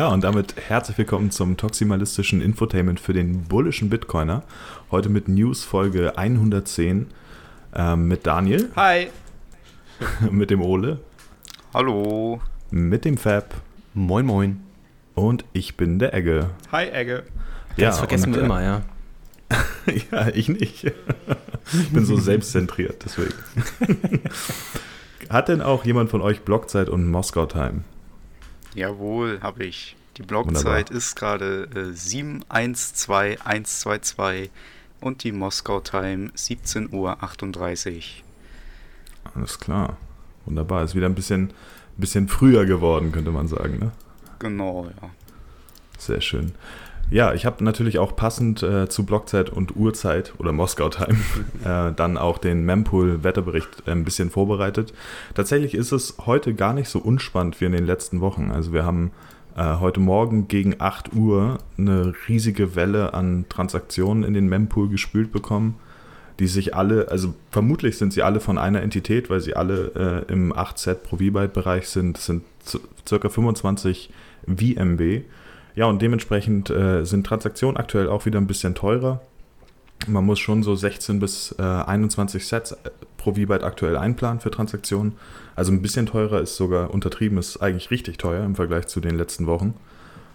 [0.00, 4.44] Ja, und damit herzlich willkommen zum toximalistischen Infotainment für den bullischen Bitcoiner.
[4.90, 7.08] Heute mit News Folge 110
[7.74, 8.70] ähm, mit Daniel.
[8.76, 9.08] Hi.
[10.30, 11.00] mit dem Ole.
[11.74, 12.40] Hallo.
[12.70, 13.54] Mit dem Fab.
[13.92, 14.62] Moin, moin.
[15.14, 16.48] Und ich bin der Egge.
[16.72, 17.24] Hi, Egge.
[17.76, 18.82] Ja, das vergessen wir immer, ja.
[20.10, 20.94] ja, ich nicht.
[21.74, 23.34] ich bin so selbstzentriert, deswegen.
[25.28, 27.82] Hat denn auch jemand von euch Blockzeit und Moskau Time?
[28.74, 29.96] Jawohl, habe ich.
[30.16, 34.50] Die Blockzeit ist gerade äh, 712122
[35.00, 37.16] und die Moskau Time 17.38 Uhr.
[39.34, 39.96] Alles klar.
[40.44, 40.84] Wunderbar.
[40.84, 41.54] Ist wieder ein bisschen,
[41.96, 43.92] bisschen früher geworden, könnte man sagen, ne?
[44.38, 45.08] Genau, ja.
[45.98, 46.52] Sehr schön.
[47.10, 51.18] Ja, ich habe natürlich auch passend äh, zu Blockzeit und Uhrzeit oder Moskau-Time
[51.64, 54.94] äh, dann auch den Mempool-Wetterbericht äh, ein bisschen vorbereitet.
[55.34, 58.52] Tatsächlich ist es heute gar nicht so unspannend wie in den letzten Wochen.
[58.52, 59.10] Also wir haben
[59.56, 65.32] äh, heute Morgen gegen 8 Uhr eine riesige Welle an Transaktionen in den Mempool gespült
[65.32, 65.80] bekommen,
[66.38, 70.32] die sich alle, also vermutlich sind sie alle von einer Entität, weil sie alle äh,
[70.32, 72.18] im 8-Set pro V-Byte-Bereich sind.
[72.18, 72.44] Das sind
[73.04, 74.10] circa 25
[74.46, 75.24] VMB.
[75.80, 79.22] Ja, und dementsprechend äh, sind Transaktionen aktuell auch wieder ein bisschen teurer.
[80.06, 84.50] Man muss schon so 16 bis äh, 21 Sets äh, pro V-Byte aktuell einplanen für
[84.50, 85.14] Transaktionen.
[85.56, 89.16] Also ein bisschen teurer ist sogar untertrieben, ist eigentlich richtig teuer im Vergleich zu den
[89.16, 89.72] letzten Wochen.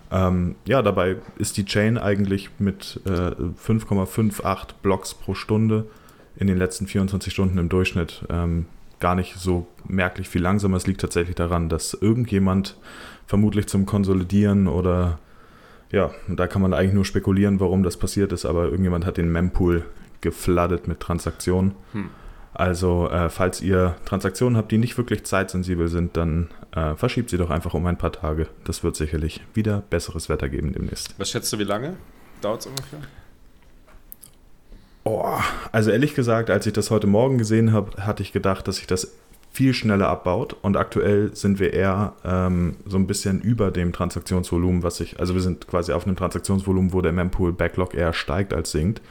[0.09, 5.85] Ähm, ja, dabei ist die Chain eigentlich mit äh, 5,58 Blocks pro Stunde
[6.37, 8.65] in den letzten 24 Stunden im Durchschnitt ähm,
[8.99, 10.77] gar nicht so merklich viel langsamer.
[10.77, 12.77] Es liegt tatsächlich daran, dass irgendjemand
[13.27, 15.19] vermutlich zum Konsolidieren oder
[15.91, 19.31] ja, da kann man eigentlich nur spekulieren, warum das passiert ist, aber irgendjemand hat den
[19.31, 19.85] Mempool
[20.21, 21.75] gefladdet mit Transaktionen.
[21.93, 22.09] Hm.
[22.53, 27.37] Also, äh, falls ihr Transaktionen habt, die nicht wirklich zeitsensibel sind, dann äh, verschiebt sie
[27.37, 28.47] doch einfach um ein paar Tage.
[28.63, 31.15] Das wird sicherlich wieder besseres Wetter geben demnächst.
[31.19, 31.97] Was schätzt du, wie lange
[32.41, 32.99] dauert es ungefähr?
[35.03, 35.37] Oh,
[35.71, 38.87] also ehrlich gesagt, als ich das heute Morgen gesehen habe, hatte ich gedacht, dass ich
[38.87, 39.13] das
[39.55, 44.83] viel schneller abbaut und aktuell sind wir eher ähm, so ein bisschen über dem Transaktionsvolumen,
[44.83, 48.53] was ich, also wir sind quasi auf einem Transaktionsvolumen, wo der Mempool Backlog eher steigt
[48.53, 49.01] als sinkt.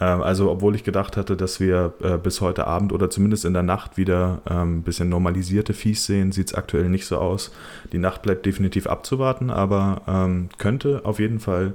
[0.00, 3.52] Ähm, also obwohl ich gedacht hatte, dass wir äh, bis heute Abend oder zumindest in
[3.52, 7.52] der Nacht wieder ein ähm, bisschen normalisierte Fees sehen, sieht es aktuell nicht so aus.
[7.92, 11.74] Die Nacht bleibt definitiv abzuwarten, aber ähm, könnte auf jeden Fall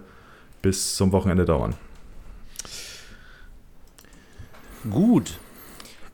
[0.62, 1.76] bis zum Wochenende dauern.
[4.90, 5.40] Gut,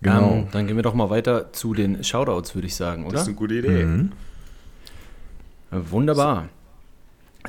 [0.01, 0.33] Genau.
[0.33, 3.13] Ähm, dann gehen wir doch mal weiter zu den Shoutouts, würde ich sagen, oder?
[3.13, 3.85] Das ist eine gute Idee.
[3.85, 4.11] Mhm.
[5.71, 6.49] Wunderbar.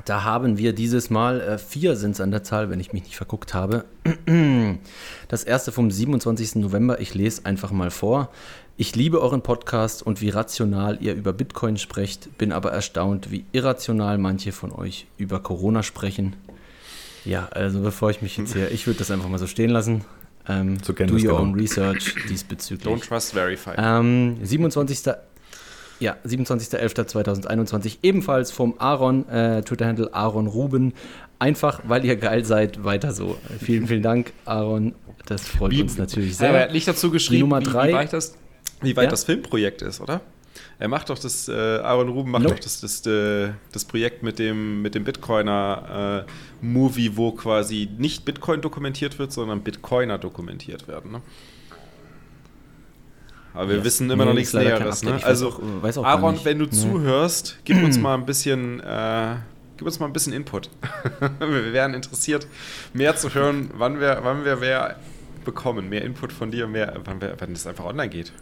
[0.04, 3.02] Da haben wir dieses Mal, äh, vier sind es an der Zahl, wenn ich mich
[3.02, 3.84] nicht verguckt habe.
[5.28, 6.56] Das erste vom 27.
[6.56, 8.28] November, ich lese einfach mal vor.
[8.76, 13.44] Ich liebe euren Podcast und wie rational ihr über Bitcoin sprecht, bin aber erstaunt, wie
[13.52, 16.36] irrational manche von euch über Corona sprechen.
[17.24, 20.04] Ja, also bevor ich mich jetzt hier, ich würde das einfach mal so stehen lassen.
[20.48, 22.92] Ähm, do your own research diesbezüglich.
[22.92, 23.72] Don't trust verify.
[23.76, 25.14] Ähm, 27.
[26.00, 30.94] Ja, 27.11.2021 ebenfalls vom Aaron, äh, Twitter-Handle Aaron Ruben.
[31.38, 33.38] Einfach, weil ihr geil seid, weiter so.
[33.60, 34.94] Vielen, vielen Dank, Aaron.
[35.26, 36.50] Das freut wie, uns natürlich sehr.
[36.50, 38.34] Er hat nicht dazu geschrieben, Nummer drei, wie, wie weit, das,
[38.80, 39.10] wie weit ja?
[39.10, 40.20] das Filmprojekt ist, oder?
[40.78, 42.54] Er macht doch das, äh, Aaron Ruben macht nope.
[42.54, 47.88] doch das, das, das, äh, das, Projekt mit dem, mit dem Bitcoiner-Movie, äh, wo quasi
[47.98, 51.12] nicht Bitcoin dokumentiert wird, sondern Bitcoiner dokumentiert werden.
[51.12, 51.22] Ne?
[53.54, 53.84] Aber wir yes.
[53.84, 55.02] wissen immer nee, noch nichts Näheres.
[55.02, 55.20] Ne?
[55.22, 56.70] Also, auch, auch Aaron, wenn du nee.
[56.70, 58.80] zuhörst, gib uns mal ein bisschen.
[58.80, 59.36] Äh,
[59.76, 60.70] gib uns mal ein bisschen Input.
[61.38, 62.46] wir wären interessiert,
[62.92, 64.96] mehr zu hören, wann wir, wann wir mehr
[65.44, 68.32] bekommen, mehr Input von dir, mehr, wann, wir, wann das einfach online geht.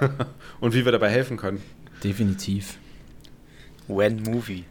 [0.60, 1.62] Und wie wir dabei helfen können.
[2.02, 2.78] Definitiv.
[3.88, 4.64] When Movie.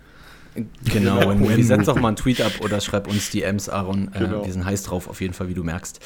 [0.85, 1.63] Genau, when movie.
[1.63, 4.09] Setz doch mal einen Tweet ab oder schreib uns DMs, Aaron.
[4.13, 4.45] Äh, genau.
[4.45, 5.99] Wir sind heiß drauf, auf jeden Fall, wie du merkst.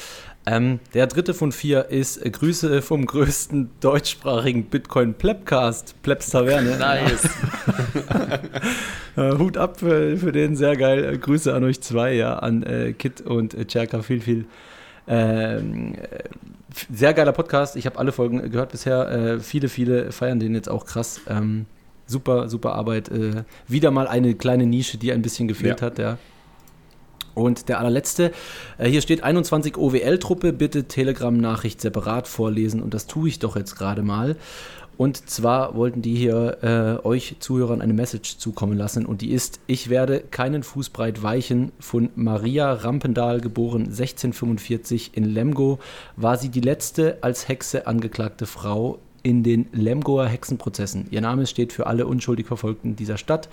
[0.46, 6.76] Ähm, der dritte von vier ist äh, Grüße vom größten deutschsprachigen Bitcoin-Plebcast, Plebs Taverne.
[6.78, 7.28] Nice.
[9.16, 11.14] äh, Hut ab für, für, den, sehr geil.
[11.14, 14.02] Äh, Grüße an euch zwei, ja, an äh, Kit und äh, Cherka.
[14.02, 14.44] Viel, viel
[15.06, 15.94] ähm,
[16.92, 17.76] sehr geiler Podcast.
[17.76, 19.10] Ich habe alle Folgen gehört bisher.
[19.10, 21.20] Äh, viele, viele feiern den jetzt auch krass.
[21.28, 21.66] Ähm,
[22.06, 23.08] super, super Arbeit.
[23.10, 25.86] Äh, wieder mal eine kleine Nische, die ein bisschen gefehlt ja.
[25.86, 26.18] hat, ja.
[27.34, 28.30] Und der allerletzte,
[28.78, 33.76] äh, hier steht 21 OWL-Truppe, bitte Telegram-Nachricht separat vorlesen und das tue ich doch jetzt
[33.76, 34.36] gerade mal.
[34.96, 39.60] Und zwar wollten die hier äh, euch Zuhörern eine Message zukommen lassen und die ist,
[39.66, 41.72] ich werde keinen Fußbreit weichen.
[41.80, 45.78] Von Maria Rampendahl, geboren 1645 in Lemgo,
[46.16, 51.06] war sie die letzte als Hexe angeklagte Frau in den Lemgoer Hexenprozessen.
[51.10, 53.48] Ihr Name steht für alle unschuldig Verfolgten dieser Stadt.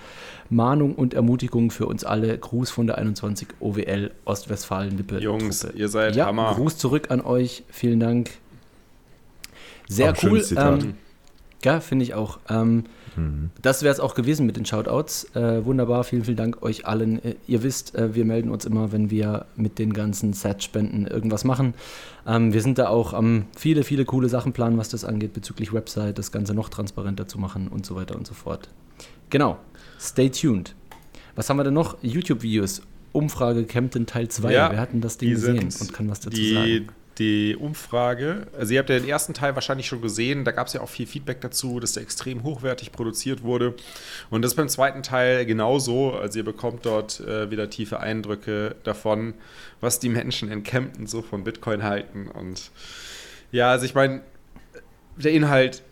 [0.49, 2.37] Mahnung und Ermutigung für uns alle.
[2.37, 5.19] Gruß von der 21 OWL Ostwestfalen-Lippe.
[5.19, 6.53] Jungs, ihr seid ja, Hammer.
[6.55, 7.63] Gruß zurück an euch.
[7.69, 8.31] Vielen Dank.
[9.87, 10.45] Sehr auch cool.
[10.57, 10.95] Ähm,
[11.65, 12.39] ja, finde ich auch.
[12.49, 12.85] Ähm,
[13.15, 13.51] mhm.
[13.61, 15.35] Das wäre es auch gewesen mit den Shoutouts.
[15.35, 17.23] Äh, wunderbar, vielen, vielen Dank euch allen.
[17.23, 21.43] Äh, ihr wisst, äh, wir melden uns immer, wenn wir mit den ganzen Set-Spenden irgendwas
[21.43, 21.73] machen.
[22.25, 25.73] Ähm, wir sind da auch am viele, viele coole Sachen planen, was das angeht, bezüglich
[25.73, 28.69] Website, das Ganze noch transparenter zu machen und so weiter und so fort.
[29.29, 29.57] Genau,
[29.99, 30.75] stay tuned.
[31.35, 31.97] Was haben wir denn noch?
[32.01, 32.81] YouTube-Videos.
[33.13, 34.53] Umfrage Kempten Teil 2.
[34.53, 36.87] Ja, Wer hat denn das Ding gesehen und kann was dazu die, sagen?
[37.21, 40.73] Die Umfrage, also ihr habt ja den ersten Teil wahrscheinlich schon gesehen, da gab es
[40.73, 43.75] ja auch viel Feedback dazu, dass der extrem hochwertig produziert wurde.
[44.31, 46.13] Und das beim zweiten Teil genauso.
[46.13, 49.35] Also ihr bekommt dort äh, wieder tiefe Eindrücke davon,
[49.81, 52.27] was die Menschen in Kempten so von Bitcoin halten.
[52.27, 52.71] Und
[53.51, 54.23] ja, also ich meine,
[55.15, 55.83] der Inhalt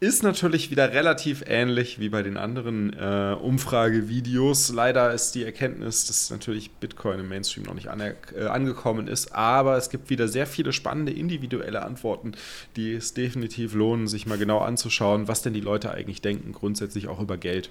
[0.00, 4.72] ist natürlich wieder relativ ähnlich wie bei den anderen äh, Umfragevideos.
[4.72, 9.76] Leider ist die Erkenntnis, dass natürlich Bitcoin im Mainstream noch nicht äh, angekommen ist, aber
[9.76, 12.32] es gibt wieder sehr viele spannende individuelle Antworten,
[12.76, 17.06] die es definitiv lohnen, sich mal genau anzuschauen, was denn die Leute eigentlich denken, grundsätzlich
[17.08, 17.70] auch über Geld.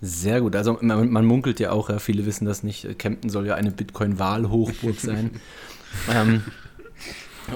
[0.00, 0.56] Sehr gut.
[0.56, 3.72] Also man, man munkelt ja auch, ja, viele wissen das nicht, Kempten soll ja eine
[3.72, 5.32] Bitcoin-Wahlhochburg sein.
[6.10, 6.44] ähm,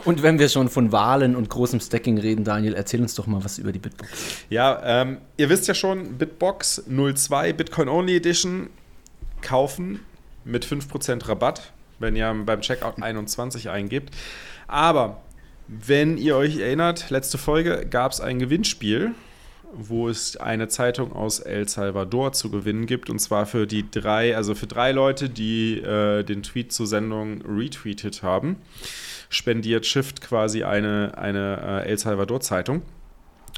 [0.04, 3.42] und wenn wir schon von Wahlen und großem Stacking reden, Daniel, erzähl uns doch mal
[3.44, 4.10] was über die Bitbox.
[4.50, 8.70] Ja, ähm, ihr wisst ja schon, Bitbox 02 Bitcoin Only Edition
[9.40, 10.00] kaufen
[10.44, 14.14] mit 5% Rabatt, wenn ihr beim Checkout 21 eingebt.
[14.66, 15.20] Aber
[15.68, 19.12] wenn ihr euch erinnert, letzte Folge gab es ein Gewinnspiel,
[19.72, 23.10] wo es eine Zeitung aus El Salvador zu gewinnen gibt.
[23.10, 27.42] Und zwar für die drei, also für drei Leute, die äh, den Tweet zur Sendung
[27.42, 28.56] retweetet haben
[29.28, 32.82] spendiert Shift quasi eine, eine äh, El Salvador-Zeitung.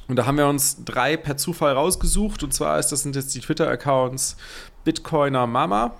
[0.08, 2.43] Und da haben wir uns drei per Zufall rausgesucht.
[2.43, 4.37] Und zwar ist das sind jetzt die Twitter-Accounts
[4.84, 5.94] Bitcoiner Mama,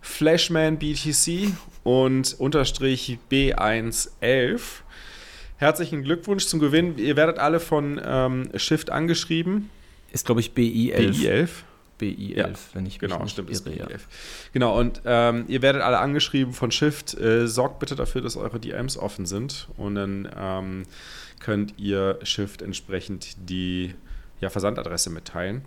[0.00, 1.52] Flashman BTC
[1.84, 4.60] und unterstrich B111.
[5.58, 6.96] Herzlichen Glückwunsch zum Gewinn.
[6.98, 9.70] Ihr werdet alle von ähm, Shift angeschrieben.
[10.12, 11.12] Ist, glaube ich, BI11.
[11.12, 11.48] BI11.
[12.00, 13.90] BI11, ja, wenn ich genau, stimmt, irre, BI11.
[13.90, 13.96] Ja.
[14.52, 17.14] Genau, und ähm, ihr werdet alle angeschrieben von Shift.
[17.14, 20.82] Äh, sorgt bitte dafür, dass eure DMs offen sind und dann ähm,
[21.40, 23.94] könnt ihr Shift entsprechend die
[24.40, 25.62] ja, Versandadresse mitteilen.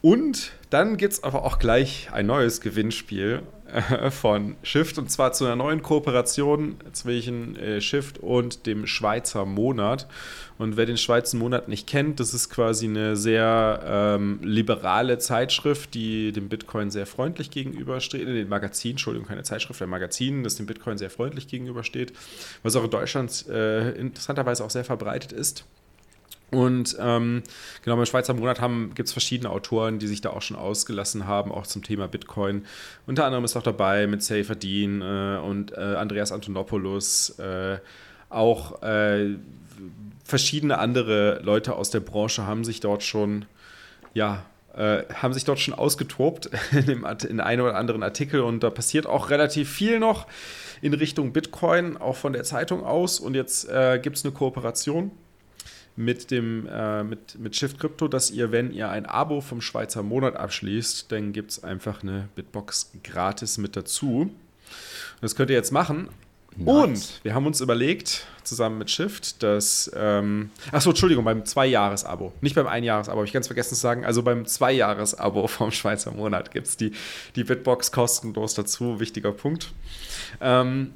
[0.00, 3.42] Und dann gibt es aber auch gleich ein neues Gewinnspiel
[4.10, 10.06] von Shift und zwar zu einer neuen Kooperation zwischen äh, Shift und dem Schweizer Monat.
[10.58, 15.94] Und wer den Schweizer Monat nicht kennt, das ist quasi eine sehr ähm, liberale Zeitschrift,
[15.94, 18.22] die dem Bitcoin sehr freundlich gegenübersteht.
[18.22, 22.12] In den Magazin, Entschuldigung, keine Zeitschrift, ein Magazin, das dem Bitcoin sehr freundlich gegenübersteht,
[22.62, 25.64] was auch in Deutschland äh, interessanterweise auch sehr verbreitet ist.
[26.50, 27.42] Und ähm,
[27.84, 28.60] genau beim Schweizer Monat
[28.94, 32.64] gibt es verschiedene Autoren, die sich da auch schon ausgelassen haben, auch zum Thema Bitcoin.
[33.06, 37.78] Unter anderem ist auch dabei mit Safer Dean äh, und äh, Andreas Antonopoulos, äh,
[38.30, 39.36] auch äh,
[40.24, 43.44] verschiedene andere Leute aus der Branche haben sich dort schon,
[44.14, 44.44] ja,
[44.74, 48.70] äh, haben sich dort schon ausgetobt in, dem, in einem oder anderen Artikel und da
[48.70, 50.26] passiert auch relativ viel noch
[50.80, 53.20] in Richtung Bitcoin, auch von der Zeitung aus.
[53.20, 55.10] Und jetzt äh, gibt es eine Kooperation
[55.98, 60.04] mit dem äh, mit, mit Shift Crypto, dass ihr, wenn ihr ein Abo vom Schweizer
[60.04, 64.30] Monat abschließt, dann gibt es einfach eine Bitbox gratis mit dazu.
[65.20, 66.08] Das könnt ihr jetzt machen.
[66.56, 66.68] Nice.
[66.68, 69.90] Und wir haben uns überlegt, zusammen mit Shift, dass.
[69.94, 72.32] Ähm, achso, Entschuldigung, beim Zwei-Jahres-Abo.
[72.42, 74.04] Nicht beim Ein-Jahres-Abo, habe ich ganz vergessen zu sagen.
[74.04, 76.92] Also beim Zwei-Jahres-Abo vom Schweizer Monat gibt es die,
[77.34, 79.00] die Bitbox kostenlos dazu.
[79.00, 79.72] Wichtiger Punkt.
[80.40, 80.92] Ähm,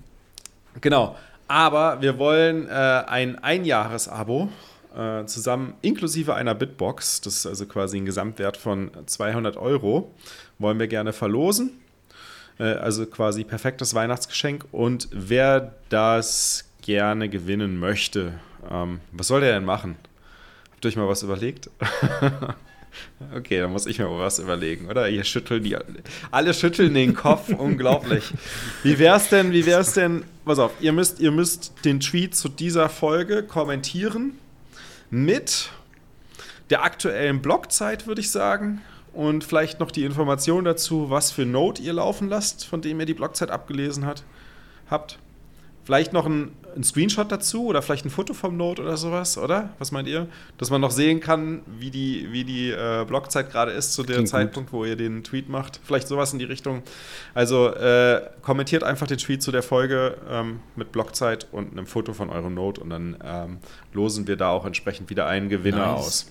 [0.80, 1.16] genau.
[1.48, 4.48] Aber wir wollen äh, ein Ein-Jahres-Abo
[4.96, 10.14] äh, zusammen inklusive einer Bitbox, das ist also quasi ein Gesamtwert von 200 Euro,
[10.58, 11.82] wollen wir gerne verlosen.
[12.58, 14.64] Äh, also quasi perfektes Weihnachtsgeschenk.
[14.72, 18.34] Und wer das gerne gewinnen möchte,
[18.70, 19.96] ähm, was soll der denn machen?
[20.72, 21.70] Habt ihr euch mal was überlegt?
[23.34, 25.08] Okay, dann muss ich mir mal was überlegen, oder?
[25.08, 25.76] Ihr schüttelt die.
[26.30, 28.24] Alle schütteln den Kopf, unglaublich.
[28.82, 30.24] Wie wär's denn, wie wär's denn?
[30.44, 34.38] Pass auf, ihr müsst, ihr müsst den Tweet zu dieser Folge kommentieren
[35.12, 35.70] mit
[36.70, 38.80] der aktuellen Blockzeit, würde ich sagen.
[39.12, 43.04] Und vielleicht noch die Information dazu, was für Node ihr laufen lasst, von dem ihr
[43.04, 44.24] die Blockzeit abgelesen hat,
[44.88, 45.18] habt.
[45.84, 49.70] Vielleicht noch ein ein Screenshot dazu oder vielleicht ein Foto vom Note oder sowas, oder?
[49.78, 50.26] Was meint ihr?
[50.58, 54.26] Dass man noch sehen kann, wie die, wie die äh, Blockzeit gerade ist zu dem
[54.26, 54.80] Zeitpunkt, gut.
[54.80, 55.80] wo ihr den Tweet macht.
[55.84, 56.82] Vielleicht sowas in die Richtung.
[57.34, 62.12] Also äh, kommentiert einfach den Tweet zu der Folge ähm, mit Blockzeit und einem Foto
[62.12, 63.58] von eurem Note und dann ähm,
[63.92, 66.06] losen wir da auch entsprechend wieder einen Gewinner nice.
[66.06, 66.26] aus.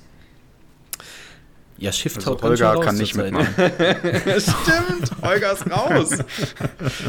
[1.82, 3.48] Ja, Shift also haut Holger kann nicht mitmachen.
[3.58, 6.16] Stimmt, Holger ist raus.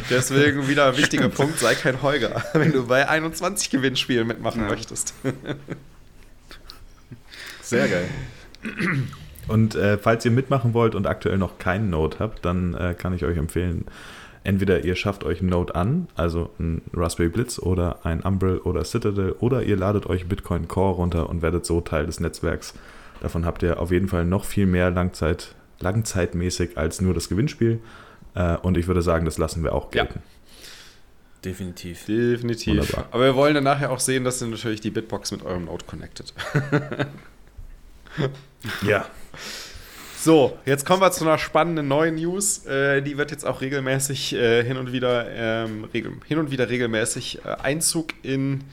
[0.09, 1.35] Deswegen wieder ein wichtiger Stimmt.
[1.35, 4.69] Punkt, sei kein Holger, wenn du bei 21 Gewinnspielen mitmachen ja.
[4.69, 5.13] möchtest.
[7.63, 8.09] Sehr geil.
[9.47, 13.13] Und äh, falls ihr mitmachen wollt und aktuell noch keinen Node habt, dann äh, kann
[13.13, 13.85] ich euch empfehlen,
[14.43, 18.87] entweder ihr schafft euch einen Node an, also ein Raspberry Blitz oder ein Umbrel oder
[18.87, 22.73] Citadel, oder ihr ladet euch Bitcoin Core runter und werdet so Teil des Netzwerks
[23.23, 27.79] Davon habt ihr auf jeden Fall noch viel mehr Langzeit, langzeitmäßig als nur das Gewinnspiel.
[28.35, 30.15] Äh, und ich würde sagen, das lassen wir auch gelten.
[30.17, 30.23] Ja.
[31.45, 32.07] Definitiv.
[32.07, 32.81] Definitiv.
[32.81, 33.07] Wunderbar.
[33.13, 35.85] Aber wir wollen dann nachher auch sehen, dass ihr natürlich die Bitbox mit eurem Node
[35.85, 36.35] connected.
[38.83, 39.07] ja.
[40.19, 42.67] So, jetzt kommen wir zu einer spannenden neuen News.
[42.67, 46.69] Äh, die wird jetzt auch regelmäßig äh, hin und wieder ähm, regel, hin und wieder
[46.69, 48.65] regelmäßig äh, Einzug in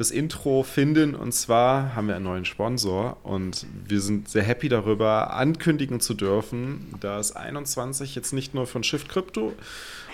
[0.00, 1.14] das Intro finden.
[1.14, 6.14] Und zwar haben wir einen neuen Sponsor und wir sind sehr happy darüber, ankündigen zu
[6.14, 9.52] dürfen, dass 21 jetzt nicht nur von Shift Crypto,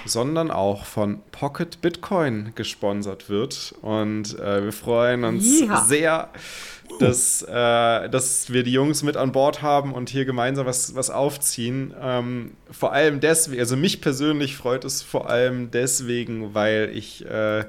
[0.04, 3.76] sondern auch von Pocket Bitcoin gesponsert wird.
[3.80, 5.80] Und äh, wir freuen uns ja.
[5.84, 6.30] sehr,
[6.98, 11.10] dass, äh, dass wir die Jungs mit an Bord haben und hier gemeinsam was, was
[11.10, 11.94] aufziehen.
[12.00, 17.64] Ähm, vor allem deswegen, also mich persönlich freut es vor allem deswegen, weil ich äh,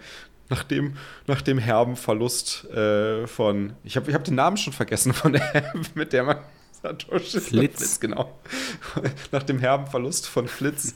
[0.49, 0.93] nach dem,
[1.27, 5.33] nach dem herben Verlust äh, von, ich habe ich hab den Namen schon vergessen von
[5.33, 6.37] der, mit der man
[6.81, 7.47] Satoshi Flitz.
[7.47, 8.31] Flitz, genau.
[9.31, 10.95] Nach dem herben Verlust von Flitz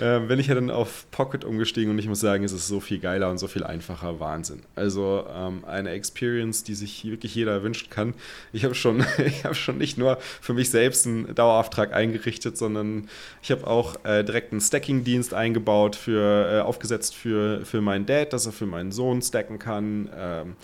[0.00, 2.80] äh, bin ich ja dann auf Pocket umgestiegen und ich muss sagen, es ist so
[2.80, 4.20] viel geiler und so viel einfacher.
[4.20, 4.62] Wahnsinn.
[4.74, 8.14] Also ähm, eine Experience, die sich wirklich jeder wünschen kann.
[8.52, 9.04] Ich habe schon,
[9.44, 13.08] hab schon nicht nur für mich selbst einen Dauerauftrag eingerichtet, sondern
[13.42, 18.32] ich habe auch äh, direkt einen Stacking-Dienst eingebaut, für, äh, aufgesetzt für, für meinen Dad,
[18.32, 20.10] dass er für meinen Sohn stacken kann.
[20.16, 20.56] Ähm,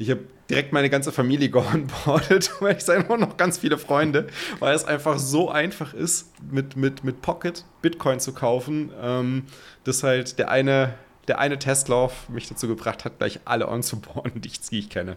[0.00, 4.26] ich habe direkt meine ganze Familie geonboardet, weil ich nur noch ganz viele Freunde,
[4.58, 9.44] weil es einfach so einfach ist, mit, mit, mit Pocket Bitcoin zu kaufen, ähm,
[9.84, 10.94] dass halt der eine,
[11.28, 15.16] der eine Testlauf mich dazu gebracht hat, gleich alle onzuboarden, die ich, die ich kenne.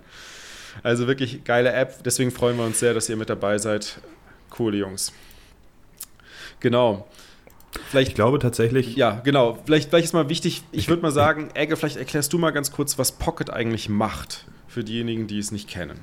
[0.84, 4.02] Also wirklich geile App, deswegen freuen wir uns sehr, dass ihr mit dabei seid.
[4.50, 5.14] Coole Jungs.
[6.60, 7.08] Genau.
[7.90, 8.96] Vielleicht, ich glaube tatsächlich.
[8.96, 9.58] Ja, genau.
[9.66, 12.72] Vielleicht, vielleicht ist mal wichtig, ich würde mal sagen, Egge, vielleicht erklärst du mal ganz
[12.72, 16.00] kurz, was Pocket eigentlich macht für diejenigen, die es nicht kennen?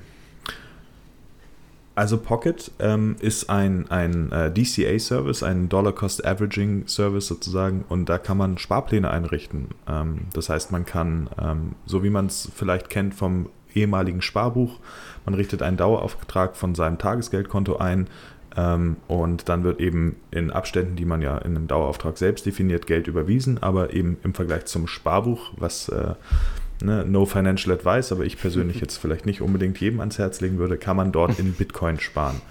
[1.93, 8.57] Also Pocket ähm, ist ein, ein äh, DCA-Service, ein Dollar-Cost-Averaging-Service sozusagen und da kann man
[8.57, 9.67] Sparpläne einrichten.
[9.87, 14.79] Ähm, das heißt, man kann, ähm, so wie man es vielleicht kennt vom ehemaligen Sparbuch,
[15.25, 18.07] man richtet einen Dauerauftrag von seinem Tagesgeldkonto ein
[18.55, 22.87] ähm, und dann wird eben in Abständen, die man ja in einem Dauerauftrag selbst definiert,
[22.87, 26.15] Geld überwiesen, aber eben im Vergleich zum Sparbuch, was äh,
[26.81, 30.57] ne, no financial advice, aber ich persönlich jetzt vielleicht nicht unbedingt jedem ans Herz legen
[30.57, 32.41] würde, kann man dort in Bitcoin sparen.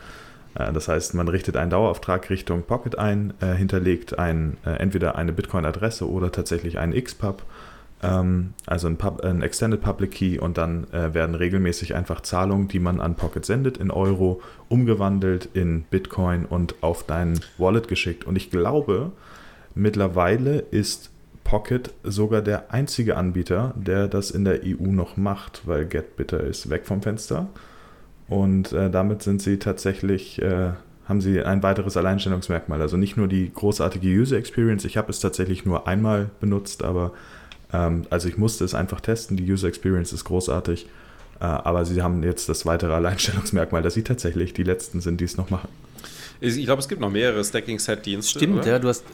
[0.54, 5.16] Äh, das heißt, man richtet einen Dauerauftrag Richtung Pocket ein, äh, hinterlegt ein, äh, entweder
[5.16, 7.42] eine Bitcoin-Adresse oder tatsächlich einen XPub,
[8.02, 12.68] ähm, also ein, Pub, ein, Extended Public Key und dann äh, werden regelmäßig einfach Zahlungen,
[12.68, 18.24] die man an Pocket sendet, in Euro umgewandelt in Bitcoin und auf dein Wallet geschickt.
[18.24, 19.12] Und ich glaube,
[19.74, 21.10] mittlerweile ist
[21.44, 26.70] Pocket sogar der einzige Anbieter, der das in der EU noch macht, weil GetBitter ist
[26.70, 27.48] weg vom Fenster.
[28.28, 30.70] Und äh, damit sind sie tatsächlich, äh,
[31.06, 32.80] haben sie ein weiteres Alleinstellungsmerkmal.
[32.80, 37.12] Also nicht nur die großartige User Experience, ich habe es tatsächlich nur einmal benutzt, aber
[37.72, 40.86] ähm, also ich musste es einfach testen, die User Experience ist großartig.
[41.40, 45.24] Äh, aber sie haben jetzt das weitere Alleinstellungsmerkmal, dass sie tatsächlich die letzten sind, die
[45.24, 45.68] es noch machen.
[46.40, 48.38] Ich glaube, es gibt noch mehrere Stacking-Set-Dienste.
[48.38, 48.66] Stimmt, oder?
[48.66, 49.04] ja, du hast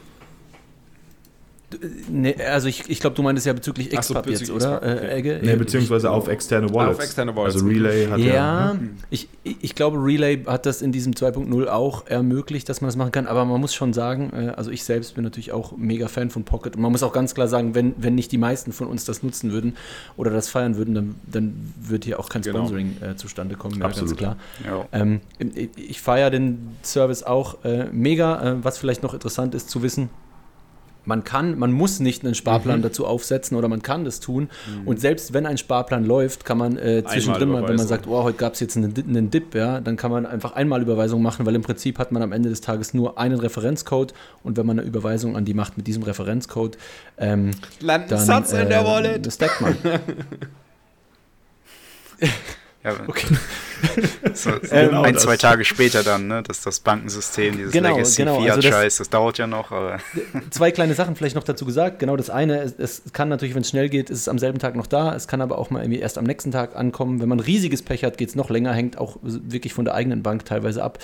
[2.09, 4.81] Nee, also ich, ich glaube, du meintest ja bezüglich XPub so, jetzt, oder?
[4.81, 5.41] Äh, Egge?
[5.43, 6.97] Nee, beziehungsweise auf externe Wallets.
[6.97, 7.55] Auf externe Wallets.
[7.55, 8.33] Also Relay hat ja.
[8.33, 8.89] Ja, ne?
[9.09, 13.11] ich, ich glaube, Relay hat das in diesem 2.0 auch ermöglicht, dass man das machen
[13.11, 13.27] kann.
[13.27, 16.45] Aber man muss schon sagen, äh, also ich selbst bin natürlich auch mega Fan von
[16.45, 16.77] Pocket.
[16.77, 19.21] Und man muss auch ganz klar sagen, wenn, wenn nicht die meisten von uns das
[19.21, 19.75] nutzen würden
[20.15, 22.59] oder das feiern würden, dann, dann wird hier auch kein genau.
[22.59, 23.11] Sponsoring genau.
[23.11, 23.79] äh, zustande kommen.
[23.79, 24.17] Ja, Absolut.
[24.17, 24.37] ganz klar.
[24.65, 24.85] Ja.
[24.93, 25.19] Ähm,
[25.75, 28.53] ich feiere den Service auch äh, mega.
[28.53, 30.09] Äh, was vielleicht noch interessant ist zu wissen,
[31.07, 32.83] man kann, man muss nicht einen Sparplan mhm.
[32.83, 34.49] dazu aufsetzen oder man kann das tun.
[34.67, 34.87] Mhm.
[34.87, 38.23] Und selbst wenn ein Sparplan läuft, kann man äh, zwischendrin mal, wenn man sagt, oh,
[38.23, 41.45] heute gab es jetzt einen, einen Dip, ja, dann kann man einfach einmal Überweisung machen,
[41.45, 44.79] weil im Prinzip hat man am Ende des Tages nur einen Referenzcode und wenn man
[44.79, 46.77] eine Überweisung an die macht mit diesem Referenzcode,
[47.17, 49.25] ähm, Landen dann, Satz in der ähm, Wallet.
[49.25, 49.77] Das stackt man.
[52.87, 53.27] Ja, okay.
[54.33, 58.21] so, so genau ein, zwei Tage später dann, ne, dass das Bankensystem, dieses genau, Legacy
[58.23, 58.39] genau.
[58.39, 59.71] Fiat also Scheiß, das dauert ja noch.
[60.51, 61.99] Zwei kleine Sachen vielleicht noch dazu gesagt.
[61.99, 64.59] Genau das eine, es, es kann natürlich, wenn es schnell geht, ist es am selben
[64.59, 65.13] Tag noch da.
[65.13, 67.19] Es kann aber auch mal irgendwie erst am nächsten Tag ankommen.
[67.19, 70.23] Wenn man riesiges Pech hat, geht es noch länger, hängt auch wirklich von der eigenen
[70.23, 70.99] Bank teilweise ab.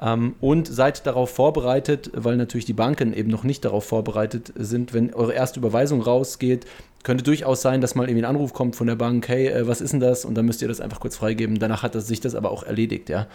[0.00, 4.94] Ähm, und seid darauf vorbereitet, weil natürlich die Banken eben noch nicht darauf vorbereitet sind,
[4.94, 6.66] wenn eure erste Überweisung rausgeht,
[7.04, 9.80] könnte durchaus sein, dass mal irgendwie ein Anruf kommt von der Bank, hey, äh, was
[9.80, 10.24] ist denn das?
[10.24, 11.60] Und dann müsst ihr das einfach kurz freigeben.
[11.60, 13.28] Danach hat das, sich das aber auch erledigt, ja.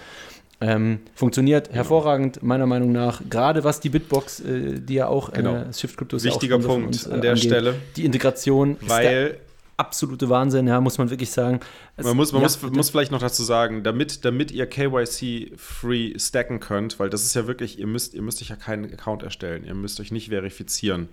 [0.62, 1.76] Ähm, funktioniert genau.
[1.78, 3.22] hervorragend, meiner Meinung nach.
[3.30, 5.56] Gerade was die Bitbox, äh, die ja auch genau.
[5.56, 7.46] äh, Shift Crypto Wichtiger ja Punkt uns, äh, an der angeht.
[7.46, 7.76] Stelle.
[7.96, 9.38] Die Integration weil
[9.78, 11.62] absolute Wahnsinn, ja, muss man wirklich sagen.
[11.96, 16.20] Es, man muss, man ja, muss, muss vielleicht noch dazu sagen, damit, damit ihr KYC-free
[16.20, 19.24] stacken könnt, weil das ist ja wirklich, ihr müsst, ihr müsst euch ja keinen Account
[19.24, 21.08] erstellen, ihr müsst euch nicht verifizieren.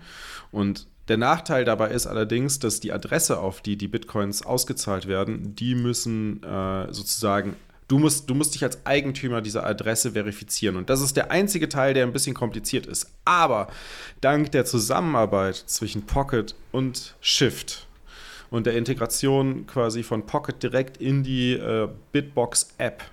[0.50, 5.54] Und der Nachteil dabei ist allerdings, dass die Adresse, auf die die Bitcoins ausgezahlt werden,
[5.54, 7.56] die müssen äh, sozusagen
[7.88, 10.74] Du musst, du musst dich als Eigentümer dieser Adresse verifizieren.
[10.74, 13.12] Und das ist der einzige Teil, der ein bisschen kompliziert ist.
[13.24, 13.68] Aber
[14.20, 17.86] dank der Zusammenarbeit zwischen Pocket und Shift
[18.50, 23.04] und der Integration quasi von Pocket direkt in die äh, Bitbox-App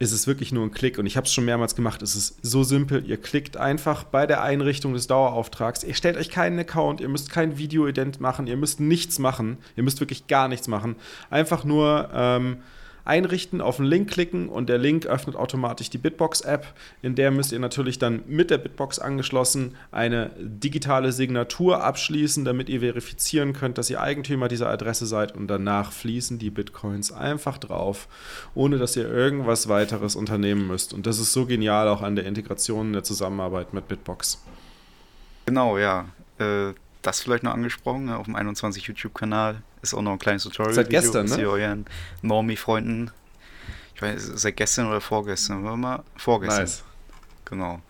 [0.00, 0.98] ist es wirklich nur ein Klick.
[0.98, 2.00] Und ich habe es schon mehrmals gemacht.
[2.00, 3.04] Es ist so simpel.
[3.06, 5.84] Ihr klickt einfach bei der Einrichtung des Dauerauftrags.
[5.84, 7.02] Ihr stellt euch keinen Account.
[7.02, 8.46] Ihr müsst kein Video-Ident machen.
[8.46, 9.58] Ihr müsst nichts machen.
[9.76, 10.96] Ihr müsst wirklich gar nichts machen.
[11.28, 12.08] Einfach nur.
[12.12, 12.56] Ähm,
[13.04, 16.66] einrichten, auf den Link klicken und der Link öffnet automatisch die Bitbox-App.
[17.02, 22.68] In der müsst ihr natürlich dann mit der Bitbox angeschlossen eine digitale Signatur abschließen, damit
[22.68, 27.58] ihr verifizieren könnt, dass ihr Eigentümer dieser Adresse seid und danach fließen die Bitcoins einfach
[27.58, 28.08] drauf,
[28.54, 30.94] ohne dass ihr irgendwas weiteres unternehmen müsst.
[30.94, 34.42] Und das ist so genial auch an der Integration in der Zusammenarbeit mit Bitbox.
[35.46, 36.06] Genau, ja.
[36.38, 40.44] Äh, das vielleicht noch angesprochen, ne, auf dem 21 YouTube-Kanal ist auch noch ein kleines
[40.44, 40.74] Tutorial.
[40.74, 41.48] Seit gestern, ne?
[41.48, 41.86] Euren
[42.22, 43.10] Normie-Freunden.
[43.94, 46.64] Ich weiß, seit gestern oder vorgestern, war mal vorgestern.
[46.64, 46.84] Nice.
[47.44, 47.80] Genau.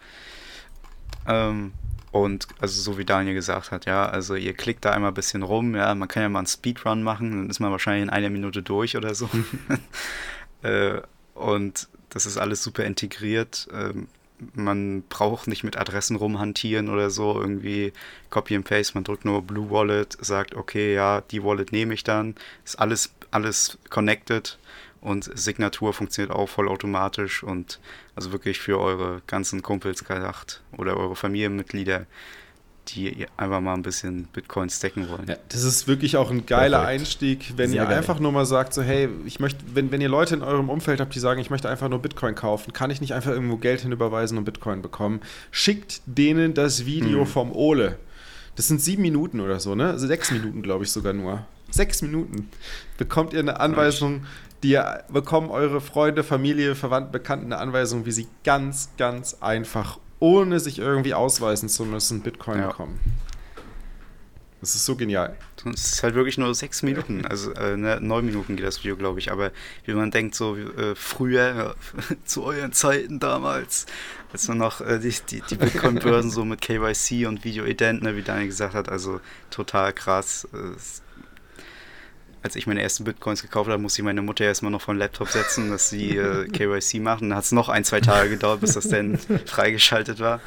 [1.26, 1.72] Ähm,
[2.12, 5.42] und also so wie Daniel gesagt hat, ja, also ihr klickt da einmal ein bisschen
[5.42, 8.30] rum, ja, man kann ja mal einen Speedrun machen, dann ist man wahrscheinlich in einer
[8.30, 9.30] Minute durch oder so.
[10.62, 11.00] äh,
[11.34, 13.68] und das ist alles super integriert.
[13.72, 14.08] Ähm,
[14.54, 17.92] man braucht nicht mit Adressen rumhantieren oder so, irgendwie
[18.30, 22.04] Copy and Paste, man drückt nur Blue Wallet, sagt, okay, ja, die Wallet nehme ich
[22.04, 24.58] dann, ist alles, alles connected
[25.00, 27.80] und Signatur funktioniert auch vollautomatisch und
[28.14, 32.06] also wirklich für eure ganzen Kumpels gedacht oder eure Familienmitglieder
[32.88, 35.26] die einfach mal ein bisschen Bitcoin stacken wollen.
[35.28, 37.00] Ja, das ist wirklich auch ein geiler Perfekt.
[37.00, 37.98] Einstieg, wenn Sehr ihr geil.
[37.98, 41.00] einfach nur mal sagt, so hey, ich möchte, wenn, wenn ihr Leute in eurem Umfeld
[41.00, 43.82] habt, die sagen, ich möchte einfach nur Bitcoin kaufen, kann ich nicht einfach irgendwo Geld
[43.82, 47.26] hinüberweisen und Bitcoin bekommen, schickt denen das Video hm.
[47.26, 47.98] vom Ole.
[48.56, 49.90] Das sind sieben Minuten oder so, ne?
[49.90, 51.46] Also sechs Minuten, glaube ich sogar nur.
[51.70, 52.48] Sechs Minuten.
[52.98, 54.24] Bekommt ihr eine Anweisung,
[54.62, 54.78] die
[55.10, 60.78] bekommen eure Freunde, Familie, Verwandten, Bekannten eine Anweisung, wie sie ganz, ganz einfach ohne sich
[60.78, 62.68] irgendwie ausweisen zu müssen, Bitcoin ja.
[62.68, 63.00] bekommen.
[64.60, 65.36] Das ist so genial.
[65.72, 68.94] Es ist halt wirklich nur sechs Minuten, also äh, ne, neun Minuten geht das Video,
[68.94, 69.32] glaube ich.
[69.32, 69.52] Aber
[69.86, 71.74] wie man denkt, so äh, früher,
[72.26, 73.86] zu euren Zeiten damals,
[74.32, 78.22] als man noch äh, die, die, die Bitcoin-Börsen so mit KYC und Video-Ident, ne, wie
[78.22, 80.46] Daniel gesagt hat, also total krass.
[80.52, 80.76] Äh,
[82.42, 85.00] als ich meine ersten Bitcoins gekauft habe, musste ich meine Mutter erstmal noch vor den
[85.00, 87.22] Laptop setzen, dass sie äh, KYC macht.
[87.22, 90.40] Und dann hat es noch ein, zwei Tage gedauert, bis das dann freigeschaltet war.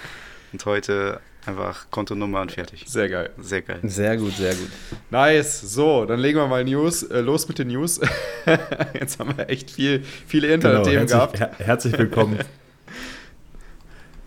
[0.51, 2.85] Und heute einfach Kontonummer und fertig.
[2.87, 3.29] Sehr geil.
[3.39, 3.79] Sehr geil.
[3.83, 4.69] Sehr gut, sehr gut.
[5.09, 5.61] Nice.
[5.61, 7.03] So, dann legen wir mal News.
[7.03, 7.99] Äh, los mit den News.
[8.93, 11.39] Jetzt haben wir echt viel, viele Internetthemen genau, gehabt.
[11.39, 12.39] Her herzlich willkommen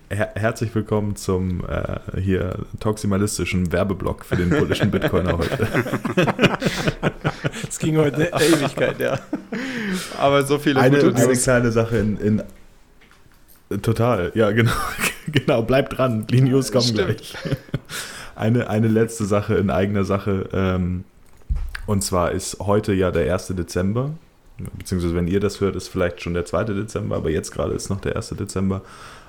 [0.09, 5.69] Her herzlich willkommen zum äh, hier toximalistischen Werbeblock für den politischen Bitcoiner heute.
[7.69, 9.19] Es ging heute eine Ewigkeit, ja.
[10.19, 12.42] Aber so viele eine, gute Eine kleine Sache in, in
[13.83, 14.71] Total, ja, genau.
[15.27, 16.27] genau, bleibt dran.
[16.29, 17.35] Die News kommen gleich.
[18.37, 20.49] Eine, eine letzte Sache in eigener Sache.
[20.53, 21.05] Ähm,
[21.87, 23.49] und zwar ist heute ja der 1.
[23.57, 24.11] Dezember.
[24.79, 26.64] Beziehungsweise, wenn ihr das hört, ist vielleicht schon der 2.
[26.64, 28.31] Dezember, aber jetzt gerade ist noch der 1.
[28.31, 28.83] Dezember.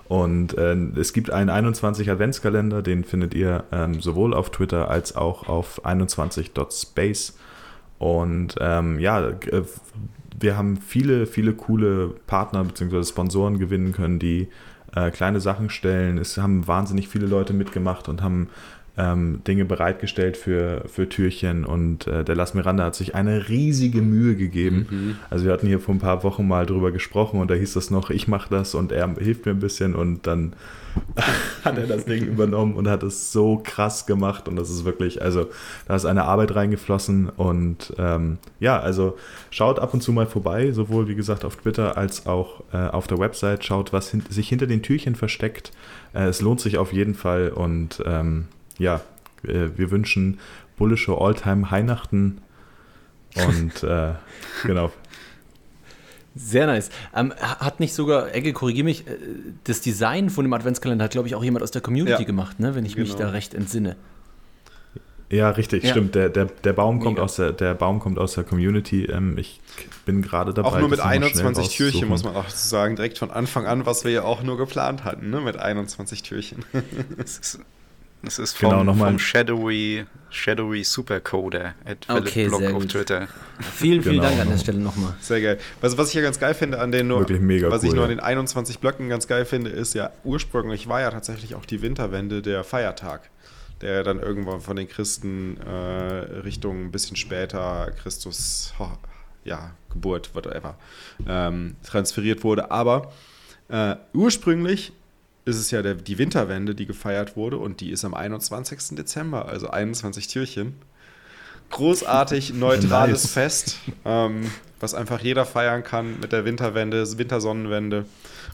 [0.07, 5.15] Und äh, es gibt einen 21 Adventskalender, den findet ihr ähm, sowohl auf Twitter als
[5.15, 7.37] auch auf 21.space.
[7.99, 9.63] Und ähm, ja, äh,
[10.39, 13.03] wir haben viele, viele coole Partner bzw.
[13.03, 14.47] Sponsoren gewinnen können, die
[14.95, 16.17] äh, kleine Sachen stellen.
[16.17, 18.49] Es haben wahnsinnig viele Leute mitgemacht und haben
[18.97, 24.01] ähm, Dinge bereitgestellt für, für Türchen und äh, der Las Miranda hat sich eine riesige
[24.01, 24.87] Mühe gegeben.
[24.89, 25.15] Mhm.
[25.29, 27.91] Also wir hatten hier vor ein paar Wochen mal drüber gesprochen und da hieß das
[27.91, 30.53] noch, ich mache das und er hilft mir ein bisschen und dann
[31.63, 35.21] hat er das Ding übernommen und hat es so krass gemacht und das ist wirklich,
[35.21, 35.47] also
[35.87, 39.15] da ist eine Arbeit reingeflossen und ähm, ja, also
[39.51, 43.05] schaut ab und zu mal vorbei, sowohl wie gesagt auf Twitter als auch äh, auf
[43.05, 45.71] der Website, schaut, was hin sich hinter den Türchen versteckt.
[46.13, 48.45] Äh, es lohnt sich auf jeden Fall und ähm,
[48.79, 49.01] ja,
[49.43, 50.39] äh, wir wünschen
[50.77, 52.41] bullische Alltime Weihnachten
[53.35, 54.13] und äh,
[54.63, 54.91] genau.
[56.35, 56.89] Sehr nice.
[57.15, 59.17] Ähm, hat nicht sogar, Egge, korrigiere mich, äh,
[59.63, 62.27] das Design von dem Adventskalender hat, glaube ich, auch jemand aus der Community ja.
[62.27, 62.75] gemacht, ne?
[62.75, 63.07] wenn ich genau.
[63.07, 63.95] mich da recht entsinne.
[65.29, 65.91] Ja, richtig, ja.
[65.91, 66.15] stimmt.
[66.15, 69.05] Der, der, der, Baum kommt aus der, der Baum kommt aus der Community.
[69.05, 69.59] Ähm, ich
[70.05, 70.69] bin gerade dabei.
[70.69, 72.95] Auch nur mit 21 Türchen, muss man auch sagen.
[72.95, 75.41] Direkt von Anfang an, was wir ja auch nur geplant hatten, ne?
[75.41, 76.63] mit 21 Türchen.
[78.23, 83.27] Das ist vom, genau, vom Shadowy, Shadowy Supercoder at okay, Blog auf Twitter.
[83.59, 85.13] Vielen, vielen genau, Dank an der Stelle nochmal.
[85.21, 85.59] Sehr geil.
[85.81, 88.09] Was, was ich ja ganz geil finde an den nur, was cool, ich nur an
[88.09, 92.41] den 21 Blöcken ganz geil finde, ist ja ursprünglich war ja tatsächlich auch die Winterwende
[92.41, 93.29] der Feiertag,
[93.81, 95.71] der dann irgendwann von den Christen äh,
[96.41, 98.89] Richtung ein bisschen später Christus, oh,
[99.43, 100.75] ja, Geburt, whatever,
[101.27, 102.71] ähm, transferiert wurde.
[102.71, 103.11] Aber
[103.69, 104.91] äh, ursprünglich
[105.47, 108.95] ist es ja der, die Winterwende, die gefeiert wurde und die ist am 21.
[108.97, 110.75] Dezember, also 21 Türchen.
[111.69, 113.31] Großartig neutrales nice.
[113.31, 118.05] Fest, ähm, was einfach jeder feiern kann mit der Winterwende, Wintersonnenwende.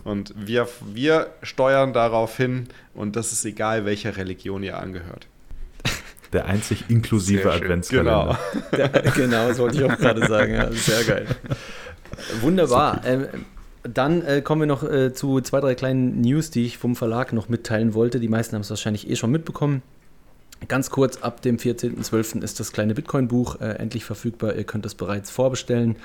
[0.04, 5.28] Und wir, wir steuern darauf hin und das ist egal, welcher Religion ihr angehört.
[6.32, 8.40] Der einzig inklusive Adventskalender.
[8.52, 8.76] Genau.
[8.76, 10.54] Der, genau, das wollte ich auch gerade sagen.
[10.54, 11.28] Ja, sehr geil.
[12.42, 13.02] Wunderbar.
[13.06, 13.28] Ähm,
[13.84, 17.34] dann äh, kommen wir noch äh, zu zwei, drei kleinen News, die ich vom Verlag
[17.34, 18.20] noch mitteilen wollte.
[18.20, 19.82] Die meisten haben es wahrscheinlich eh schon mitbekommen.
[20.68, 22.42] Ganz kurz, ab dem 14.12.
[22.42, 24.56] ist das kleine Bitcoin-Buch äh, endlich verfügbar.
[24.56, 25.98] Ihr könnt es bereits vorbestellen.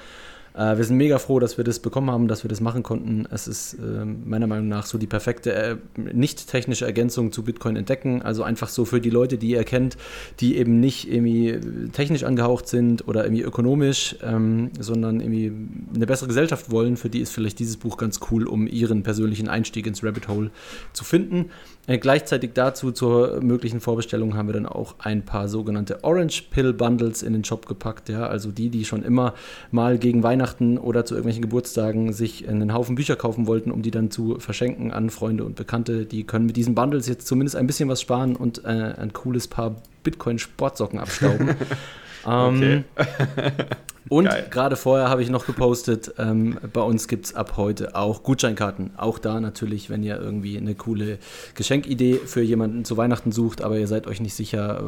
[0.54, 3.26] Äh, wir sind mega froh, dass wir das bekommen haben, dass wir das machen konnten.
[3.30, 7.76] Es ist äh, meiner Meinung nach so die perfekte äh, nicht technische Ergänzung zu Bitcoin
[7.76, 8.22] entdecken.
[8.22, 9.96] Also einfach so für die Leute, die ihr kennt,
[10.40, 11.58] die eben nicht irgendwie
[11.92, 15.52] technisch angehaucht sind oder irgendwie ökonomisch, ähm, sondern irgendwie
[15.94, 16.96] eine bessere Gesellschaft wollen.
[16.96, 20.50] Für die ist vielleicht dieses Buch ganz cool, um ihren persönlichen Einstieg ins Rabbit Hole
[20.92, 21.50] zu finden.
[21.88, 26.74] Äh, gleichzeitig dazu zur möglichen Vorbestellung haben wir dann auch ein paar sogenannte Orange Pill
[26.74, 28.10] Bundles in den Shop gepackt.
[28.10, 28.26] Ja?
[28.26, 29.34] Also die, die schon immer
[29.70, 33.90] mal gegen Weihnachten oder zu irgendwelchen Geburtstagen sich einen Haufen Bücher kaufen wollten, um die
[33.90, 37.66] dann zu verschenken an Freunde und Bekannte, die können mit diesen Bundles jetzt zumindest ein
[37.66, 41.50] bisschen was sparen und äh, ein cooles Paar Bitcoin-Sportsocken abstauben.
[42.26, 42.84] ähm,
[44.08, 48.22] Und gerade vorher habe ich noch gepostet, ähm, bei uns gibt es ab heute auch
[48.22, 48.92] Gutscheinkarten.
[48.96, 51.18] Auch da natürlich, wenn ihr irgendwie eine coole
[51.54, 54.82] Geschenkidee für jemanden zu Weihnachten sucht, aber ihr seid euch nicht sicher, äh,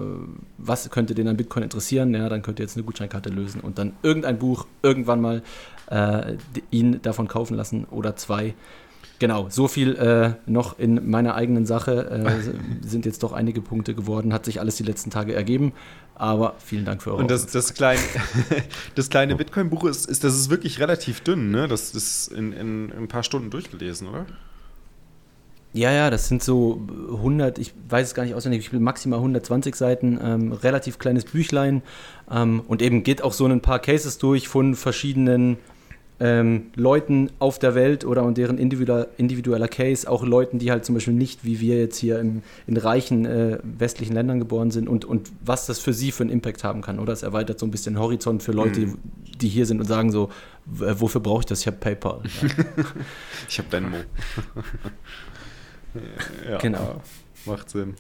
[0.58, 3.78] was könnte den an Bitcoin interessieren, ja, dann könnt ihr jetzt eine Gutscheinkarte lösen und
[3.78, 5.42] dann irgendein Buch irgendwann mal
[5.90, 6.36] äh,
[6.70, 8.54] ihn davon kaufen lassen oder zwei.
[9.20, 12.10] Genau, so viel äh, noch in meiner eigenen Sache.
[12.10, 12.40] Äh,
[12.88, 15.72] sind jetzt doch einige Punkte geworden, hat sich alles die letzten Tage ergeben.
[16.20, 17.98] Aber vielen Dank für eure Und das, das, klein,
[18.94, 21.66] das kleine Bitcoin-Buch ist, ist, das ist wirklich relativ dünn, ne?
[21.66, 24.26] Das ist in, in, in ein paar Stunden durchgelesen, oder?
[25.72, 29.18] Ja, ja, das sind so 100, ich weiß es gar nicht auswendig, ich will maximal
[29.20, 31.80] 120 Seiten, ähm, relativ kleines Büchlein
[32.30, 35.56] ähm, und eben geht auch so ein paar Cases durch von verschiedenen
[36.20, 40.84] ähm, Leuten auf der Welt oder und deren individueller, individueller Case, auch Leuten, die halt
[40.84, 44.88] zum Beispiel nicht wie wir jetzt hier im, in reichen äh, westlichen Ländern geboren sind
[44.88, 46.98] und, und was das für sie für einen Impact haben kann.
[46.98, 48.98] Oder es erweitert so ein bisschen den Horizont für Leute, mhm.
[49.40, 50.30] die hier sind und sagen so,
[50.66, 51.60] wofür brauche ich das?
[51.60, 52.20] Ich habe PayPal.
[52.40, 52.48] Ja.
[53.48, 53.96] ich habe Venmo.
[56.48, 57.00] ja, genau.
[57.46, 57.94] Macht Sinn.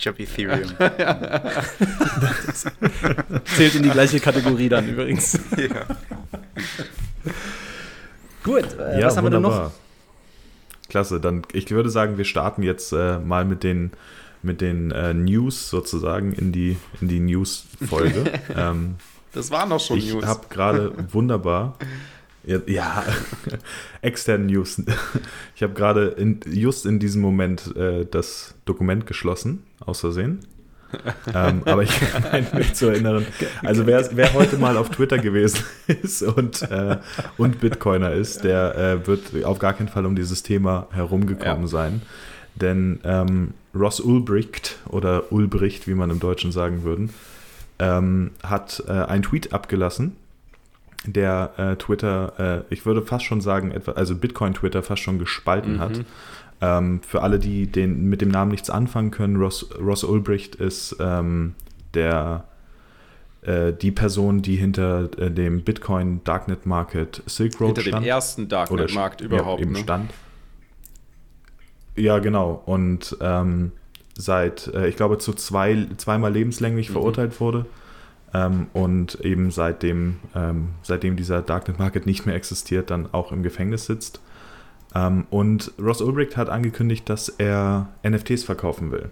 [0.00, 0.70] Ich habe Ethereum.
[3.44, 5.38] zählt in die gleiche Kategorie dann übrigens.
[5.58, 5.84] Ja.
[8.42, 9.52] Gut, äh, ja, was haben wunderbar.
[9.52, 10.22] wir denn
[10.72, 10.88] noch?
[10.88, 13.90] Klasse, dann ich würde sagen, wir starten jetzt äh, mal mit den,
[14.42, 18.40] mit den äh, News sozusagen in die, in die News-Folge.
[18.56, 18.94] ähm,
[19.32, 20.22] das waren doch schon ich News.
[20.22, 21.76] Ich habe gerade wunderbar.
[22.44, 23.04] Ja, ja
[24.00, 24.82] externe News.
[25.54, 30.40] Ich habe gerade just in diesem Moment äh, das Dokument geschlossen, aus Versehen
[31.34, 31.92] ähm, aber ich
[32.32, 33.26] meine mich zu erinnern.
[33.62, 36.98] Also wer, wer heute mal auf Twitter gewesen ist und, äh,
[37.36, 41.68] und Bitcoiner ist, der äh, wird auf gar keinen Fall um dieses Thema herumgekommen ja.
[41.68, 42.02] sein.
[42.56, 47.08] Denn ähm, Ross Ulbricht oder Ulbricht, wie man im Deutschen sagen würde,
[47.78, 50.16] ähm, hat äh, einen Tweet abgelassen,
[51.06, 55.74] der äh, Twitter, äh, ich würde fast schon sagen, etwa, also Bitcoin-Twitter fast schon gespalten
[55.74, 55.80] mhm.
[55.80, 56.00] hat
[56.60, 60.96] Ähm, für alle, die den, mit dem Namen nichts anfangen können, Ross, Ross Ulbricht ist
[61.00, 61.54] ähm,
[61.94, 62.44] der,
[63.42, 67.94] äh, die Person, die hinter äh, dem Bitcoin Darknet Market Silk Road hinter stand.
[67.94, 69.60] Hinter dem ersten Darknet Markt überhaupt.
[69.60, 69.78] Ja, eben ne?
[69.78, 70.10] stand.
[71.96, 72.62] Ja, genau.
[72.66, 73.72] Und ähm,
[74.14, 76.94] seit, äh, ich glaube, zu zwei, zweimal lebenslänglich mhm.
[76.94, 77.66] verurteilt wurde.
[78.32, 83.42] Ähm, und eben seitdem, ähm, seitdem dieser Darknet Market nicht mehr existiert, dann auch im
[83.42, 84.20] Gefängnis sitzt.
[84.94, 89.10] Ähm, und Ross Ulbricht hat angekündigt, dass er NFTs verkaufen will.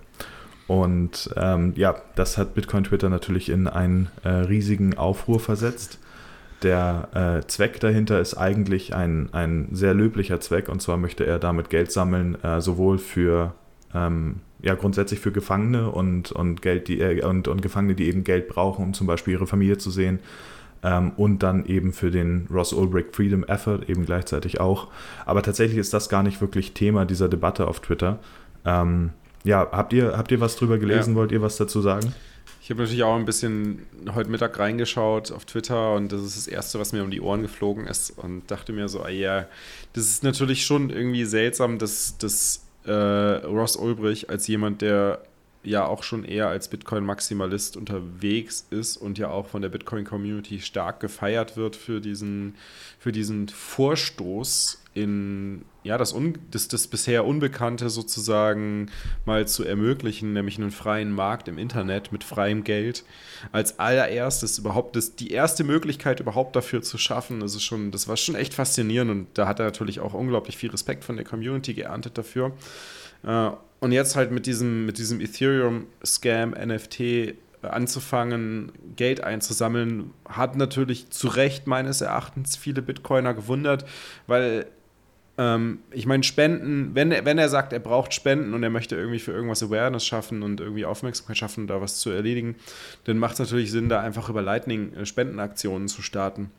[0.67, 5.99] Und ähm, ja, das hat Bitcoin Twitter natürlich in einen äh, riesigen Aufruhr versetzt.
[6.63, 11.39] Der äh, Zweck dahinter ist eigentlich ein, ein sehr löblicher Zweck und zwar möchte er
[11.39, 13.55] damit Geld sammeln, äh, sowohl für
[13.95, 18.25] ähm, ja grundsätzlich für Gefangene und, und Geld, die äh, und, und Gefangene, die eben
[18.25, 20.19] Geld brauchen, um zum Beispiel ihre Familie zu sehen.
[20.83, 24.89] Ähm, und dann eben für den Ross Ulbricht Freedom Effort eben gleichzeitig auch.
[25.27, 28.19] Aber tatsächlich ist das gar nicht wirklich Thema dieser Debatte auf Twitter.
[28.65, 29.11] Ähm,
[29.45, 31.15] ja, habt ihr, habt ihr was drüber gelesen?
[31.15, 31.17] Ja.
[31.17, 32.15] Wollt ihr was dazu sagen?
[32.63, 36.47] Ich habe natürlich auch ein bisschen heute Mittag reingeschaut auf Twitter und das ist das
[36.47, 39.47] Erste, was mir um die Ohren geflogen ist und dachte mir so, ah ja,
[39.95, 45.23] das ist natürlich schon irgendwie seltsam, dass, dass äh, Ross Ulbrich als jemand, der
[45.63, 51.01] ja auch schon eher als Bitcoin-Maximalist unterwegs ist und ja auch von der Bitcoin-Community stark
[51.01, 52.55] gefeiert wird für diesen,
[52.99, 58.91] für diesen Vorstoß in ja, das, Un das, das bisher Unbekannte sozusagen
[59.25, 63.05] mal zu ermöglichen, nämlich einen freien Markt im Internet mit freiem Geld.
[63.53, 68.09] Als allererstes überhaupt das, die erste Möglichkeit überhaupt dafür zu schaffen, das, ist schon, das
[68.09, 71.25] war schon echt faszinierend und da hat er natürlich auch unglaublich viel Respekt von der
[71.25, 72.53] Community geerntet dafür.
[73.81, 81.11] Und jetzt halt mit diesem, mit diesem Ethereum-Scam, NFT äh, anzufangen, Geld einzusammeln, hat natürlich
[81.11, 83.85] zu Recht meines Erachtens viele Bitcoiner gewundert,
[84.27, 84.67] weil
[85.39, 89.21] ähm, ich meine, Spenden, wenn, wenn er sagt, er braucht Spenden und er möchte irgendwie
[89.21, 92.57] für irgendwas Awareness schaffen und irgendwie Aufmerksamkeit schaffen, da was zu erledigen,
[93.05, 96.51] dann macht es natürlich Sinn, da einfach über Lightning äh, Spendenaktionen zu starten.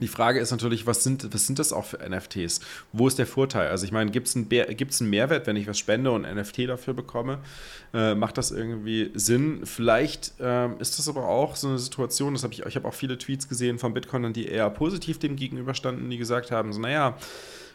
[0.00, 2.60] Die Frage ist natürlich, was sind, was sind das auch für NFTs?
[2.92, 3.68] Wo ist der Vorteil?
[3.68, 6.94] Also ich meine, gibt es einen, einen Mehrwert, wenn ich was spende und NFT dafür
[6.94, 7.38] bekomme?
[7.92, 9.60] Äh, macht das irgendwie Sinn?
[9.64, 12.94] Vielleicht äh, ist das aber auch so eine Situation, das habe ich, ich habe auch
[12.94, 17.16] viele Tweets gesehen von Bitcoinern, die eher positiv dem gegenüberstanden, die gesagt haben, so naja,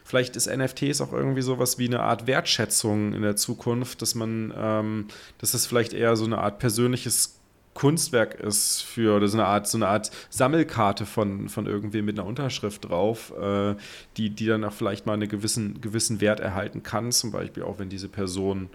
[0.04, 4.52] vielleicht ist NFTs auch irgendwie sowas wie eine Art Wertschätzung in der Zukunft, dass man,
[4.56, 5.06] ähm,
[5.38, 7.35] dass es vielleicht eher so eine Art persönliches
[7.76, 12.18] Kunstwerk ist für oder so eine Art, so eine Art Sammelkarte von, von irgendwem mit
[12.18, 13.76] einer Unterschrift drauf, äh,
[14.16, 17.78] die, die dann auch vielleicht mal einen gewissen, gewissen Wert erhalten kann, zum Beispiel auch
[17.78, 18.70] wenn diese Person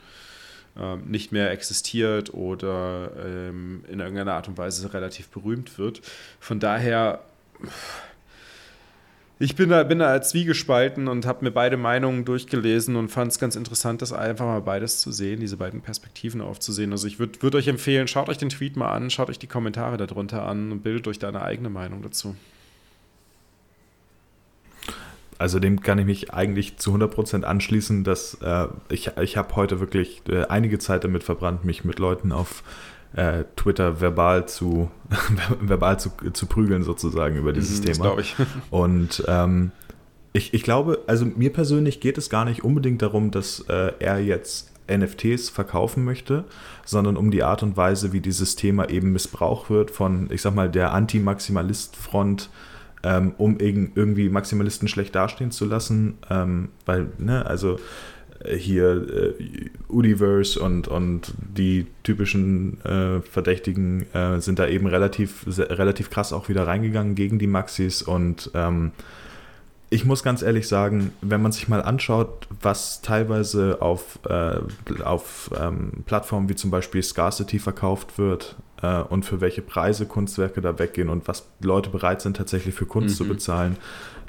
[0.78, 6.02] äh, nicht mehr existiert oder ähm, in irgendeiner Art und Weise relativ berühmt wird.
[6.40, 7.22] Von daher
[9.42, 13.40] ich bin da, bin da zwiegespalten und habe mir beide Meinungen durchgelesen und fand es
[13.40, 16.92] ganz interessant, das einfach mal beides zu sehen, diese beiden Perspektiven aufzusehen.
[16.92, 19.48] Also ich würde würd euch empfehlen, schaut euch den Tweet mal an, schaut euch die
[19.48, 22.36] Kommentare darunter an und bildet euch da eine eigene Meinung dazu.
[25.40, 29.80] Also dem kann ich mich eigentlich zu 100% anschließen, dass äh, ich, ich habe heute
[29.80, 32.62] wirklich äh, einige Zeit damit verbrannt, mich mit Leuten auf
[33.16, 34.90] äh, Twitter verbal zu
[35.60, 38.16] verbal zu, zu prügeln sozusagen über dieses mhm, Thema.
[38.16, 38.36] Das ich.
[38.70, 39.72] Und ähm,
[40.34, 44.20] ich, ich glaube, also mir persönlich geht es gar nicht unbedingt darum, dass äh, er
[44.20, 46.46] jetzt NFTs verkaufen möchte,
[46.86, 50.56] sondern um die Art und Weise, wie dieses Thema eben missbraucht wird von, ich sag
[50.56, 52.50] mal, der Anti-Maximalist-Front,
[53.04, 56.18] ähm, um irgendwie Maximalisten schlecht dastehen zu lassen.
[56.30, 57.80] Ähm, weil, ne, also
[58.50, 66.10] hier äh, Universe und, und die typischen äh, Verdächtigen äh, sind da eben relativ, relativ
[66.10, 68.92] krass auch wieder reingegangen gegen die Maxis und ähm,
[69.94, 74.56] ich muss ganz ehrlich sagen, wenn man sich mal anschaut, was teilweise auf, äh,
[75.04, 80.62] auf ähm, Plattformen wie zum Beispiel Scarcity verkauft wird äh, und für welche Preise Kunstwerke
[80.62, 83.24] da weggehen und was Leute bereit sind tatsächlich für Kunst mhm.
[83.26, 83.78] zu bezahlen.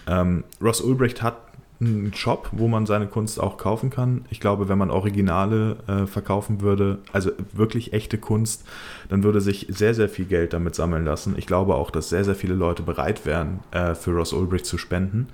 [0.08, 1.36] Ähm, Ross Ulbricht hat
[1.84, 4.24] einen Shop, wo man seine Kunst auch kaufen kann.
[4.30, 8.64] Ich glaube, wenn man Originale äh, verkaufen würde, also wirklich echte Kunst,
[9.08, 11.34] dann würde sich sehr, sehr viel Geld damit sammeln lassen.
[11.36, 14.78] Ich glaube auch, dass sehr, sehr viele Leute bereit wären, äh, für Ross Ulbricht zu
[14.78, 15.28] spenden.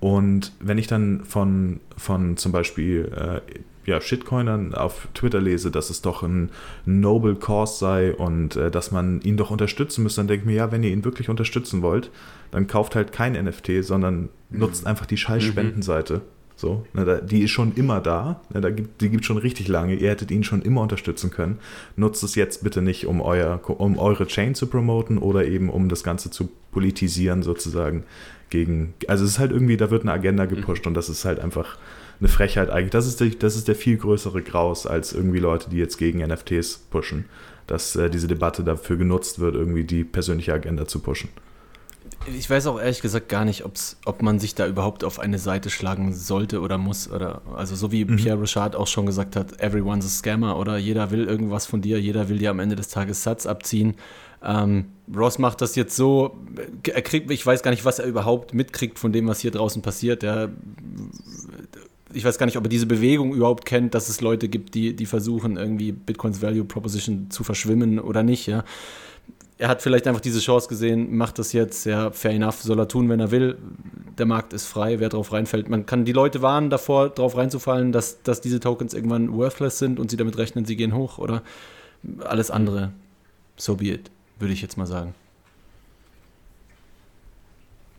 [0.00, 3.40] Und wenn ich dann von, von zum Beispiel äh,
[3.84, 6.50] ja, Shitcoinern auf Twitter lese, dass es doch ein
[6.84, 10.56] noble cause sei und äh, dass man ihn doch unterstützen müsste, dann denke ich mir,
[10.56, 12.10] ja, wenn ihr ihn wirklich unterstützen wollt,
[12.52, 14.58] dann kauft halt kein NFT, sondern mhm.
[14.60, 16.18] nutzt einfach die scheiß Spendenseite.
[16.18, 16.20] Mhm.
[16.54, 19.96] So, ne, die ist schon immer da, ne, da gibt, die gibt schon richtig lange,
[19.96, 21.58] ihr hättet ihn schon immer unterstützen können.
[21.96, 25.88] Nutzt es jetzt bitte nicht, um, euer, um eure Chain zu promoten oder eben um
[25.88, 28.04] das Ganze zu politisieren sozusagen
[28.50, 30.90] gegen, also es ist halt irgendwie, da wird eine Agenda gepusht mhm.
[30.90, 31.78] und das ist halt einfach
[32.20, 32.90] eine Frechheit eigentlich.
[32.90, 36.24] Das ist, der, das ist der viel größere Graus als irgendwie Leute, die jetzt gegen
[36.24, 37.24] NFTs pushen.
[37.66, 41.30] Dass äh, diese Debatte dafür genutzt wird, irgendwie die persönliche Agenda zu pushen.
[42.26, 45.38] Ich weiß auch ehrlich gesagt gar nicht, ob's, ob man sich da überhaupt auf eine
[45.38, 47.10] Seite schlagen sollte oder muss.
[47.10, 48.16] Oder also so wie mhm.
[48.16, 52.00] Pierre Richard auch schon gesagt hat, everyone's a scammer oder jeder will irgendwas von dir,
[52.00, 53.96] jeder will dir am Ende des Tages Satz abziehen.
[54.44, 56.36] Ähm, Ross macht das jetzt so,
[56.88, 59.82] er kriegt, ich weiß gar nicht, was er überhaupt mitkriegt von dem, was hier draußen
[59.82, 60.22] passiert.
[60.22, 60.50] Er,
[62.12, 64.94] ich weiß gar nicht, ob er diese Bewegung überhaupt kennt, dass es Leute gibt, die,
[64.94, 68.64] die versuchen, irgendwie Bitcoins Value Proposition zu verschwimmen oder nicht, ja
[69.62, 72.88] er hat vielleicht einfach diese Chance gesehen, macht das jetzt, ja, fair enough, soll er
[72.88, 73.56] tun, wenn er will.
[74.18, 75.68] Der Markt ist frei, wer drauf reinfällt.
[75.68, 80.00] Man kann die Leute warnen davor, drauf reinzufallen, dass, dass diese Tokens irgendwann worthless sind
[80.00, 81.44] und sie damit rechnen, sie gehen hoch oder
[82.24, 82.92] alles andere,
[83.56, 85.14] so be it, würde ich jetzt mal sagen.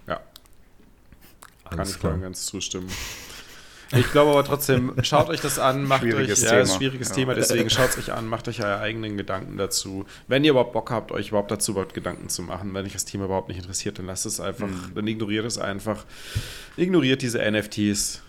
[0.05, 0.19] Ja.
[1.69, 2.89] Kann ich voll ganz zustimmen.
[3.95, 6.61] Ich glaube aber trotzdem, schaut euch das an, macht schwieriges euch, Thema.
[6.61, 7.15] Ja, schwieriges ja.
[7.15, 10.05] Thema, deswegen schaut es euch an, macht euch eure eigenen Gedanken dazu.
[10.27, 13.05] Wenn ihr überhaupt Bock habt, euch überhaupt dazu überhaupt Gedanken zu machen, wenn euch das
[13.05, 14.91] Thema überhaupt nicht interessiert, dann lasst es einfach, mhm.
[14.95, 16.05] dann ignoriert es einfach.
[16.77, 18.21] Ignoriert diese NFTs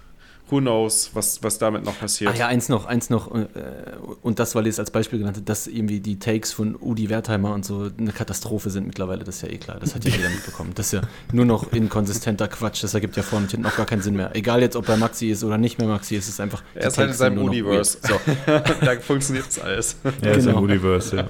[0.50, 2.32] who knows, was, was damit noch passiert.
[2.34, 3.46] Ah ja, eins noch, eins noch, äh,
[4.22, 7.08] und das, weil ihr es als Beispiel genannt habt, dass irgendwie die Takes von Udi
[7.08, 10.10] Wertheimer und so eine Katastrophe sind mittlerweile, das ist ja eh klar, das hat ja
[10.10, 10.72] jeder mitbekommen.
[10.74, 11.00] Das ist ja
[11.32, 14.34] nur noch inkonsistenter Quatsch, das ergibt ja vorne und hinten auch gar keinen Sinn mehr.
[14.36, 16.62] Egal jetzt, ob er Maxi ist oder nicht mehr Maxi ist, es ist einfach.
[16.74, 17.98] Er ist halt in seinem Universe.
[18.02, 18.20] So.
[18.46, 19.96] da funktioniert das alles.
[20.20, 20.58] Er ist genau.
[20.58, 21.28] im Universe, ja.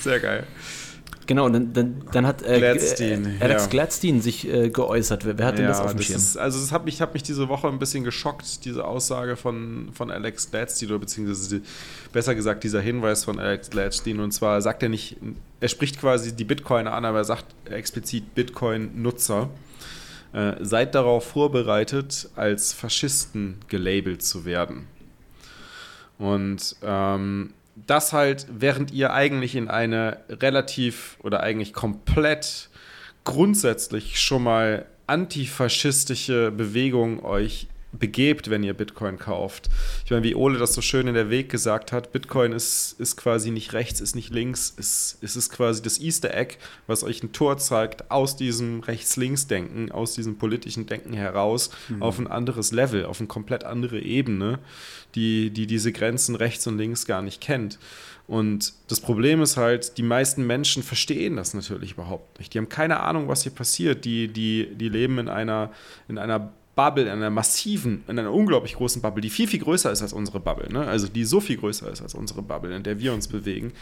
[0.00, 0.46] Sehr geil.
[1.26, 3.68] Genau, dann, dann, dann hat äh, Gladstein, Alex ja.
[3.68, 5.24] Gladstein sich äh, geäußert.
[5.24, 6.16] Wer, wer hat ja, denn das auf dem Schirm?
[6.16, 9.90] Ist, also das hat mich, hat mich diese Woche ein bisschen geschockt, diese Aussage von,
[9.92, 11.62] von Alex Gladstein, oder beziehungsweise
[12.12, 14.20] besser gesagt dieser Hinweis von Alex Gladstein.
[14.20, 15.16] Und zwar sagt er nicht,
[15.60, 19.50] er spricht quasi die Bitcoiner an, aber er sagt explizit Bitcoin-Nutzer.
[20.32, 24.86] Äh, seid darauf vorbereitet, als Faschisten gelabelt zu werden.
[26.18, 32.70] Und ähm, das halt, während ihr eigentlich in eine relativ oder eigentlich komplett
[33.24, 39.68] grundsätzlich schon mal antifaschistische Bewegung euch begebt, wenn ihr Bitcoin kauft.
[40.04, 43.16] Ich meine, wie Ole das so schön in der Weg gesagt hat, Bitcoin ist, ist
[43.16, 46.56] quasi nicht rechts, ist nicht links, ist, ist es quasi das Easter Egg,
[46.86, 52.02] was euch ein Tor zeigt aus diesem Rechts-Links-Denken, aus diesem politischen Denken heraus mhm.
[52.02, 54.58] auf ein anderes Level, auf eine komplett andere Ebene,
[55.14, 57.78] die, die diese Grenzen rechts und links gar nicht kennt.
[58.26, 62.52] Und das Problem ist halt, die meisten Menschen verstehen das natürlich überhaupt nicht.
[62.52, 64.04] Die haben keine Ahnung, was hier passiert.
[64.04, 65.70] Die, die, die leben in einer,
[66.08, 69.90] in einer Bubble, in einer massiven, in einer unglaublich großen Bubble, die viel, viel größer
[69.90, 70.70] ist als unsere Bubble.
[70.70, 70.86] Ne?
[70.86, 73.72] Also die so viel größer ist als unsere Bubble, in der wir uns bewegen.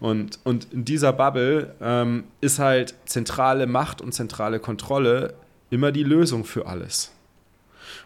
[0.00, 5.34] Und, und in dieser Bubble ähm, ist halt zentrale Macht und zentrale Kontrolle
[5.70, 7.12] immer die Lösung für alles.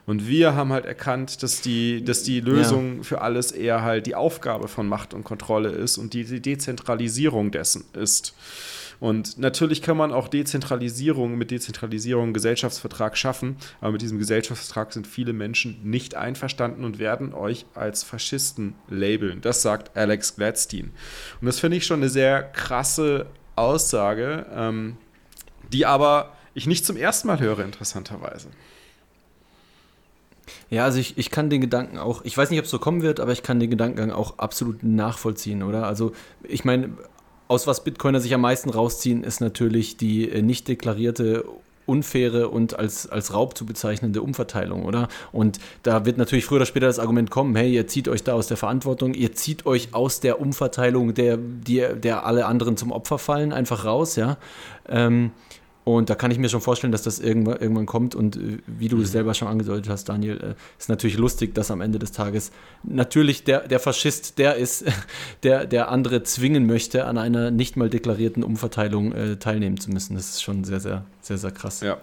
[0.07, 3.03] Und wir haben halt erkannt, dass die, dass die Lösung ja.
[3.03, 7.51] für alles eher halt die Aufgabe von Macht und Kontrolle ist und die, die Dezentralisierung
[7.51, 8.35] dessen ist.
[9.01, 14.93] Und natürlich kann man auch Dezentralisierung mit Dezentralisierung einen Gesellschaftsvertrag schaffen, aber mit diesem Gesellschaftsvertrag
[14.93, 19.41] sind viele Menschen nicht einverstanden und werden euch als Faschisten labeln.
[19.41, 20.93] Das sagt Alex Gladstein.
[21.41, 23.27] Und das finde ich schon eine sehr krasse
[23.57, 24.97] Aussage, ähm,
[25.73, 28.49] die aber ich nicht zum ersten Mal höre, interessanterweise.
[30.71, 33.03] Ja, also ich, ich kann den Gedanken auch, ich weiß nicht, ob es so kommen
[33.03, 35.87] wird, aber ich kann den Gedankengang auch absolut nachvollziehen, oder?
[35.87, 36.91] Also ich meine,
[37.55, 41.45] aus was Bitcoiner sich am meisten rausziehen, ist natürlich die äh, nicht deklarierte
[41.87, 45.09] unfaire und als, als Raub zu bezeichnende Umverteilung, oder?
[45.33, 48.33] Und da wird natürlich früher oder später das Argument kommen, hey, ihr zieht euch da
[48.33, 52.91] aus der Verantwortung, ihr zieht euch aus der Umverteilung, der, der, der alle anderen zum
[52.91, 54.39] Opfer fallen, einfach raus, ja.
[54.89, 55.33] Ähm,
[55.85, 58.15] und da kann ich mir schon vorstellen, dass das irgendwann, irgendwann kommt.
[58.15, 59.13] Und äh, wie du es mhm.
[59.13, 63.45] selber schon angedeutet hast, Daniel, äh, ist natürlich lustig, dass am Ende des Tages natürlich
[63.45, 64.85] der, der Faschist der ist,
[65.43, 70.15] der, der andere zwingen möchte, an einer nicht mal deklarierten Umverteilung äh, teilnehmen zu müssen.
[70.17, 71.83] Das ist schon sehr, sehr, sehr, sehr krass.
[71.83, 71.99] Ja.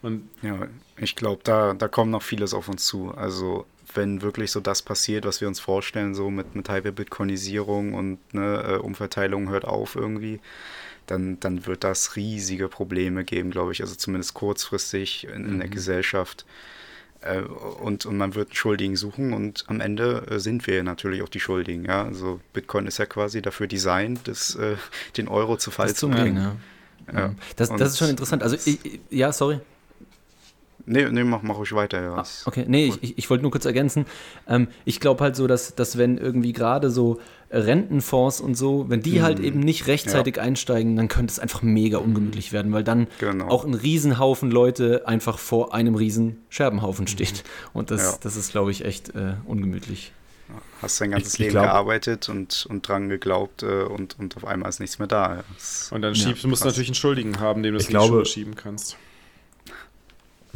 [0.00, 3.12] Und ja, ich glaube, da, da kommt noch vieles auf uns zu.
[3.12, 8.18] Also wenn wirklich so das passiert, was wir uns vorstellen, so mit, mit Hyper-Bitcoinisierung und
[8.32, 10.40] ne, äh, Umverteilung hört auf irgendwie,
[11.06, 15.68] dann, dann wird das riesige Probleme geben, glaube ich, also zumindest kurzfristig in, in der
[15.68, 15.72] mhm.
[15.72, 16.44] Gesellschaft.
[17.20, 21.28] Äh, und, und man wird Schuldigen suchen und am Ende äh, sind wir natürlich auch
[21.28, 21.84] die Schuldigen.
[21.84, 22.04] Ja?
[22.04, 24.76] Also Bitcoin ist ja quasi dafür designt, das, äh,
[25.16, 26.36] den Euro zu Fall zu bringen.
[26.36, 26.56] Ja.
[27.12, 27.34] Ja.
[27.56, 28.42] Das, das ist schon interessant.
[28.42, 29.60] Also, ich, ja, sorry.
[30.86, 32.16] Nee, nee, mach, mach ruhig weiter, ja.
[32.16, 34.04] Ah, okay, nee, ich, ich, ich wollte nur kurz ergänzen.
[34.46, 37.20] Ähm, ich glaube halt so, dass, dass wenn irgendwie gerade so
[37.50, 39.22] Rentenfonds und so, wenn die mhm.
[39.22, 40.42] halt eben nicht rechtzeitig ja.
[40.42, 43.48] einsteigen, dann könnte es einfach mega ungemütlich werden, weil dann genau.
[43.48, 47.44] auch ein Riesenhaufen Leute einfach vor einem riesen Scherbenhaufen steht.
[47.44, 47.78] Mhm.
[47.78, 48.18] Und das, ja.
[48.20, 50.12] das ist, glaube ich, echt äh, ungemütlich.
[50.82, 54.46] Hast dein ganzes ich, Leben glaub, gearbeitet und, und dran geglaubt äh, und, und auf
[54.46, 55.42] einmal ist nichts mehr da.
[55.54, 58.28] Das und dann schiebst, ja, musst du natürlich einen Schuldigen haben, dem du es nicht
[58.28, 58.98] schieben kannst.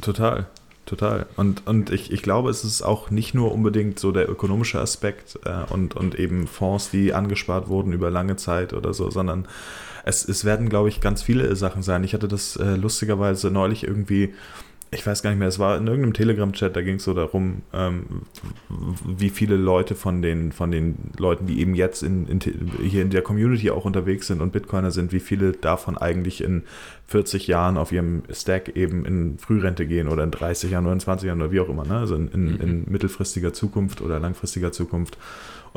[0.00, 0.46] Total,
[0.86, 1.26] total.
[1.36, 5.38] Und, und ich, ich glaube, es ist auch nicht nur unbedingt so der ökonomische Aspekt
[5.44, 9.46] äh, und, und eben Fonds, die angespart wurden über lange Zeit oder so, sondern
[10.04, 12.04] es, es werden, glaube ich, ganz viele Sachen sein.
[12.04, 14.34] Ich hatte das äh, lustigerweise neulich irgendwie
[14.90, 17.62] ich weiß gar nicht mehr, es war in irgendeinem Telegram-Chat, da ging es so darum,
[17.74, 18.22] ähm,
[19.04, 23.10] wie viele Leute von den, von den Leuten, die eben jetzt in, in, hier in
[23.10, 26.62] der Community auch unterwegs sind und Bitcoiner sind, wie viele davon eigentlich in
[27.06, 31.00] 40 Jahren auf ihrem Stack eben in Frührente gehen oder in 30 Jahren oder in
[31.00, 31.98] 20 Jahren oder wie auch immer, ne?
[31.98, 32.60] also in, in, mhm.
[32.60, 35.18] in mittelfristiger Zukunft oder langfristiger Zukunft.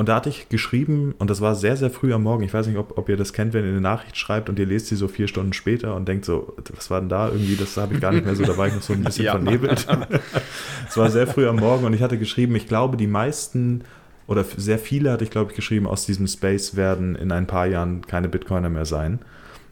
[0.01, 2.41] Und da hatte ich geschrieben, und das war sehr, sehr früh am Morgen.
[2.41, 4.65] Ich weiß nicht, ob, ob ihr das kennt, wenn ihr eine Nachricht schreibt und ihr
[4.65, 7.55] lest sie so vier Stunden später und denkt so, was war denn da irgendwie?
[7.55, 9.33] Das habe ich gar nicht mehr so, da war ich noch so ein bisschen ja.
[9.33, 9.85] vernebelt.
[10.89, 13.83] es war sehr früh am Morgen und ich hatte geschrieben, ich glaube, die meisten
[14.25, 17.67] oder sehr viele hatte ich, glaube ich, geschrieben, aus diesem Space werden in ein paar
[17.67, 19.19] Jahren keine Bitcoiner mehr sein.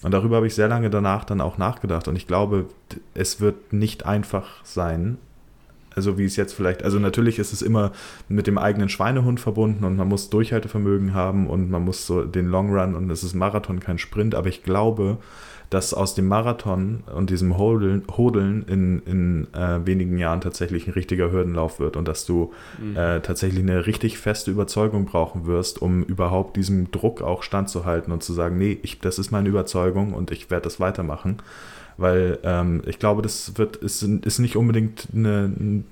[0.04, 2.08] Und darüber habe ich sehr lange danach dann auch nachgedacht.
[2.08, 2.68] Und ich glaube,
[3.16, 5.18] es wird nicht einfach sein,
[5.96, 7.92] also wie es jetzt vielleicht, also natürlich ist es immer
[8.28, 12.48] mit dem eigenen Schweinehund verbunden und man muss Durchhaltevermögen haben und man muss so den
[12.48, 15.18] Long Run und es ist Marathon, kein Sprint, aber ich glaube,
[15.70, 20.94] dass aus dem Marathon und diesem Hodeln, Hodeln in, in äh, wenigen Jahren tatsächlich ein
[20.94, 22.98] richtiger Hürdenlauf wird und dass du mhm.
[22.98, 28.24] äh, tatsächlich eine richtig feste Überzeugung brauchen wirst, um überhaupt diesem Druck auch standzuhalten und
[28.24, 31.38] zu sagen, nee, ich, das ist meine Überzeugung und ich werde das weitermachen
[32.00, 35.84] weil ähm, ich glaube, das wird ist, ist nicht unbedingt eine,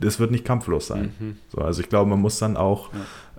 [0.00, 1.12] das wird nicht kampflos sein.
[1.18, 1.36] Mhm.
[1.48, 2.90] So, also ich glaube, man muss dann auch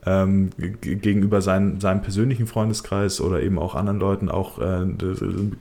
[0.05, 0.23] ja.
[0.23, 0.49] ähm,
[0.81, 4.85] gegenüber sein, seinem persönlichen Freundeskreis oder eben auch anderen Leuten auch äh,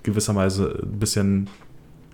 [0.03, 1.49] gewisserweise ein bisschen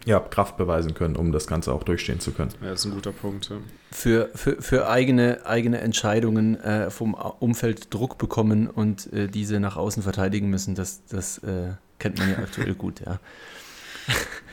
[0.04, 2.50] ja, Kraft beweisen können, um das Ganze auch durchstehen zu können.
[2.60, 3.48] Ja, das ist ein guter Punkt.
[3.50, 3.56] Ja.
[3.90, 9.76] Für, für, für eigene, eigene Entscheidungen äh, vom Umfeld Druck bekommen und äh, diese nach
[9.76, 13.20] außen verteidigen müssen, das, das äh, kennt man ja aktuell gut, ja.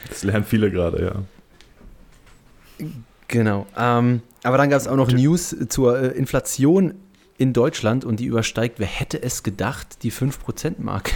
[0.10, 1.04] Das lernen viele gerade,
[2.80, 2.88] ja.
[3.28, 3.68] Genau.
[3.78, 6.95] Ähm, aber dann gab es auch noch News zur äh, Inflation
[7.40, 11.14] in Deutschland und die übersteigt, wer hätte es gedacht, die 5%-Marke.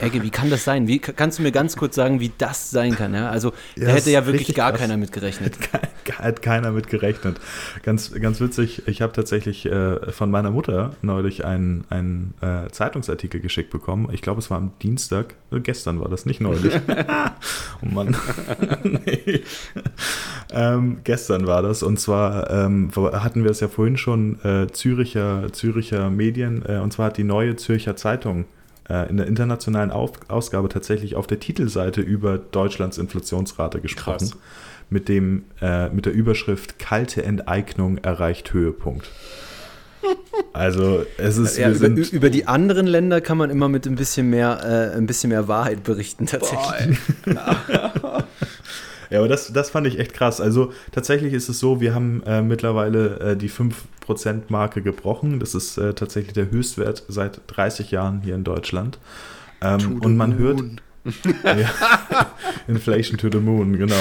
[0.00, 0.86] Egge, wie kann das sein?
[0.86, 3.12] Wie, kannst du mir ganz kurz sagen, wie das sein kann?
[3.14, 3.30] Ja?
[3.30, 4.82] Also, ja, da hätte ja wirklich gar krass.
[4.82, 5.56] keiner mit gerechnet.
[6.18, 7.40] Hat keiner mit gerechnet.
[7.82, 13.40] Ganz, ganz witzig, ich habe tatsächlich äh, von meiner Mutter neulich einen, einen äh, Zeitungsartikel
[13.40, 14.08] geschickt bekommen.
[14.12, 15.34] Ich glaube, es war am Dienstag.
[15.50, 16.74] Äh, gestern war das, nicht neulich.
[17.82, 18.16] oh Mann.
[18.82, 19.42] nee.
[20.52, 21.82] ähm, gestern war das.
[21.82, 26.62] Und zwar ähm, hatten wir es ja vorhin schon, äh, Züricher, Züricher Medien.
[26.66, 28.44] Äh, und zwar hat die neue Zürcher Zeitung
[28.88, 34.30] äh, in der internationalen Auf Ausgabe tatsächlich auf der Titelseite über Deutschlands Inflationsrate gesprochen.
[34.30, 34.36] Krass.
[34.90, 39.08] Mit, dem, äh, mit der Überschrift Kalte Enteignung erreicht Höhepunkt.
[40.52, 44.30] Also es ist ja, über, über, die anderen Länder kann man immer mit ein bisschen
[44.30, 46.98] mehr, äh, ein bisschen mehr Wahrheit berichten tatsächlich.
[49.10, 50.40] Ja, aber das, das fand ich echt krass.
[50.40, 55.40] Also tatsächlich ist es so, wir haben äh, mittlerweile äh, die 5%-Marke gebrochen.
[55.40, 58.98] Das ist äh, tatsächlich der Höchstwert seit 30 Jahren hier in Deutschland.
[59.60, 60.62] Ähm, und man hört.
[61.44, 61.70] ja,
[62.68, 63.96] Inflation to the Moon, genau.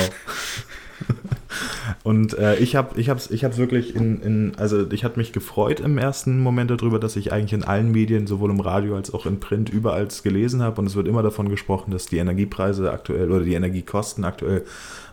[2.03, 5.33] Und äh, ich habe ich hab's, ich hab's wirklich in, in, also ich hatte mich
[5.33, 9.13] gefreut im ersten Moment darüber, dass ich eigentlich in allen Medien, sowohl im Radio als
[9.13, 10.79] auch in Print, überall gelesen habe.
[10.81, 14.63] Und es wird immer davon gesprochen, dass die Energiepreise aktuell oder die Energiekosten aktuell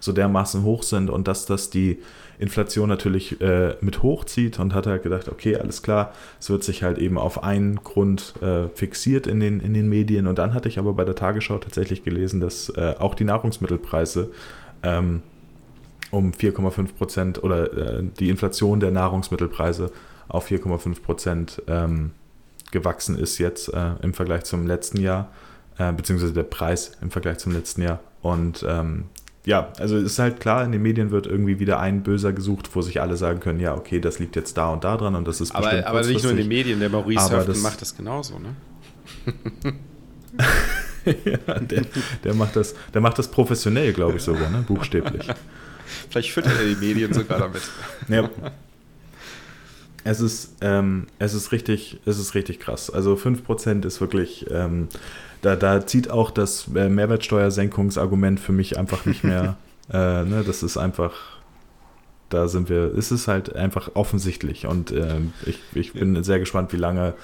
[0.00, 1.98] so dermaßen hoch sind und dass das die
[2.38, 6.82] Inflation natürlich äh, mit hochzieht und hat halt gedacht, okay, alles klar, es wird sich
[6.82, 10.26] halt eben auf einen Grund äh, fixiert in den, in den Medien.
[10.26, 14.30] Und dann hatte ich aber bei der Tagesschau tatsächlich gelesen, dass äh, auch die Nahrungsmittelpreise
[14.82, 15.22] ähm,
[16.10, 19.90] um 4,5 Prozent oder äh, die Inflation der Nahrungsmittelpreise
[20.28, 22.12] auf 4,5 Prozent ähm,
[22.72, 25.30] gewachsen ist jetzt äh, im Vergleich zum letzten Jahr,
[25.78, 28.00] äh, beziehungsweise der Preis im Vergleich zum letzten Jahr.
[28.22, 29.04] Und ähm,
[29.46, 32.82] ja, also ist halt klar, in den Medien wird irgendwie wieder ein Böser gesucht, wo
[32.82, 35.40] sich alle sagen können, ja, okay, das liegt jetzt da und da dran und das
[35.40, 38.40] ist aber, bestimmt Aber nicht nur in den Medien, der Maurice Höften macht das genauso,
[38.40, 38.56] ne?
[41.24, 41.82] ja, der,
[42.24, 44.64] der, macht das, der macht das professionell, glaube ich sogar, ne?
[44.66, 45.28] buchstäblich.
[46.10, 47.62] Vielleicht füttert er die Medien sogar damit.
[48.08, 48.28] Ja.
[50.02, 52.90] Es ist, ähm, es ist richtig, es ist richtig krass.
[52.90, 54.88] Also 5% ist wirklich, ähm,
[55.42, 59.56] da, da zieht auch das Mehrwertsteuersenkungsargument für mich einfach nicht mehr.
[59.92, 61.12] äh, ne, das ist einfach,
[62.28, 64.66] da sind wir, ist es halt einfach offensichtlich.
[64.66, 67.14] Und äh, ich, ich bin sehr gespannt, wie lange,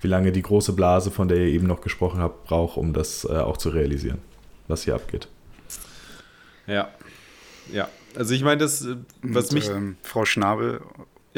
[0.00, 3.24] wie lange die große Blase, von der ihr eben noch gesprochen habt, braucht, um das
[3.24, 4.18] äh, auch zu realisieren,
[4.66, 5.28] was hier abgeht.
[6.66, 6.88] Ja.
[7.72, 7.88] Ja.
[8.16, 9.68] Also ich meine, das, äh, was Und, mich.
[9.68, 10.80] Ähm, Frau Schnabel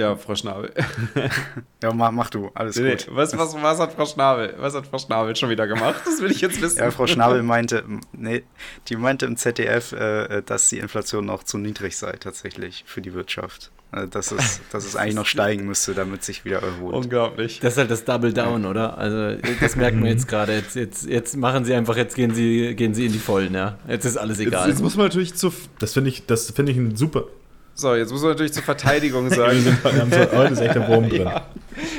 [0.00, 0.72] ja, Frau Schnabel.
[1.82, 3.08] ja, mach, mach du, alles nee, gut.
[3.10, 4.54] Was, was, was hat Frau Schnabel?
[4.58, 6.00] Was hat Frau Schnabel schon wieder gemacht?
[6.04, 6.78] Das will ich jetzt wissen.
[6.78, 8.42] Ja, Frau Schnabel meinte, nee,
[8.88, 13.14] die meinte im ZDF, äh, dass die Inflation noch zu niedrig sei tatsächlich für die
[13.14, 13.70] Wirtschaft.
[13.92, 16.94] Also, dass, es, dass es eigentlich noch steigen müsste, damit sich wieder erholt.
[16.94, 17.58] Unglaublich.
[17.60, 18.96] Das ist halt das Double Down, oder?
[18.96, 20.54] Also das merken wir jetzt gerade.
[20.54, 23.78] Jetzt, jetzt, jetzt machen sie einfach, jetzt gehen sie, gehen sie in die Vollen, ja.
[23.88, 24.68] Jetzt ist alles egal.
[24.68, 25.52] Jetzt, jetzt muss man natürlich zu.
[25.80, 27.24] Das finde ich, das ich ein super,
[27.80, 29.64] so, jetzt muss man natürlich zur Verteidigung sagen.
[29.64, 31.20] wir haben so, heute ist echt der Wurm drin.
[31.30, 31.46] Ja.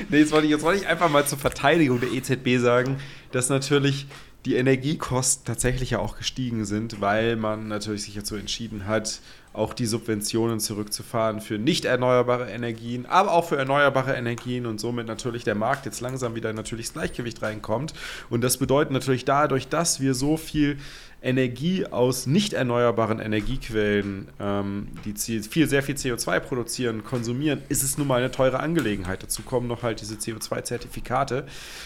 [0.10, 2.98] Nee, jetzt wollte, ich, jetzt wollte ich einfach mal zur Verteidigung der EZB sagen,
[3.32, 4.08] dass natürlich
[4.46, 9.22] die Energiekosten tatsächlich ja auch gestiegen sind, weil man natürlich sich dazu entschieden hat,
[9.54, 15.08] auch die Subventionen zurückzufahren für nicht erneuerbare Energien, aber auch für erneuerbare Energien und somit
[15.08, 17.94] natürlich der Markt jetzt langsam wieder natürlich ins Gleichgewicht reinkommt.
[18.30, 20.78] Und das bedeutet natürlich dadurch, dass wir so viel
[21.22, 27.98] Energie aus nicht erneuerbaren Energiequellen, ähm, die viel, sehr viel CO2 produzieren, konsumieren, ist es
[27.98, 29.22] nun mal eine teure Angelegenheit.
[29.22, 31.46] Dazu kommen noch halt diese CO2-Zertifikate.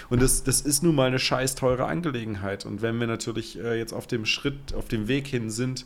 [0.09, 2.65] Und das, das ist nun mal eine scheiß teure Angelegenheit.
[2.65, 5.85] Und wenn wir natürlich äh, jetzt auf dem Schritt, auf dem Weg hin sind,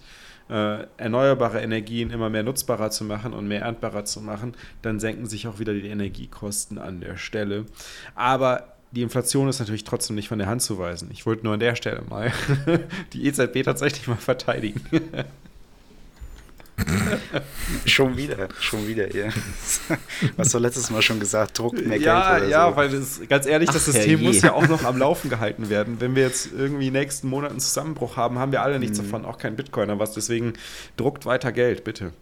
[0.49, 5.27] äh, erneuerbare Energien immer mehr nutzbarer zu machen und mehr erntbarer zu machen, dann senken
[5.27, 7.65] sich auch wieder die Energiekosten an der Stelle.
[8.15, 11.09] Aber die Inflation ist natürlich trotzdem nicht von der Hand zu weisen.
[11.11, 12.31] Ich wollte nur an der Stelle mal
[13.13, 14.81] die EZB tatsächlich mal verteidigen.
[17.85, 19.29] schon wieder, schon wieder, ja.
[20.37, 22.75] Was du letztes Mal schon gesagt, Druck mehr ja, Geld oder Ja, so.
[22.75, 25.97] weil das, ganz ehrlich, Ach, das System muss ja auch noch am Laufen gehalten werden.
[25.99, 29.03] Wenn wir jetzt irgendwie nächsten Monat einen Zusammenbruch haben, haben wir alle nichts mhm.
[29.03, 30.13] davon, auch kein Bitcoiner was.
[30.13, 30.53] Deswegen
[30.97, 32.13] druckt weiter Geld, bitte.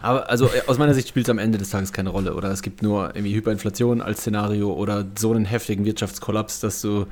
[0.00, 2.34] Aber also äh, aus meiner Sicht spielt es am Ende des Tages keine Rolle.
[2.34, 7.06] Oder es gibt nur irgendwie Hyperinflation als Szenario oder so einen heftigen Wirtschaftskollaps, dass du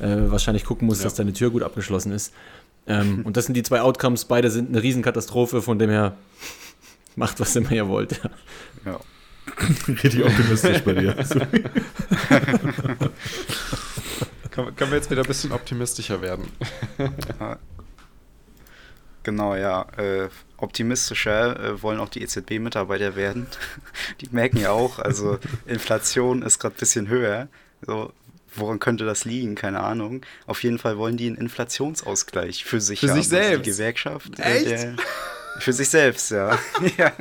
[0.00, 1.04] äh, wahrscheinlich gucken musst, ja.
[1.04, 2.32] dass deine Tür gut abgeschlossen ist.
[2.86, 4.24] Ähm, und das sind die zwei Outcomes.
[4.24, 6.16] Beide sind eine Riesenkatastrophe, von dem her
[7.16, 8.20] macht, was immer ihr wollt.
[8.84, 8.98] Ja.
[9.88, 11.14] Richtig optimistisch bei dir.
[14.50, 16.44] kann, können wir jetzt wieder ein bisschen optimistischer werden?
[19.22, 19.86] Genau, ja.
[19.96, 23.46] Äh, optimistischer äh, wollen auch die EZB-Mitarbeiter werden.
[24.20, 27.48] die merken ja auch, also Inflation ist gerade ein bisschen höher.
[27.84, 28.12] So,
[28.54, 29.54] woran könnte das liegen?
[29.54, 30.24] Keine Ahnung.
[30.46, 33.16] Auf jeden Fall wollen die einen Inflationsausgleich für sich für haben.
[33.16, 33.50] Sich selbst.
[33.50, 34.38] Also die Gewerkschaft.
[34.38, 34.96] Äh, der,
[35.58, 36.58] für sich selbst, ja.
[36.96, 37.12] ja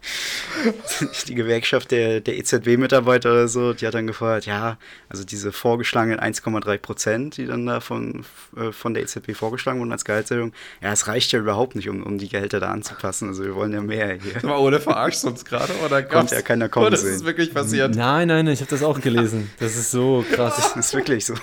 [1.28, 4.78] die Gewerkschaft der, der EZB-Mitarbeiter oder so, die hat dann gefragt, ja,
[5.08, 8.24] also diese vorgeschlagenen 1,3 Prozent, die dann da von,
[8.56, 12.02] äh, von der EZB vorgeschlagen wurden als Gehaltserhöhung, ja, es reicht ja überhaupt nicht, um,
[12.02, 13.28] um die Gehälter da anzupassen.
[13.28, 14.42] Also wir wollen ja mehr hier.
[14.42, 17.14] War ohne verarscht sonst gerade, oder Konnte ja keiner kommen oh, das sehen.
[17.14, 17.94] ist wirklich passiert.
[17.94, 19.50] Nein, nein, ich habe das auch gelesen.
[19.58, 20.72] Das ist so krass.
[20.74, 21.34] Das ist wirklich so.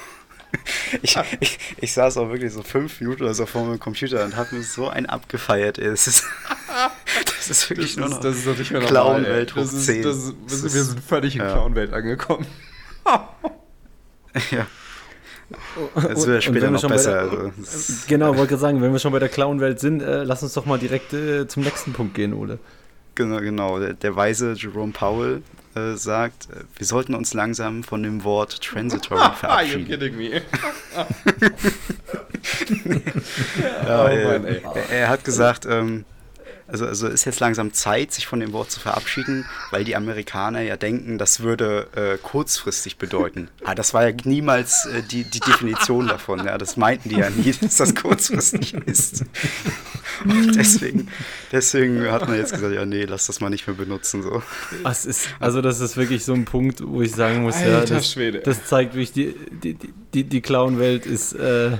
[1.01, 4.37] Ich, ich, ich, saß auch wirklich so fünf Minuten oder so vor meinem Computer und
[4.37, 5.77] habe mir so ein abgefeiert.
[5.77, 6.23] Es ist,
[7.25, 9.85] das ist wirklich das nur noch, das ist noch nicht mehr Clown-Welt hoch das ist,
[9.85, 10.03] 10.
[10.03, 11.51] Das ist, das ist, wir sind völlig in ja.
[11.51, 12.47] Clown-Welt angekommen.
[14.51, 14.67] ja.
[15.95, 17.11] Das wird später noch besser.
[17.11, 17.51] Der, also.
[18.07, 20.65] Genau, wollte gerade sagen, wenn wir schon bei der Clown-Welt sind, äh, lass uns doch
[20.65, 22.59] mal direkt äh, zum nächsten Punkt gehen, Ole.
[23.15, 23.79] Genau, genau.
[23.79, 25.41] Der, der weise Jerome Powell
[25.77, 29.49] äh, sagt, äh, wir sollten uns langsam von dem Wort transitory verabschieden.
[29.51, 30.29] Are you kidding me?
[33.85, 34.45] ja, oh, Mann,
[34.89, 36.05] er, hat gesagt, ähm,
[36.67, 40.61] also, also ist jetzt langsam Zeit, sich von dem Wort zu verabschieden, weil die Amerikaner
[40.61, 43.49] ja denken, das würde äh, kurzfristig bedeuten.
[43.63, 46.45] Ah, das war ja niemals äh, die, die Definition davon.
[46.45, 49.23] Ja, das meinten die ja nie, dass das kurzfristig ist.
[50.25, 51.07] Und deswegen,
[51.51, 54.23] deswegen hat man jetzt gesagt, ja, nee, lass das mal nicht mehr benutzen.
[54.23, 54.41] So.
[54.83, 57.85] Das ist, also das ist wirklich so ein Punkt, wo ich sagen muss, Alter, ja,
[57.85, 59.77] das, das zeigt, wie ich die, die,
[60.13, 61.33] die, die Clown-Welt ist.
[61.33, 61.77] Äh,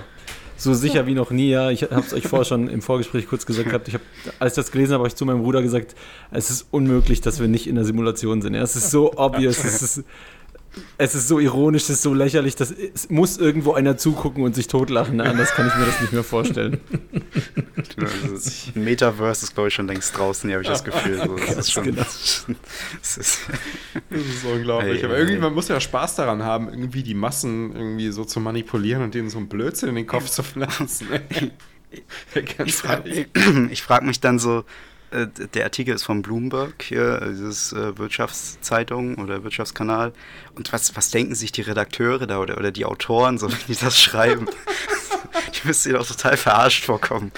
[0.60, 1.50] so sicher wie noch nie.
[1.50, 3.88] Ja, ich habe es euch vorher schon im Vorgespräch kurz gesagt gehabt.
[3.88, 4.04] Ich habe,
[4.40, 5.96] als ich das gelesen habe, habe ich zu meinem Bruder gesagt,
[6.32, 8.56] es ist unmöglich, dass wir nicht in der Simulation sind.
[8.56, 9.64] Ja, es ist so obvious.
[9.64, 10.04] Es ist,
[10.98, 14.56] es ist so ironisch, es ist so lächerlich, dass es muss irgendwo einer zugucken und
[14.56, 15.22] sich totlachen.
[15.22, 16.80] Anders kann ich mir das nicht mehr vorstellen.
[18.76, 21.18] Metaverse ist, glaube ich, schon längst draußen, hier habe ich das Gefühl.
[21.18, 22.02] So, das, ist schon, genau.
[23.02, 23.40] das, ist,
[24.10, 25.02] das ist unglaublich.
[25.02, 28.40] Hey, Aber irgendwie, man muss ja Spaß daran haben, irgendwie die Massen irgendwie so zu
[28.40, 31.08] manipulieren und denen so ein Blödsinn in den Kopf zu pflanzen.
[32.66, 33.28] ich frage
[33.76, 34.64] frag mich dann so,
[35.12, 40.14] äh, der Artikel ist von Bloomberg, hier, dieses äh, Wirtschaftszeitung oder Wirtschaftskanal.
[40.56, 43.76] Und was, was denken sich die Redakteure da oder, oder die Autoren, so wenn die
[43.76, 44.48] das schreiben?
[45.56, 47.32] die müssen sich doch total verarscht vorkommen.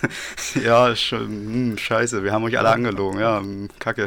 [0.64, 4.06] ja, schon, hm, scheiße, wir haben euch alle angelogen, ja, hm, kacke.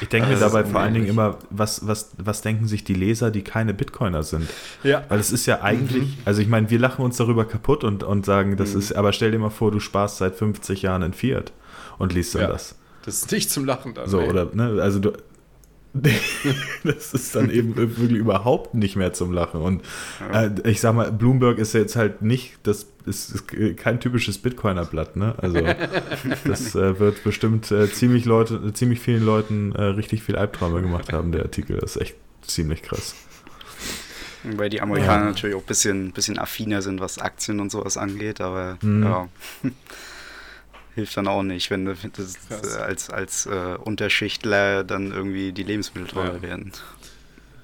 [0.00, 3.30] Ich denke mir dabei vor allen Dingen immer, was, was, was denken sich die Leser,
[3.30, 4.48] die keine Bitcoiner sind?
[4.84, 5.04] Ja.
[5.08, 6.22] Weil es ist ja eigentlich, mhm.
[6.24, 8.78] also ich meine, wir lachen uns darüber kaputt und, und sagen, das mhm.
[8.78, 11.52] ist, aber stell dir mal vor, du sparst seit 50 Jahren in Fiat
[11.98, 12.48] und liest dann ja.
[12.48, 12.76] das.
[13.04, 14.08] Das ist nicht zum Lachen dann.
[14.08, 14.28] So, ey.
[14.28, 15.12] oder, ne, also du,
[16.84, 19.60] das ist dann eben wirklich überhaupt nicht mehr zum Lachen.
[19.60, 19.82] Und
[20.32, 23.44] äh, ich sag mal, Bloomberg ist jetzt halt nicht, das ist,
[23.76, 25.34] kein typisches Bitcoiner-Blatt, ne?
[25.38, 25.60] Also
[26.44, 31.12] das äh, wird bestimmt äh, ziemlich Leute, ziemlich vielen Leuten äh, richtig viel Albträume gemacht
[31.12, 31.78] haben, der Artikel.
[31.78, 33.14] Das ist echt ziemlich krass.
[34.44, 35.30] Weil die Amerikaner ja.
[35.30, 39.02] natürlich auch ein bisschen, bisschen affiner sind, was Aktien und sowas angeht, aber mhm.
[39.02, 39.28] ja
[40.98, 46.36] hilft dann auch nicht, wenn das, als, als äh, Unterschichtler dann irgendwie die Lebensmittel teurer
[46.36, 46.42] ja.
[46.42, 46.72] werden.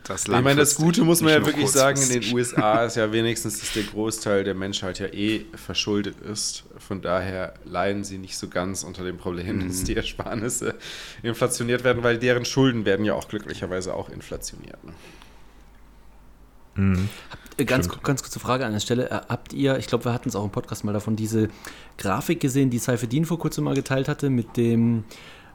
[0.05, 3.11] Das ich meine, das Gute muss man ja wirklich sagen, in den USA ist ja
[3.11, 6.65] wenigstens, dass der Großteil der Menschheit ja eh verschuldet ist.
[6.79, 9.69] Von daher leiden sie nicht so ganz unter dem Problem, mhm.
[9.69, 10.75] dass die Ersparnisse
[11.23, 14.85] inflationiert werden, weil deren Schulden werden ja auch glücklicherweise auch inflationiert.
[14.85, 14.93] Ne?
[16.75, 17.09] Mhm.
[17.57, 19.11] Äh, ganz, ganz kurze Frage an der Stelle.
[19.11, 21.49] Äh, habt ihr, ich glaube, wir hatten es auch im Podcast mal davon, diese
[21.99, 25.05] Grafik gesehen, die Saifedin vor kurzem mal geteilt hatte, mit dem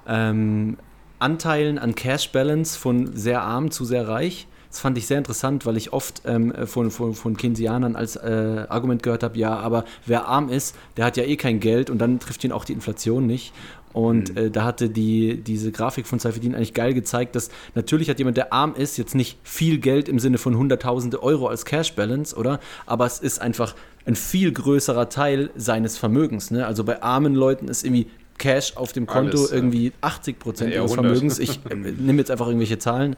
[0.08, 0.78] ähm,
[1.20, 4.48] Anteilen an Cash Balance von sehr arm zu sehr reich?
[4.70, 8.66] Das fand ich sehr interessant, weil ich oft ähm, von, von, von Keynesianern als äh,
[8.70, 11.98] Argument gehört habe, ja, aber wer arm ist, der hat ja eh kein Geld und
[11.98, 13.52] dann trifft ihn auch die Inflation nicht.
[13.94, 14.38] Und mhm.
[14.38, 18.38] äh, da hatte die, diese Grafik von Saifedin eigentlich geil gezeigt, dass natürlich hat jemand,
[18.38, 22.36] der arm ist, jetzt nicht viel Geld im Sinne von hunderttausende Euro als Cash Balance,
[22.36, 22.60] oder?
[22.86, 23.76] Aber es ist einfach
[24.06, 26.52] ein viel größerer Teil seines Vermögens.
[26.52, 26.66] Ne?
[26.66, 28.08] Also bei armen Leuten ist irgendwie
[28.40, 31.38] Cash auf dem Konto Alles, irgendwie 80 Prozent ihres Vermögens.
[31.38, 33.16] Ich äh, nehme jetzt einfach irgendwelche Zahlen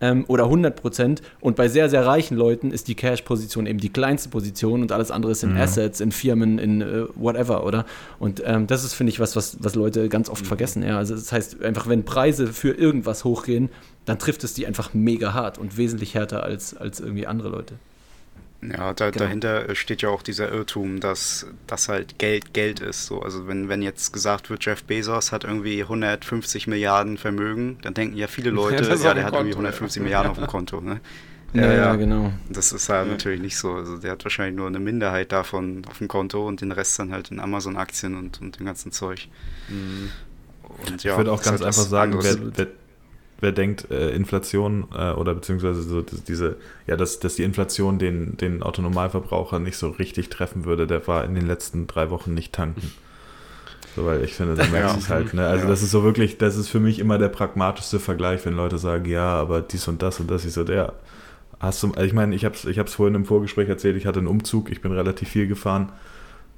[0.00, 1.22] ähm, oder 100 Prozent.
[1.40, 5.10] Und bei sehr, sehr reichen Leuten ist die Cash-Position eben die kleinste Position und alles
[5.10, 5.60] andere ist in mhm.
[5.60, 7.84] Assets, in Firmen, in äh, whatever, oder?
[8.18, 10.48] Und ähm, das ist, finde ich, was, was, was Leute ganz oft mhm.
[10.48, 10.82] vergessen.
[10.82, 10.96] Ja?
[10.96, 13.68] Also das heißt, einfach wenn Preise für irgendwas hochgehen,
[14.06, 17.74] dann trifft es die einfach mega hart und wesentlich härter als, als irgendwie andere Leute.
[18.62, 19.24] Ja, da, genau.
[19.24, 23.06] dahinter steht ja auch dieser Irrtum, dass das halt Geld Geld ist.
[23.06, 27.94] So, also wenn, wenn jetzt gesagt wird, Jeff Bezos hat irgendwie 150 Milliarden Vermögen, dann
[27.94, 30.02] denken ja viele Leute, ja, ja der hat Konto, irgendwie 150 ja.
[30.02, 30.80] Milliarden auf dem Konto.
[30.80, 31.00] Ne?
[31.52, 32.32] Ja, ja, ja, genau.
[32.48, 33.72] Das ist halt natürlich nicht so.
[33.72, 37.12] Also der hat wahrscheinlich nur eine Minderheit davon auf dem Konto und den Rest dann
[37.12, 39.28] halt in Amazon-Aktien und, und dem ganzen Zeug.
[39.68, 40.10] Mhm.
[40.86, 42.66] Und, ja, ich würde auch ganz halt einfach sagen, wer, wer,
[43.40, 48.36] wer denkt, äh, Inflation äh, oder beziehungsweise so diese, ja, dass, dass die Inflation den,
[48.36, 52.52] den Autonormalverbraucher nicht so richtig treffen würde, der war in den letzten drei Wochen nicht
[52.52, 52.92] tanken.
[53.96, 55.34] So, weil ich finde, da merkst du es halt.
[55.34, 55.46] Ne?
[55.46, 55.70] Also, ja.
[55.70, 59.04] das ist so wirklich, das ist für mich immer der pragmatischste Vergleich, wenn Leute sagen,
[59.06, 60.44] ja, aber dies und das und das.
[60.44, 60.92] Ich so, der,
[61.58, 64.20] hast du, also ich meine, ich habe es ich vorhin im Vorgespräch erzählt, ich hatte
[64.20, 65.90] einen Umzug, ich bin relativ viel gefahren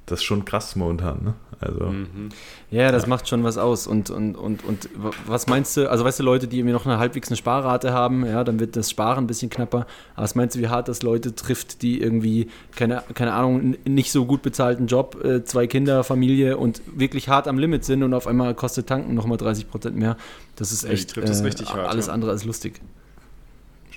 [0.05, 1.33] das ist schon krass momentan, ne?
[1.61, 1.85] Also.
[1.85, 2.29] Mhm.
[2.71, 3.09] Ja, das ja.
[3.09, 3.87] macht schon was aus.
[3.87, 4.89] Und, und, und, und
[5.25, 8.25] was meinst du, also weißt du, Leute, die irgendwie noch eine halbwegs eine Sparrate haben,
[8.25, 9.85] ja, dann wird das Sparen ein bisschen knapper.
[10.15, 14.11] Aber was meinst du, wie hart das Leute trifft, die irgendwie, keine, keine Ahnung, nicht
[14.11, 18.13] so gut bezahlten Job, äh, zwei Kinder, Familie und wirklich hart am Limit sind und
[18.13, 20.17] auf einmal kostet Tanken nochmal 30 Prozent mehr.
[20.57, 22.13] Das ist echt ja, das äh, hart, alles ja.
[22.13, 22.81] andere als lustig.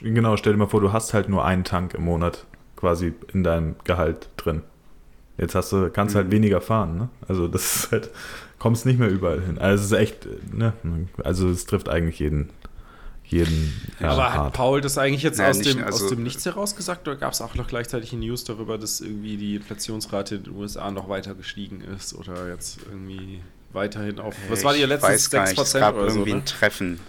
[0.01, 2.47] Genau, stell dir mal vor, du hast halt nur einen Tank im Monat
[2.77, 4.63] quasi in deinem Gehalt drin.
[5.39, 6.31] Jetzt hast du, kannst halt mhm.
[6.31, 7.09] halt weniger fahren, ne?
[7.29, 8.11] Also das ist halt,
[8.59, 9.59] kommst nicht mehr überall hin.
[9.59, 10.73] Also es ist echt, ne?
[11.23, 12.51] Also es trifft eigentlich jeden,
[13.25, 13.73] jeden.
[14.01, 16.47] Ja, aber hat Paul das eigentlich jetzt Nein, aus, nicht, dem, also, aus dem Nichts
[16.47, 20.45] heraus gesagt oder gab es auch noch gleichzeitig News darüber, dass irgendwie die Inflationsrate in
[20.45, 23.41] den USA noch weiter gestiegen ist oder jetzt irgendwie
[23.73, 24.35] weiterhin auf.
[24.49, 25.49] Was war ihr letztes 6%?
[25.49, 26.43] Nicht, es gab oder irgendwie so, ne?
[26.43, 27.01] ein Treffen.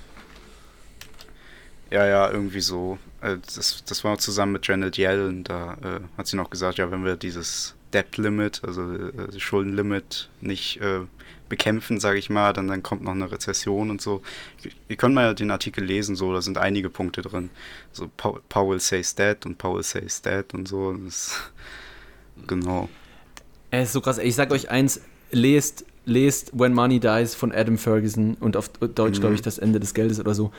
[1.89, 2.97] Ja, ja, irgendwie so.
[3.21, 6.91] Äh, das, das war zusammen mit Janet Yellen, da äh, hat sie noch gesagt, ja,
[6.91, 11.01] wenn wir dieses Debt Limit, also äh, Schuldenlimit nicht äh,
[11.47, 14.21] bekämpfen, sage ich mal, dann, dann kommt noch eine Rezession und so.
[14.88, 17.49] Ihr könnt mal den Artikel lesen, so, da sind einige Punkte drin.
[17.91, 18.09] So
[18.49, 20.93] Powell says that und Powell says that und so.
[20.93, 21.35] Das,
[22.47, 22.89] genau.
[23.71, 24.17] Es ist so krass.
[24.17, 29.17] Ich sag euch eins, lest, lest When Money Dies von Adam Ferguson und auf Deutsch,
[29.17, 29.21] mhm.
[29.21, 30.51] glaube ich, das Ende des Geldes oder so.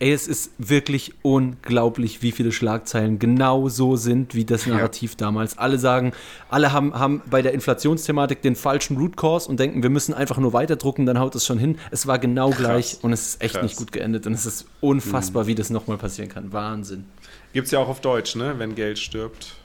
[0.00, 5.16] Ey, es ist wirklich unglaublich, wie viele Schlagzeilen genau so sind wie das Narrativ ja.
[5.18, 5.58] damals.
[5.58, 6.12] Alle sagen,
[6.48, 10.38] alle haben, haben bei der Inflationsthematik den falschen Root Cause und denken, wir müssen einfach
[10.38, 11.78] nur weiterdrucken, dann haut es schon hin.
[11.90, 12.58] Es war genau Krass.
[12.58, 13.62] gleich und es ist echt Krass.
[13.62, 15.48] nicht gut geendet und es ist unfassbar, mhm.
[15.48, 16.50] wie das nochmal passieren kann.
[16.50, 17.04] Wahnsinn.
[17.52, 18.54] Gibt es ja auch auf Deutsch, ne?
[18.56, 19.59] Wenn Geld stirbt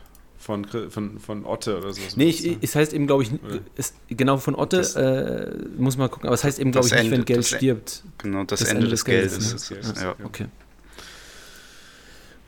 [0.46, 2.02] von, von, von Otte oder so.
[2.18, 2.58] Nee, ich, ne?
[2.62, 3.32] es heißt eben, glaube ich,
[3.76, 6.94] ist, genau von Otte, das, äh, muss man gucken, aber es heißt eben, glaube ich,
[6.94, 8.04] nicht, wenn Geld das, stirbt.
[8.20, 9.68] Genau, das, das Ende, Ende, des, des Geldes.
[9.68, 10.02] Geldes ne?
[10.02, 10.16] ja.
[10.20, 10.26] ja.
[10.26, 10.46] Okay.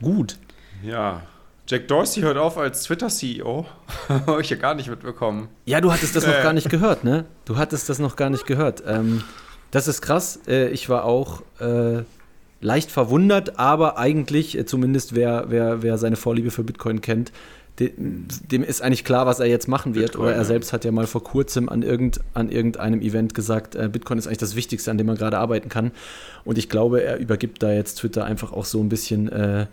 [0.00, 0.38] Gut.
[0.84, 1.22] Ja,
[1.66, 3.66] Jack Dorsey hört auf als Twitter-CEO.
[4.08, 5.48] Habe ich ja gar nicht mitbekommen.
[5.64, 7.24] Ja, du hattest das noch gar nicht gehört, ne?
[7.46, 8.84] Du hattest das noch gar nicht gehört.
[8.86, 9.24] Ähm,
[9.72, 10.38] das ist krass.
[10.46, 12.04] Äh, ich war auch äh,
[12.60, 17.32] leicht verwundert, aber eigentlich, äh, zumindest wer, wer, wer seine Vorliebe für Bitcoin kennt,
[17.80, 20.12] dem, ist eigentlich klar, was er jetzt machen wird.
[20.12, 20.44] Bitcoin, Oder er ja.
[20.44, 24.26] selbst hat ja mal vor kurzem an, irgend, an irgendeinem Event gesagt, äh, Bitcoin ist
[24.26, 25.92] eigentlich das Wichtigste, an dem man gerade arbeiten kann.
[26.44, 29.66] Und ich glaube, er übergibt da jetzt Twitter einfach auch so ein bisschen äh,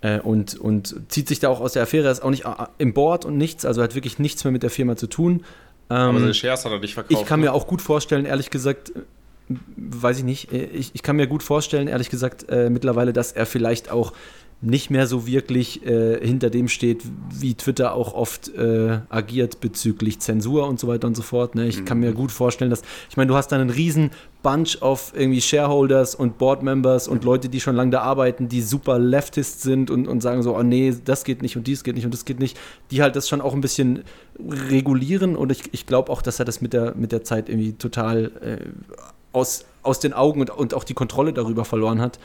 [0.00, 2.06] äh, und, und zieht sich da auch aus der Affäre.
[2.06, 4.62] Er ist auch nicht äh, im Board und nichts, also hat wirklich nichts mehr mit
[4.62, 5.44] der Firma zu tun.
[5.90, 7.20] Ähm, Aber seine Shares hat er nicht verkauft.
[7.20, 7.46] Ich kann ne?
[7.46, 8.92] mir auch gut vorstellen, ehrlich gesagt,
[9.76, 13.32] weiß ich nicht, äh, ich, ich kann mir gut vorstellen, ehrlich gesagt, äh, mittlerweile, dass
[13.32, 14.12] er vielleicht auch
[14.60, 17.02] nicht mehr so wirklich äh, hinter dem steht,
[17.32, 21.54] wie Twitter auch oft äh, agiert bezüglich Zensur und so weiter und so fort.
[21.54, 21.68] Ne?
[21.68, 21.84] Ich mhm.
[21.84, 24.10] kann mir gut vorstellen, dass, ich meine, du hast da einen riesen
[24.42, 28.60] Bunch of irgendwie Shareholders und Board Members und Leute, die schon lange da arbeiten, die
[28.60, 31.94] super Leftist sind und, und sagen so, oh nee, das geht nicht und dies geht
[31.94, 32.58] nicht und das geht nicht,
[32.90, 34.02] die halt das schon auch ein bisschen
[34.40, 37.74] regulieren und ich, ich glaube auch, dass er das mit der, mit der Zeit irgendwie
[37.74, 38.58] total äh,
[39.32, 42.18] aus, aus den Augen und, und auch die Kontrolle darüber verloren hat.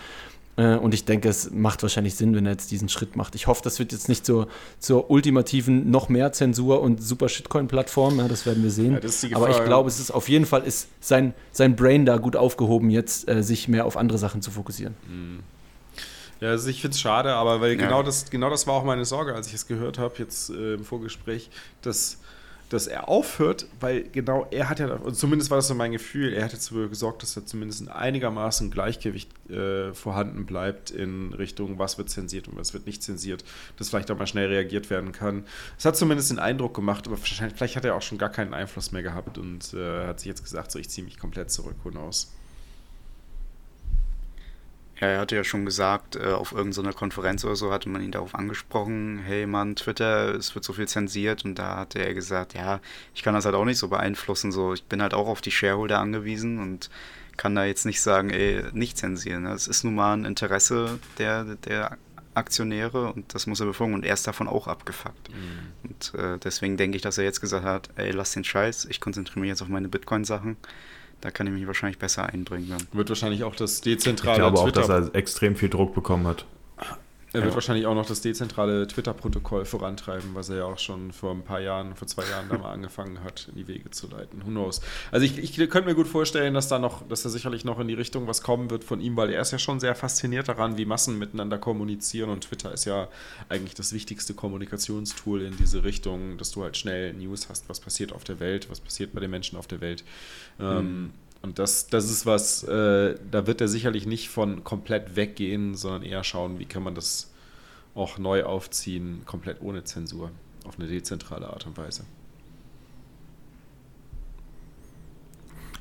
[0.55, 3.35] Äh, und ich denke, es macht wahrscheinlich Sinn, wenn er jetzt diesen Schritt macht.
[3.35, 4.47] Ich hoffe, das wird jetzt nicht zur,
[4.79, 8.19] zur ultimativen noch mehr Zensur und super Shitcoin-Plattform.
[8.19, 8.99] Ja, das werden wir sehen.
[9.01, 12.35] Ja, Aber ich glaube, es ist auf jeden Fall ist sein, sein Brain da gut
[12.35, 14.95] aufgehoben, jetzt äh, sich mehr auf andere Sachen zu fokussieren.
[15.07, 15.39] Mhm.
[16.39, 17.85] Ja, also ich finde es schade, aber weil ja.
[17.85, 20.73] genau, das, genau das war auch meine Sorge, als ich es gehört habe, jetzt äh,
[20.73, 21.49] im Vorgespräch,
[21.81, 22.17] dass
[22.73, 26.45] dass er aufhört, weil genau er hat ja, zumindest war das so mein Gefühl, er
[26.45, 31.97] hat dafür gesorgt, dass da zumindest ein einigermaßen Gleichgewicht äh, vorhanden bleibt in Richtung, was
[31.97, 33.43] wird zensiert und was wird nicht zensiert,
[33.77, 35.45] dass vielleicht auch mal schnell reagiert werden kann.
[35.77, 38.91] Es hat zumindest den Eindruck gemacht, aber vielleicht hat er auch schon gar keinen Einfluss
[38.91, 42.33] mehr gehabt und äh, hat sich jetzt gesagt, so ich ziehe mich komplett zurück, knows.
[44.99, 48.11] Ja, er hatte ja schon gesagt, äh, auf irgendeiner Konferenz oder so hatte man ihn
[48.11, 52.53] darauf angesprochen, hey Mann, Twitter, es wird so viel zensiert und da hatte er gesagt,
[52.53, 52.79] ja,
[53.15, 55.51] ich kann das halt auch nicht so beeinflussen, so ich bin halt auch auf die
[55.51, 56.89] Shareholder angewiesen und
[57.37, 59.45] kann da jetzt nicht sagen, ey, nicht zensieren.
[59.47, 61.97] Es ist nun mal ein Interesse der, der
[62.35, 65.29] Aktionäre und das muss er befolgen und er ist davon auch abgefuckt.
[65.29, 65.89] Mhm.
[65.89, 68.99] Und äh, deswegen denke ich, dass er jetzt gesagt hat, ey, lass den Scheiß, ich
[68.99, 70.57] konzentriere mich jetzt auf meine Bitcoin-Sachen
[71.23, 72.67] da kann ich mich wahrscheinlich besser einbringen.
[72.69, 72.87] Dann.
[72.91, 76.27] Wird wahrscheinlich auch das dezentrale Ich glaube Twitter auch, dass er extrem viel Druck bekommen
[76.27, 76.45] hat.
[77.33, 77.55] Er wird ja.
[77.55, 81.59] wahrscheinlich auch noch das dezentrale Twitter-Protokoll vorantreiben, was er ja auch schon vor ein paar
[81.59, 84.45] Jahren, vor zwei Jahren da mal angefangen hat, in die Wege zu leiten.
[84.45, 84.81] Who knows?
[85.11, 87.87] Also ich, ich könnte mir gut vorstellen, dass da noch, dass da sicherlich noch in
[87.87, 90.77] die Richtung was kommen wird von ihm, weil er ist ja schon sehr fasziniert daran,
[90.77, 93.07] wie Massen miteinander kommunizieren und Twitter ist ja
[93.49, 98.13] eigentlich das wichtigste Kommunikationstool in diese Richtung, dass du halt schnell News hast, was passiert
[98.13, 100.03] auf der Welt, was passiert bei den Menschen auf der Welt.
[100.59, 100.65] Mhm.
[100.65, 101.13] Ähm,
[101.43, 106.03] und das, das ist was, äh, da wird er sicherlich nicht von komplett weggehen, sondern
[106.03, 107.31] eher schauen, wie kann man das
[107.95, 110.31] auch neu aufziehen, komplett ohne Zensur,
[110.65, 112.05] auf eine dezentrale Art und Weise.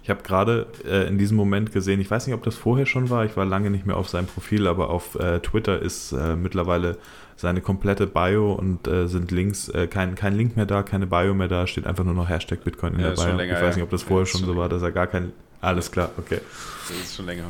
[0.02, 3.08] Ich habe gerade äh, in diesem Moment gesehen, ich weiß nicht, ob das vorher schon
[3.08, 6.34] war, ich war lange nicht mehr auf seinem Profil, aber auf äh, Twitter ist äh,
[6.34, 6.98] mittlerweile
[7.36, 11.34] seine komplette Bio und äh, sind Links, äh, kein, kein Link mehr da, keine Bio
[11.34, 13.36] mehr da, steht einfach nur noch Hashtag Bitcoin in ja, der Bio.
[13.36, 15.32] Länger, ich weiß nicht, ob das vorher ja, schon so war, dass er gar kein
[15.62, 16.40] alles klar, okay.
[16.88, 17.44] Das ist schon länger.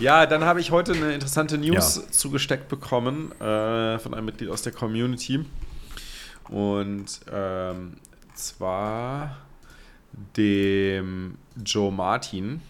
[0.00, 2.10] Ja, dann habe ich heute eine interessante News ja.
[2.10, 5.44] zugesteckt bekommen äh, von einem Mitglied aus der Community.
[6.48, 7.94] Und ähm,
[8.34, 9.36] zwar
[10.36, 12.60] dem Joe Martin.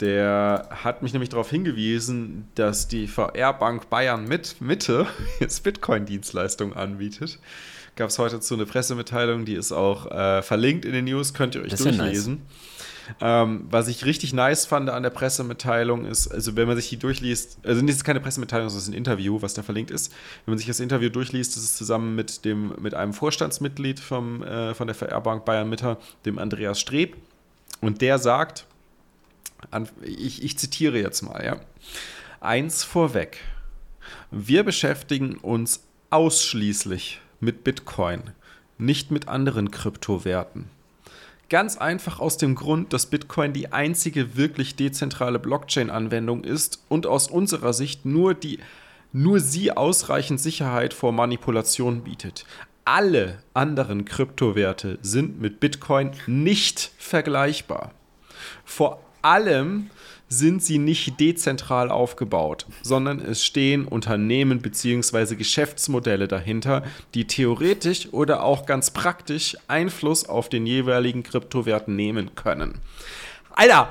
[0.00, 5.06] Der hat mich nämlich darauf hingewiesen, dass die VR-Bank Bayern mit Mitte
[5.40, 7.40] jetzt Bitcoin-Dienstleistungen anbietet.
[7.96, 11.54] Gab es heute zu eine Pressemitteilung, die ist auch äh, verlinkt in den News, könnt
[11.54, 12.34] ihr euch das durchlesen.
[12.34, 12.46] Ja nice.
[13.20, 16.96] Ähm, was ich richtig nice fand an der Pressemitteilung ist, also wenn man sich die
[16.96, 20.12] durchliest, also das ist keine Pressemitteilung, sondern es ist ein Interview, was da verlinkt ist.
[20.44, 24.74] Wenn man sich das Interview durchliest, ist zusammen mit, dem, mit einem Vorstandsmitglied vom, äh,
[24.74, 27.16] von der VR-Bank Bayern Mitte, dem Andreas Streb.
[27.80, 28.66] Und der sagt,
[29.70, 31.60] an, ich, ich zitiere jetzt mal, ja.
[32.40, 33.38] Eins vorweg.
[34.30, 38.30] Wir beschäftigen uns ausschließlich mit Bitcoin,
[38.78, 40.70] nicht mit anderen Kryptowerten.
[41.48, 47.28] Ganz einfach aus dem Grund, dass Bitcoin die einzige wirklich dezentrale Blockchain-Anwendung ist und aus
[47.28, 48.58] unserer Sicht nur, die,
[49.12, 52.46] nur sie ausreichend Sicherheit vor Manipulation bietet.
[52.84, 57.92] Alle anderen Kryptowerte sind mit Bitcoin nicht vergleichbar.
[58.64, 59.90] Vor allem
[60.28, 65.36] sind sie nicht dezentral aufgebaut, sondern es stehen Unternehmen bzw.
[65.36, 66.82] Geschäftsmodelle dahinter,
[67.14, 72.80] die theoretisch oder auch ganz praktisch Einfluss auf den jeweiligen Kryptowert nehmen können.
[73.50, 73.90] Alter!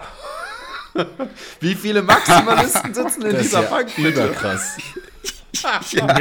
[1.59, 3.97] Wie viele Maximalisten sitzen in dieser ja Bank?
[3.97, 4.77] Überkrass.
[5.91, 6.19] ja.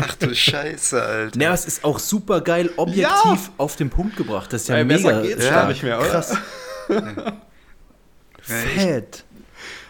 [0.00, 1.40] Ach du Scheiße, Alter.
[1.40, 3.52] Ja, es ist auch super geil objektiv ja.
[3.56, 4.52] auf den Punkt gebracht.
[4.52, 5.66] Das ist ja, ja mega geht's ja.
[5.68, 6.08] nicht mehr, oder?
[6.08, 6.36] Krass.
[8.40, 9.24] Fett.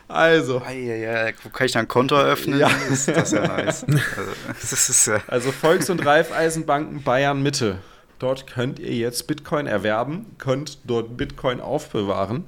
[0.09, 0.63] Also.
[0.63, 2.59] Ja, wo kann ich dann ein Konto eröffnen?
[2.59, 2.71] Ja.
[2.89, 3.85] Das, das ist ja nice.
[3.85, 7.79] Also, ist, ja also Volks- und Raiffeisenbanken Bayern Mitte.
[8.19, 12.45] Dort könnt ihr jetzt Bitcoin erwerben, könnt dort Bitcoin aufbewahren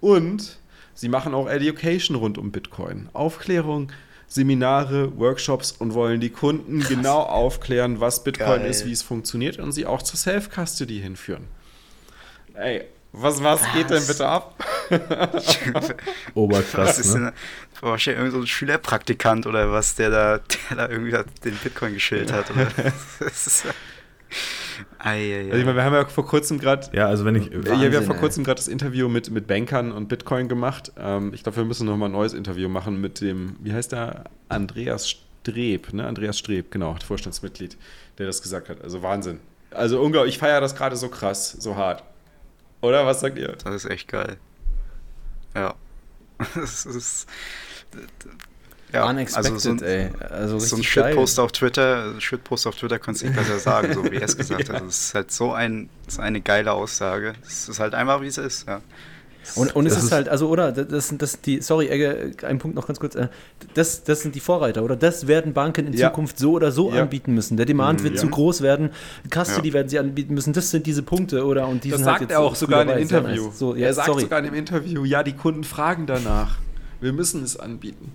[0.00, 0.58] und
[0.94, 3.08] sie machen auch Education rund um Bitcoin.
[3.14, 3.90] Aufklärung,
[4.26, 6.88] Seminare, Workshops und wollen die Kunden Krass.
[6.90, 8.70] genau aufklären, was Bitcoin Geil.
[8.70, 11.44] ist, wie es funktioniert und sie auch zur Self-Custody hinführen.
[12.52, 12.84] Ey,
[13.20, 14.54] was, was, was, geht denn bitte ab?
[16.34, 17.32] Oberkrass, was ist ne?
[17.80, 20.38] denn, wahrscheinlich irgend so ein Schülerpraktikant oder was, der da,
[20.70, 22.50] der da irgendwie den Bitcoin geschillt hat.
[22.50, 22.68] Oder?
[23.18, 23.64] das ist,
[24.98, 26.88] Ei, also ich meine, wir haben ja vor kurzem gerade.
[26.92, 27.50] Ja, also wenn ich.
[27.52, 30.92] Wahnsinn, ja, wir haben vor kurzem gerade das Interview mit, mit Bankern und Bitcoin gemacht.
[30.98, 34.24] Ähm, ich glaube, wir müssen nochmal ein neues Interview machen mit dem, wie heißt der?
[34.48, 36.06] Andreas Streb, ne?
[36.06, 37.76] Andreas Streb, genau, Vorstandsmitglied,
[38.18, 38.82] der das gesagt hat.
[38.82, 39.40] Also Wahnsinn.
[39.70, 42.02] Also unglaublich, ich feiere das gerade so krass, so hart.
[42.80, 43.56] Oder was sagt ihr?
[43.64, 44.36] Das ist echt geil.
[45.54, 45.74] Ja.
[46.54, 47.28] Das ist.
[48.92, 50.10] Ja, Unexpected, also so ein, ey.
[50.30, 54.04] Also so ein Shitpost auf Twitter, Shitpost auf Twitter kannst du nicht besser sagen, so
[54.04, 54.74] wie er es gesagt ja.
[54.74, 54.82] hat.
[54.82, 57.34] Das ist halt so ein, so eine geile Aussage.
[57.46, 58.80] Es ist halt einfach, wie es ist, ja.
[59.54, 62.58] Und, und es ist, ist, halt, also, oder, das sind das die, sorry, Egge, ein
[62.58, 63.28] Punkt noch ganz kurz, äh,
[63.74, 66.08] das, das sind die Vorreiter, oder das werden Banken in ja.
[66.08, 67.02] Zukunft so oder so ja.
[67.02, 67.56] anbieten müssen.
[67.56, 68.20] Der Demand mhm, wird ja.
[68.20, 68.90] zu groß werden,
[69.32, 71.68] Custody werden sie anbieten müssen, das sind diese Punkte, oder?
[71.68, 73.50] Und die das sagt halt er auch sogar in dem Interview.
[73.52, 74.22] So, er sagt sorry.
[74.22, 76.58] sogar in dem Interview, ja, die Kunden fragen danach.
[77.00, 78.12] Wir müssen es anbieten.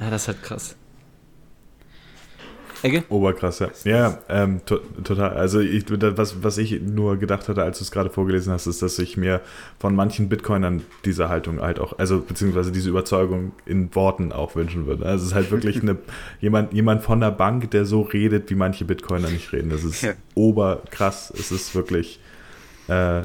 [0.00, 0.76] Ja, das ist halt krass.
[2.84, 3.02] Ecke?
[3.08, 3.70] Oberkrass, ja.
[3.84, 5.30] Ja, ähm, to total.
[5.30, 8.82] Also ich, was, was ich nur gedacht hatte, als du es gerade vorgelesen hast, ist,
[8.82, 9.40] dass ich mir
[9.78, 14.86] von manchen Bitcoinern diese Haltung halt auch, also beziehungsweise diese Überzeugung in Worten auch wünschen
[14.86, 15.06] würde.
[15.06, 15.96] Also es ist halt wirklich eine,
[16.42, 19.70] jemand, jemand von der Bank, der so redet, wie manche Bitcoiner nicht reden.
[19.70, 20.12] Das ist ja.
[20.34, 21.32] oberkrass.
[21.34, 22.20] Es ist wirklich,
[22.88, 23.22] äh,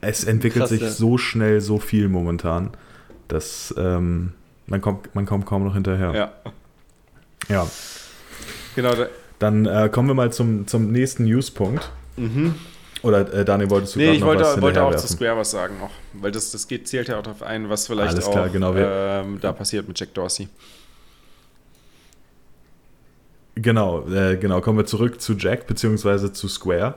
[0.00, 0.88] es entwickelt krass, sich ja.
[0.88, 2.70] so schnell so viel momentan,
[3.28, 4.32] dass ähm,
[4.66, 6.14] man kommt, man kommt kaum noch hinterher.
[6.14, 6.32] Ja.
[7.50, 7.66] Ja.
[8.74, 8.92] Genau.
[9.38, 11.90] Dann äh, kommen wir mal zum, zum nächsten Newspunkt.
[12.16, 12.54] Mhm.
[13.02, 15.50] Oder äh, Daniel, wolltest du nee, ich noch wollte, was wollte auch zu Square was
[15.50, 18.46] sagen noch, weil das, das geht, zählt ja auch darauf ein, was vielleicht Alles klar,
[18.46, 20.48] auch genau, ähm, da passiert mit Jack Dorsey.
[23.56, 24.60] Genau, äh, genau.
[24.60, 26.94] Kommen wir zurück zu Jack beziehungsweise zu Square.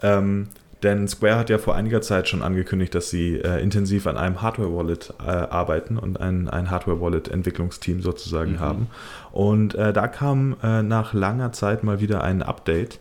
[0.00, 0.48] Ähm,
[0.82, 4.42] denn Square hat ja vor einiger Zeit schon angekündigt, dass sie äh, intensiv an einem
[4.42, 8.60] Hardware-Wallet äh, arbeiten und ein, ein Hardware-Wallet-Entwicklungsteam sozusagen mhm.
[8.60, 8.86] haben.
[9.30, 12.98] Und äh, da kam äh, nach langer Zeit mal wieder ein Update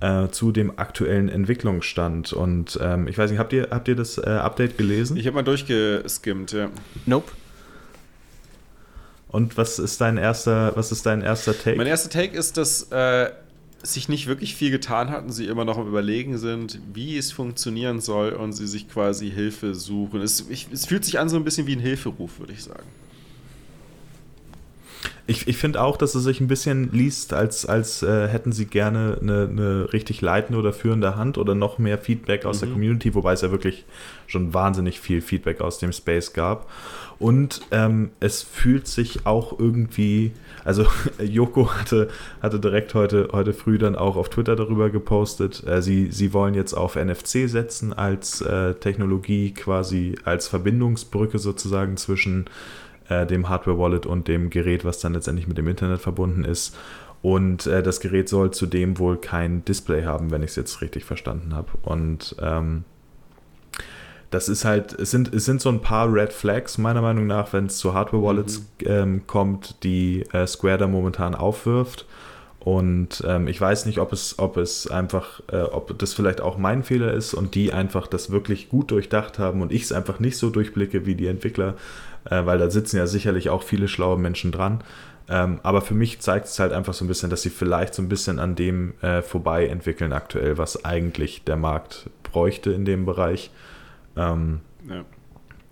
[0.00, 2.32] äh, zu dem aktuellen Entwicklungsstand.
[2.32, 5.16] Und ähm, ich weiß nicht, habt ihr, habt ihr das äh, Update gelesen?
[5.16, 6.68] Ich habe mal durchgeskimmt, ja.
[7.06, 7.32] Nope.
[9.28, 11.76] Und was ist dein erster, was ist dein erster Take?
[11.76, 12.88] Mein erster Take ist, dass
[13.84, 17.32] sich nicht wirklich viel getan hat und sie immer noch am Überlegen sind, wie es
[17.32, 20.20] funktionieren soll und sie sich quasi Hilfe suchen.
[20.20, 22.86] Es, ich, es fühlt sich an so ein bisschen wie ein Hilferuf, würde ich sagen.
[25.26, 28.66] Ich, ich finde auch, dass es sich ein bisschen liest, als, als äh, hätten sie
[28.66, 32.66] gerne eine, eine, richtig leitende oder führende Hand oder noch mehr Feedback aus mhm.
[32.66, 33.86] der Community, wobei es ja wirklich
[34.26, 36.68] schon wahnsinnig viel Feedback aus dem Space gab.
[37.18, 40.32] Und ähm, es fühlt sich auch irgendwie,
[40.64, 40.86] also
[41.22, 42.08] Joko hatte,
[42.42, 46.54] hatte direkt heute, heute früh dann auch auf Twitter darüber gepostet, äh, sie, sie wollen
[46.54, 52.46] jetzt auf NFC setzen als äh, Technologie, quasi als Verbindungsbrücke sozusagen zwischen
[53.08, 56.76] äh, dem Hardware-Wallet und dem Gerät, was dann letztendlich mit dem Internet verbunden ist.
[57.22, 61.04] Und äh, das Gerät soll zudem wohl kein Display haben, wenn ich es jetzt richtig
[61.04, 61.68] verstanden habe.
[61.82, 62.84] Und ähm,
[64.30, 67.52] das ist halt, es sind, es sind so ein paar Red Flags, meiner Meinung nach,
[67.52, 68.86] wenn es zu Hardware-Wallets mhm.
[68.86, 72.04] ähm, kommt, die äh, Square da momentan aufwirft.
[72.58, 76.56] Und ähm, ich weiß nicht, ob es, ob es einfach, äh, ob das vielleicht auch
[76.56, 80.18] mein Fehler ist und die einfach das wirklich gut durchdacht haben und ich es einfach
[80.18, 81.74] nicht so durchblicke wie die Entwickler
[82.30, 84.82] äh, weil da sitzen ja sicherlich auch viele schlaue Menschen dran.
[85.28, 88.02] Ähm, aber für mich zeigt es halt einfach so ein bisschen, dass sie vielleicht so
[88.02, 93.06] ein bisschen an dem äh, vorbei entwickeln aktuell, was eigentlich der Markt bräuchte in dem
[93.06, 93.50] Bereich.
[94.16, 95.04] Ähm, ja.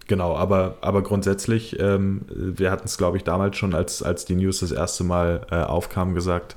[0.08, 4.34] Genau, aber, aber grundsätzlich, ähm, wir hatten es, glaube ich, damals schon, als, als die
[4.34, 6.56] News das erste Mal äh, aufkam, gesagt,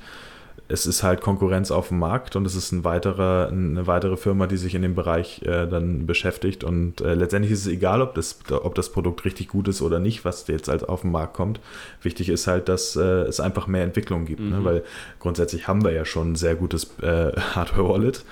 [0.68, 4.48] es ist halt Konkurrenz auf dem Markt und es ist ein weiterer, eine weitere Firma,
[4.48, 6.64] die sich in dem Bereich äh, dann beschäftigt.
[6.64, 10.00] Und äh, letztendlich ist es egal, ob das, ob das Produkt richtig gut ist oder
[10.00, 11.60] nicht, was jetzt als auf den Markt kommt.
[12.02, 14.48] Wichtig ist halt, dass äh, es einfach mehr Entwicklung gibt, ne?
[14.48, 14.52] mhm.
[14.52, 14.66] ne?
[14.66, 14.84] weil
[15.20, 18.26] grundsätzlich haben wir ja schon ein sehr gutes äh, Hardware-Wallet.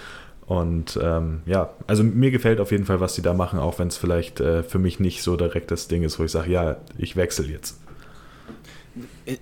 [0.48, 3.88] Und ähm, ja, also mir gefällt auf jeden Fall, was die da machen, auch wenn
[3.88, 6.78] es vielleicht äh, für mich nicht so direkt das Ding ist, wo ich sage, ja,
[6.98, 7.80] ich wechsle jetzt.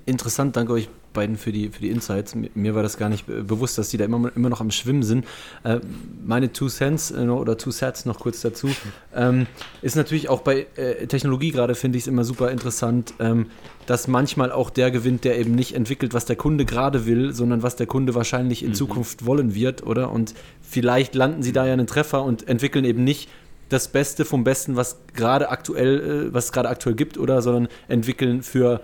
[0.06, 2.36] Interessant, danke euch beiden für die, für die Insights.
[2.36, 5.26] Mir war das gar nicht bewusst, dass die da immer, immer noch am Schwimmen sind.
[5.64, 5.80] Äh,
[6.26, 8.70] meine Two Cents äh, oder Two Sets noch kurz dazu
[9.16, 9.48] ähm,
[9.82, 13.48] ist natürlich auch bei äh, Technologie gerade, finde ich es immer super interessant, ähm,
[13.86, 17.64] dass manchmal auch der gewinnt, der eben nicht entwickelt, was der Kunde gerade will, sondern
[17.64, 18.76] was der Kunde wahrscheinlich in mhm.
[18.76, 20.12] Zukunft wollen wird, oder?
[20.12, 23.30] Und vielleicht landen sie da ja einen Treffer und entwickeln eben nicht
[23.70, 28.44] das Beste vom Besten, was gerade aktuell, was es gerade aktuell gibt, oder, sondern entwickeln
[28.44, 28.82] für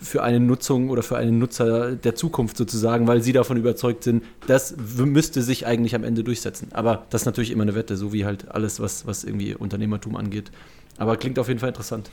[0.00, 4.22] für eine Nutzung oder für einen Nutzer der Zukunft sozusagen, weil sie davon überzeugt sind,
[4.46, 6.68] das müsste sich eigentlich am Ende durchsetzen.
[6.72, 10.16] Aber das ist natürlich immer eine Wette, so wie halt alles, was, was irgendwie Unternehmertum
[10.16, 10.50] angeht.
[10.98, 12.10] Aber klingt auf jeden Fall interessant.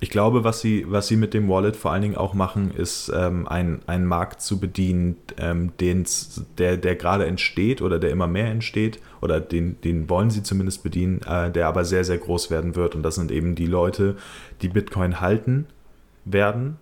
[0.00, 3.10] Ich glaube, was sie, was sie mit dem Wallet vor allen Dingen auch machen, ist
[3.12, 8.46] ähm, ein, einen Markt zu bedienen, ähm, der, der gerade entsteht oder der immer mehr
[8.46, 12.76] entsteht, oder den, den wollen sie zumindest bedienen, äh, der aber sehr, sehr groß werden
[12.76, 12.94] wird.
[12.94, 14.16] Und das sind eben die Leute,
[14.62, 15.66] die Bitcoin halten
[16.24, 16.76] werden,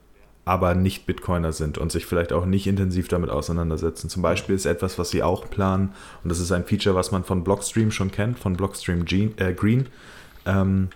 [0.44, 4.08] aber nicht Bitcoiner sind und sich vielleicht auch nicht intensiv damit auseinandersetzen.
[4.08, 7.24] Zum Beispiel ist etwas, was sie auch planen, und das ist ein Feature, was man
[7.24, 9.04] von Blockstream schon kennt, von Blockstream
[9.36, 9.88] äh, Green.
[10.46, 10.88] Ähm,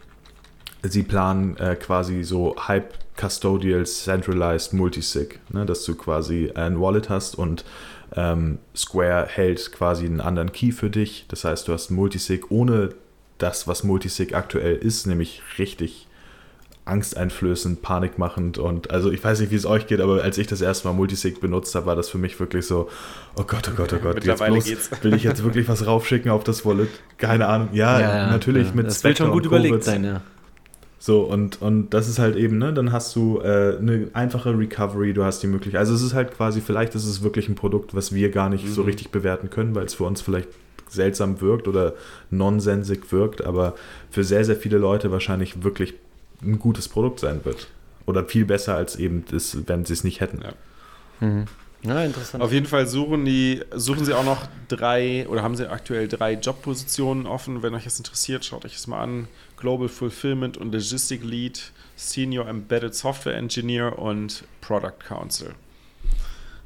[0.82, 7.11] sie planen äh, quasi so Hype Custodial Centralized Multisig, ne, dass du quasi ein Wallet
[7.11, 7.64] hast und
[8.16, 11.26] ähm, Square hält quasi einen anderen Key für dich.
[11.28, 12.91] Das heißt, du hast Multisig ohne
[13.38, 16.07] das, was Multisig aktuell ist, nämlich richtig
[16.91, 20.61] angsteinflößend, panikmachend und also ich weiß nicht, wie es euch geht, aber als ich das
[20.61, 22.88] erste Mal Multisig benutzt habe, war das für mich wirklich so,
[23.36, 25.05] oh Gott, oh Gott, oh Gott, Mittlerweile jetzt bloß, geht's.
[25.05, 26.91] will ich jetzt wirklich was raufschicken auf das Wallet?
[27.16, 27.70] Keine Ahnung.
[27.72, 28.74] Ja, ja, ja natürlich ja.
[28.74, 30.20] mit Das wird schon gut überlegt sein, ja.
[31.03, 35.14] So, und, und das ist halt eben, ne, dann hast du äh, eine einfache Recovery,
[35.14, 37.95] du hast die Möglichkeit, also es ist halt quasi, vielleicht ist es wirklich ein Produkt,
[37.95, 38.72] was wir gar nicht mhm.
[38.72, 40.49] so richtig bewerten können, weil es für uns vielleicht
[40.88, 41.95] seltsam wirkt oder
[42.30, 43.76] nonsensig wirkt, aber
[44.11, 45.95] für sehr, sehr viele Leute wahrscheinlich wirklich
[46.43, 47.68] ein gutes Produkt sein wird.
[48.07, 50.43] Oder viel besser als eben das, wenn sie es nicht hätten.
[50.43, 51.26] Ja.
[51.26, 51.47] Mhm.
[51.82, 52.43] Ja, interessant.
[52.43, 56.34] Auf jeden Fall suchen, die, suchen sie auch noch drei oder haben sie aktuell drei
[56.34, 57.62] Jobpositionen offen.
[57.62, 59.28] Wenn euch das interessiert, schaut euch das mal an.
[59.57, 65.55] Global Fulfillment und Logistic Lead, Senior Embedded Software Engineer und Product Council.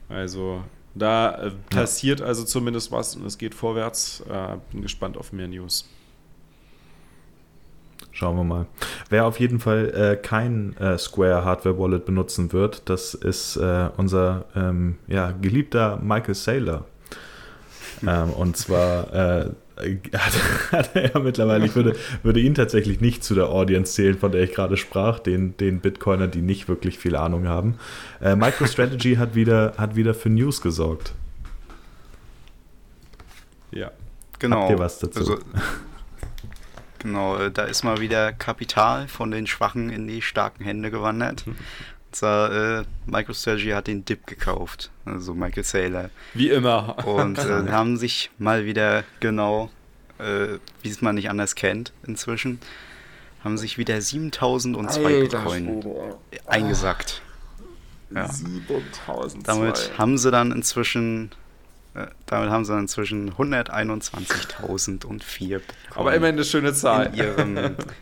[0.08, 0.64] Also
[0.94, 2.26] da äh, passiert ja.
[2.26, 4.22] also zumindest was und es geht vorwärts.
[4.28, 5.88] Äh, bin gespannt auf mehr News.
[8.14, 8.66] Schauen wir mal.
[9.10, 13.88] Wer auf jeden Fall äh, kein äh, Square Hardware Wallet benutzen wird, das ist äh,
[13.96, 16.84] unser ähm, ja, geliebter Michael Saylor.
[18.06, 19.50] Ähm, und zwar äh,
[20.16, 24.16] hat, hat, er ja mittlerweile, ich würde, würde ihn tatsächlich nicht zu der Audience zählen,
[24.16, 27.78] von der ich gerade sprach, den, den Bitcoiner, die nicht wirklich viel Ahnung haben.
[28.20, 31.14] Äh, MicroStrategy hat wieder, hat wieder für News gesorgt.
[33.72, 33.90] Ja.
[34.38, 34.60] Genau.
[34.60, 35.18] Habt ihr was dazu?
[35.18, 35.38] Also,
[37.04, 41.46] Genau, äh, da ist mal wieder Kapital von den Schwachen in die starken Hände gewandert.
[41.46, 41.52] Mhm.
[41.52, 46.10] Und zwar, äh, MicroStrategy hat den Dip gekauft, also Michael Saylor.
[46.32, 47.06] Wie immer.
[47.06, 49.70] Und äh, haben sich mal wieder, genau,
[50.18, 52.58] äh, wie es man nicht anders kennt inzwischen,
[53.44, 55.84] haben sich wieder 7002 Alter, Bitcoin
[56.46, 57.20] eingesackt.
[58.14, 58.28] Ja.
[58.28, 59.40] 7002.
[59.44, 61.32] Damit haben sie dann inzwischen
[62.26, 65.60] damit haben sie inzwischen 121.004
[65.94, 67.06] Aber immerhin eine schöne Zahl.
[67.06, 67.56] In ihrem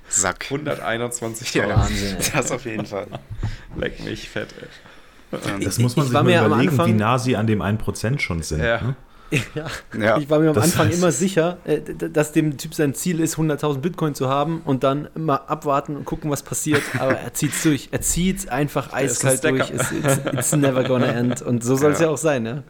[0.09, 0.47] Sack.
[0.51, 1.59] 121.000.
[1.59, 2.17] Ja, Wahnsinn.
[2.33, 3.09] Das auf jeden Fall.
[3.77, 4.69] Leck mich fett, ey.
[5.63, 8.43] Das muss man ich sich mal überlegen, Anfang, wie nah sie an dem 1% schon
[8.43, 8.63] sind.
[8.63, 8.83] Ja.
[8.83, 8.97] Ne?
[9.55, 9.67] Ja.
[9.99, 10.19] ja.
[10.19, 13.19] Ich war mir am das Anfang heißt, immer sicher, äh, dass dem Typ sein Ziel
[13.21, 16.83] ist, 100.000 Bitcoin zu haben und dann mal abwarten und gucken, was passiert.
[16.99, 17.89] Aber er zieht es durch.
[17.93, 19.71] Er zieht es einfach eiskalt durch.
[19.71, 21.41] It's, it's, it's, never gonna end.
[21.41, 22.07] Und so soll es ja.
[22.07, 22.13] ja.
[22.13, 22.63] auch sein, ja.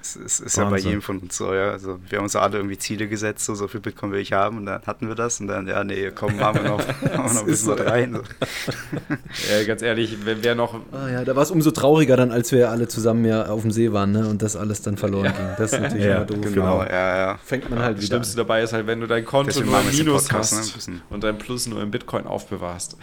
[0.00, 1.70] Es, es ist ja bei jedem von uns so, ja.
[1.70, 4.56] Also wir haben uns alle irgendwie Ziele gesetzt, so, so viel Bitcoin will ich haben
[4.56, 7.18] und dann hatten wir das und dann, ja, nee, komm, machen wir noch, machen wir
[7.18, 8.14] noch ein bisschen so, rein.
[8.14, 8.22] So.
[9.50, 10.74] Ja, ganz ehrlich, wenn wer noch.
[10.92, 13.70] Ah, ja, da war es umso trauriger dann, als wir alle zusammen ja auf dem
[13.70, 14.26] See waren, ne?
[14.26, 15.32] Und das alles dann verloren ja.
[15.32, 15.46] ging.
[15.58, 16.38] Das ist natürlich ja, immer doof.
[16.40, 17.38] Genau, ja, ja.
[17.44, 18.18] Fängt man halt das wieder.
[18.18, 20.60] Das Schlimmste dabei ist halt, wenn du dein Konto nur im Minus Podcast, ne?
[20.60, 22.96] hast und dein Plus nur im Bitcoin aufbewahrst.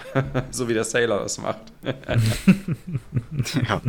[0.52, 1.60] so wie der Sailor das macht.
[3.68, 3.82] ja.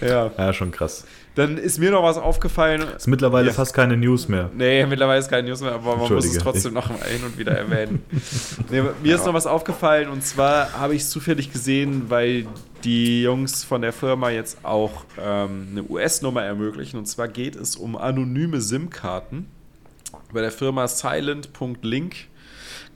[0.00, 0.30] Ja.
[0.36, 1.04] Ja, schon krass.
[1.38, 2.82] Dann ist mir noch was aufgefallen.
[2.96, 3.52] Ist mittlerweile ja.
[3.52, 4.50] fast keine News mehr.
[4.52, 7.38] Nee, mittlerweile ist keine News mehr, aber man muss es trotzdem noch mal hin und
[7.38, 8.02] wieder erwähnen.
[8.70, 9.14] nee, mir ja.
[9.14, 12.48] ist noch was aufgefallen und zwar habe ich es zufällig gesehen, weil
[12.82, 16.98] die Jungs von der Firma jetzt auch ähm, eine US-Nummer ermöglichen.
[16.98, 19.46] Und zwar geht es um anonyme SIM-Karten.
[20.32, 22.16] Bei der Firma silent.link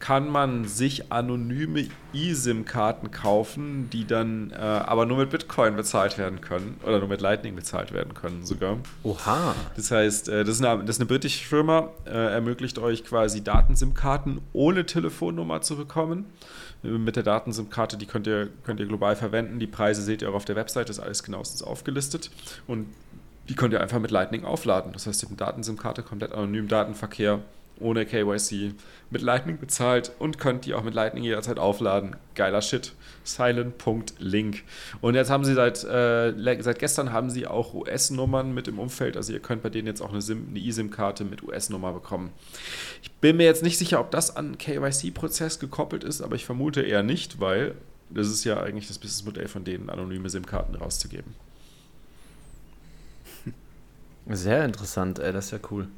[0.03, 6.41] kann man sich anonyme eSIM-Karten kaufen, die dann äh, aber nur mit Bitcoin bezahlt werden
[6.41, 8.79] können oder nur mit Lightning bezahlt werden können sogar.
[9.05, 9.55] Oha.
[9.77, 13.45] Das heißt, äh, das, ist eine, das ist eine britische Firma, äh, ermöglicht euch quasi
[13.45, 16.27] Daten-SIM-Karten ohne Telefonnummer zu bekommen
[16.83, 19.61] mit der Daten-SIM-Karte, die könnt ihr, könnt ihr global verwenden.
[19.61, 22.29] Die Preise seht ihr auch auf der Website, ist alles genauestens aufgelistet.
[22.67, 22.89] Und
[23.49, 24.93] die könnt ihr einfach mit Lightning aufladen.
[24.93, 27.39] Das heißt, ihr habt eine Daten-SIM-Karte, komplett anonym Datenverkehr,
[27.83, 28.75] ohne KYC,
[29.11, 32.17] mit Lightning bezahlt und könnt die auch mit Lightning jederzeit aufladen.
[32.35, 32.93] Geiler Shit.
[33.25, 34.63] Silent.link.
[35.01, 39.17] Und jetzt haben sie seit, äh, seit gestern haben sie auch US-Nummern mit im Umfeld.
[39.17, 42.31] Also ihr könnt bei denen jetzt auch eine, eSIM-Karte mit US-Nummer bekommen.
[43.03, 46.83] Ich bin mir jetzt nicht sicher, ob das an KYC-Prozess gekoppelt ist, aber ich vermute
[46.83, 47.75] eher nicht, weil
[48.11, 51.35] das ist ja eigentlich das Businessmodell von denen, anonyme SIM-Karten rauszugeben.
[54.29, 55.89] Sehr interessant, ey, das ist ja cool.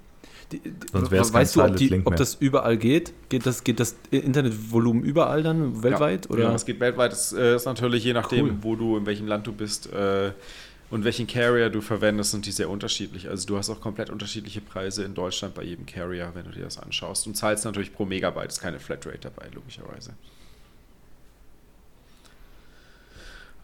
[0.52, 3.12] Die, die, Sonst wäre es Weißt du, ob, die, ob, das überall geht?
[3.28, 6.26] Geht das, geht das Internetvolumen überall dann weltweit?
[6.26, 6.42] Ja, oder?
[6.44, 7.12] ja es geht weltweit.
[7.12, 8.56] Es äh, ist natürlich je nachdem, cool.
[8.62, 10.32] wo du, in welchem Land du bist äh,
[10.90, 13.28] und welchen Carrier du verwendest, sind die sehr unterschiedlich.
[13.28, 16.64] Also du hast auch komplett unterschiedliche Preise in Deutschland bei jedem Carrier, wenn du dir
[16.64, 17.26] das anschaust.
[17.26, 20.14] Und zahlst natürlich pro Megabyte, ist keine Flatrate dabei, logischerweise.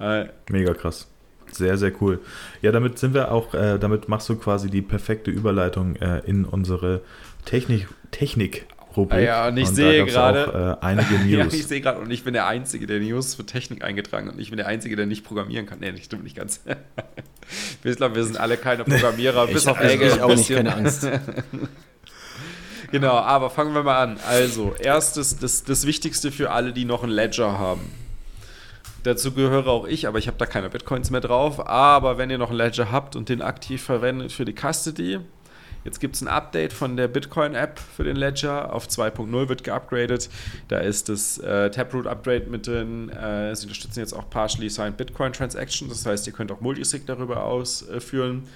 [0.01, 1.10] Äh, Mega krass.
[1.53, 2.21] Sehr, sehr cool.
[2.63, 6.45] Ja, damit sind wir auch, äh, damit machst du quasi die perfekte Überleitung äh, in
[6.45, 7.03] unsere
[7.45, 9.21] Technik, Technik Rubrik.
[9.21, 10.79] Ah ja, und ich und sehe gerade.
[10.81, 11.31] Äh, einige News.
[11.31, 14.35] ja, ich sehe gerade, und ich bin der Einzige, der News für Technik eingetragen hat.
[14.35, 15.79] Und ich bin der Einzige, der nicht programmieren kann.
[15.81, 16.61] Nee, das stimmt nicht ganz.
[17.85, 20.07] ich glaube, wir sind alle keine Programmierer, bis auf Ege.
[20.07, 21.09] Ich auch nicht, keine Angst.
[22.91, 24.19] genau, aber fangen wir mal an.
[24.29, 28.00] Also, erstes, das, das Wichtigste für alle, die noch ein Ledger haben.
[29.03, 31.67] Dazu gehöre auch ich, aber ich habe da keine Bitcoins mehr drauf.
[31.67, 35.21] Aber wenn ihr noch einen Ledger habt und den aktiv verwendet für die Custody,
[35.85, 38.75] jetzt gibt es ein Update von der Bitcoin-App für den Ledger.
[38.75, 40.29] Auf 2.0 wird geupgradet.
[40.69, 43.09] Da ist das äh, Taproot-Upgrade mit drin.
[43.09, 45.91] Äh, sie unterstützen jetzt auch partially signed Bitcoin Transactions.
[45.91, 48.47] Das heißt, ihr könnt auch Multisig darüber ausführen.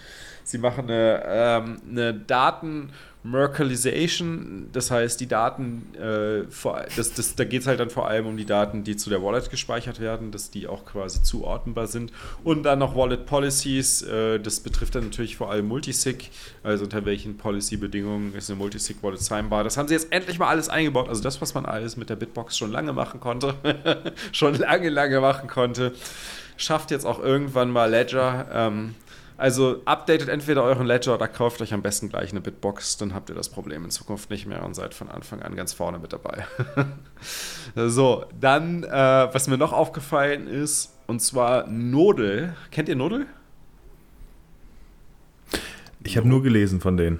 [0.44, 2.90] Sie machen eine, ähm, eine Daten-
[3.26, 8.06] Merkalization, das heißt, die Daten, äh, vor, das, das, da geht es halt dann vor
[8.06, 11.86] allem um die Daten, die zu der Wallet gespeichert werden, dass die auch quasi zuordnenbar
[11.86, 12.12] sind.
[12.44, 16.30] Und dann noch Wallet Policies, äh, das betrifft dann natürlich vor allem Multisig,
[16.62, 19.64] also unter welchen Policy-Bedingungen ist eine Multisig-Wallet signbar.
[19.64, 22.16] Das haben sie jetzt endlich mal alles eingebaut, also das, was man alles mit der
[22.16, 23.54] Bitbox schon lange machen konnte,
[24.32, 25.94] schon lange, lange machen konnte,
[26.58, 28.46] schafft jetzt auch irgendwann mal Ledger.
[28.52, 28.94] Ähm,
[29.36, 33.28] also updatet entweder euren Ledger oder kauft euch am besten gleich eine Bitbox, dann habt
[33.28, 36.12] ihr das Problem in Zukunft nicht mehr und seid von Anfang an ganz vorne mit
[36.12, 36.46] dabei.
[37.74, 42.54] so, dann, äh, was mir noch aufgefallen ist, und zwar Nodel.
[42.70, 43.26] Kennt ihr Nodel?
[46.04, 47.18] Ich habe nur gelesen von denen.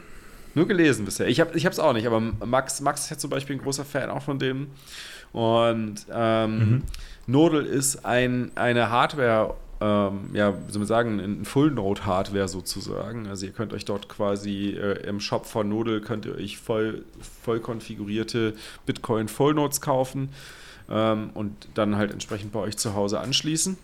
[0.55, 1.27] Nur gelesen bisher.
[1.27, 4.09] Ich habe es auch nicht, aber Max, Max ist ja zum Beispiel ein großer Fan
[4.09, 4.69] auch von denen.
[5.33, 6.83] Und ähm, mhm.
[7.27, 13.27] Nodel ist ein, eine Hardware- ähm, ja, wie soll man sagen, in Full-Node-Hardware sozusagen.
[13.27, 17.05] Also ihr könnt euch dort quasi äh, im Shop von Nodel könnt ihr euch voll,
[17.43, 18.55] voll konfigurierte
[18.87, 20.31] Bitcoin Full-Nodes kaufen
[20.89, 23.77] ähm, und dann halt entsprechend bei euch zu Hause anschließen.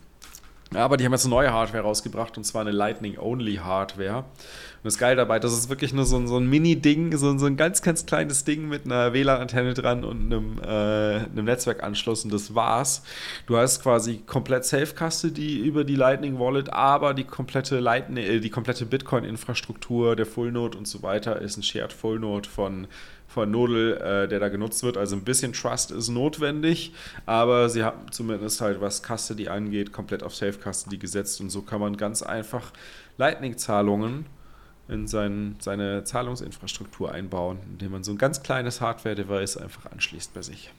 [0.74, 4.18] Aber die haben jetzt eine neue Hardware rausgebracht und zwar eine Lightning-Only-Hardware.
[4.18, 7.46] Und das Geile dabei, das ist wirklich nur so ein, so ein Mini-Ding, so, so,
[7.46, 12.32] ein ganz, ganz kleines Ding mit einer WLAN-Antenne dran und einem, äh, einem Netzwerkanschluss und
[12.32, 13.02] das war's.
[13.46, 18.86] Du hast quasi komplett Self-Custody über die Lightning Wallet, aber die komplette Lightning, äh, komplette
[18.86, 22.86] Bitcoin-Infrastruktur, der Full-Node und so weiter ist ein Shared Full-Node von
[23.32, 24.96] von Nodel, äh, der da genutzt wird.
[24.96, 26.92] Also ein bisschen Trust ist notwendig,
[27.26, 31.80] aber sie haben zumindest halt, was Custody angeht, komplett auf Safe-Custody gesetzt und so kann
[31.80, 32.72] man ganz einfach
[33.18, 34.26] Lightning-Zahlungen
[34.88, 40.42] in sein, seine Zahlungsinfrastruktur einbauen, indem man so ein ganz kleines Hardware-Device einfach anschließt bei
[40.42, 40.72] sich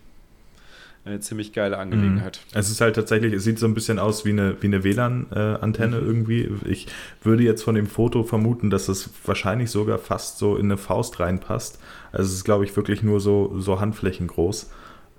[1.03, 2.41] eine ziemlich geile Angelegenheit.
[2.51, 2.59] Mhm.
[2.59, 5.99] Es ist halt tatsächlich, es sieht so ein bisschen aus wie eine, wie eine WLAN-Antenne
[5.99, 6.07] mhm.
[6.07, 6.49] irgendwie.
[6.65, 6.87] Ich
[7.23, 11.19] würde jetzt von dem Foto vermuten, dass es wahrscheinlich sogar fast so in eine Faust
[11.19, 11.79] reinpasst.
[12.11, 14.69] Also es ist, glaube ich, wirklich nur so, so handflächengroß.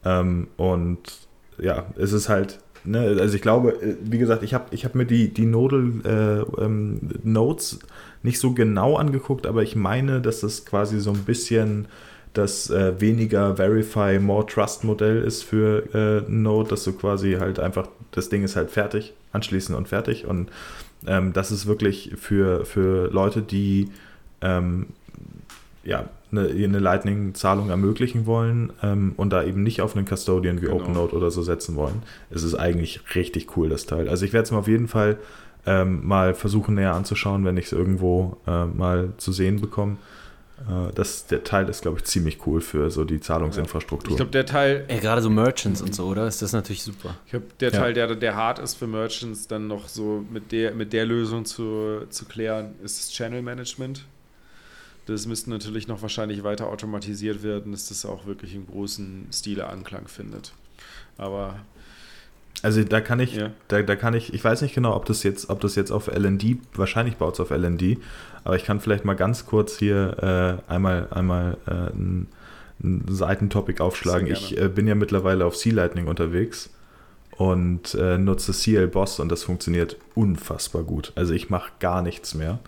[0.04, 0.98] Ähm, und
[1.58, 4.94] ja, es ist halt, ne, also ich glaube, äh, wie gesagt, ich habe ich hab
[4.94, 7.00] mir die, die Nodal äh, ähm,
[8.22, 11.86] nicht so genau angeguckt, aber ich meine, dass das quasi so ein bisschen
[12.34, 17.60] das äh, weniger Verify, More Trust Modell ist für äh, Node, dass du quasi halt
[17.60, 20.26] einfach, das Ding ist halt fertig, anschließen und fertig.
[20.26, 20.50] Und
[21.06, 23.90] ähm, das ist wirklich für, für Leute, die
[24.40, 24.86] ähm,
[25.84, 30.66] ja, eine, eine Lightning-Zahlung ermöglichen wollen ähm, und da eben nicht auf einen Custodian wie
[30.66, 30.76] genau.
[30.76, 34.08] OpenNode oder so setzen wollen, ist es eigentlich richtig cool, das Teil.
[34.08, 35.18] Also ich werde es mir auf jeden Fall
[35.66, 39.96] ähm, mal versuchen näher anzuschauen, wenn ich es irgendwo äh, mal zu sehen bekomme.
[40.68, 44.10] Äh, das, der Teil ist, glaube ich, ziemlich cool für so die Zahlungsinfrastruktur.
[44.10, 44.84] Ich glaube, der Teil.
[44.88, 46.26] Ja, gerade so Merchants und so, oder?
[46.26, 47.14] Ist das natürlich super.
[47.26, 50.72] Ich glaube, der Teil, der, der hart ist für Merchants, dann noch so mit der,
[50.74, 54.04] mit der Lösung zu, zu klären, ist das Channel Management.
[55.06, 59.66] Das müsste natürlich noch wahrscheinlich weiter automatisiert werden, dass das auch wirklich im großen Stile
[59.68, 60.52] Anklang findet.
[61.18, 61.56] Aber
[62.62, 63.50] also da kann ich, ja.
[63.68, 66.06] da, da kann ich, ich weiß nicht genau, ob das jetzt, ob das jetzt auf
[66.06, 67.98] LND, wahrscheinlich baut es auf LND,
[68.44, 72.28] aber ich kann vielleicht mal ganz kurz hier äh, einmal, einmal äh, ein,
[72.82, 74.28] ein Seitentopic aufschlagen.
[74.28, 76.70] Ich äh, bin ja mittlerweile auf Sea Lightning unterwegs
[77.32, 81.12] und äh, nutze CL Boss und das funktioniert unfassbar gut.
[81.16, 82.60] Also ich mache gar nichts mehr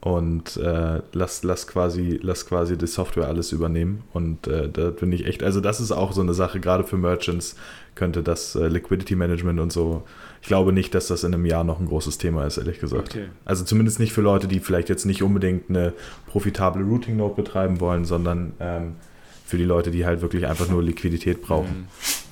[0.00, 4.04] und äh, lass, lass, quasi, lass quasi die Software alles übernehmen.
[4.12, 6.96] Und äh, da bin ich echt, also das ist auch so eine Sache, gerade für
[6.96, 7.56] Merchants
[7.94, 10.04] könnte das äh, Liquidity Management und so.
[10.42, 13.16] Ich glaube nicht, dass das in einem Jahr noch ein großes Thema ist, ehrlich gesagt.
[13.16, 13.26] Okay.
[13.44, 15.92] Also zumindest nicht für Leute, die vielleicht jetzt nicht unbedingt eine
[16.26, 18.96] profitable Routing Node betreiben wollen, sondern ähm,
[19.44, 21.80] für die Leute, die halt wirklich einfach nur Liquidität brauchen.
[21.80, 22.25] Mhm.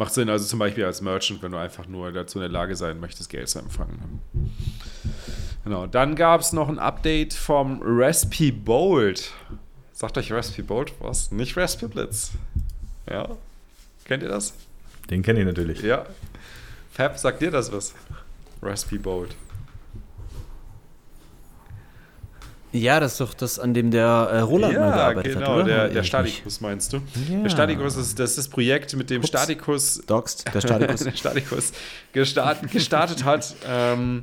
[0.00, 2.74] Macht Sinn, also zum Beispiel als Merchant, wenn du einfach nur dazu in der Lage
[2.74, 4.22] sein möchtest, Geld zu empfangen.
[5.62, 9.30] Genau, dann gab es noch ein Update vom Raspi Bolt.
[9.92, 11.30] Sagt euch Raspi Bolt was?
[11.32, 12.30] Nicht Raspi Blitz.
[13.10, 13.28] Ja,
[14.06, 14.54] kennt ihr das?
[15.10, 15.82] Den kenne ich natürlich.
[15.82, 16.06] Ja.
[16.94, 17.92] Fab, sagt dir das was?
[18.62, 19.34] Raspi Bolt.
[22.72, 25.56] Ja, das ist doch das, an dem der äh, Roland ja, mal gearbeitet genau, hat,
[25.56, 25.64] oder?
[25.64, 26.98] der, der Statikus meinst du?
[27.28, 27.42] Ja.
[27.42, 29.28] Der Statikus ist das, ist das Projekt, mit dem Ups.
[29.28, 30.02] Statikus...
[30.06, 31.00] Doxt, der Statikus.
[31.04, 31.72] der Statikus
[32.12, 33.54] gestartet, gestartet hat.
[33.66, 34.22] Ähm,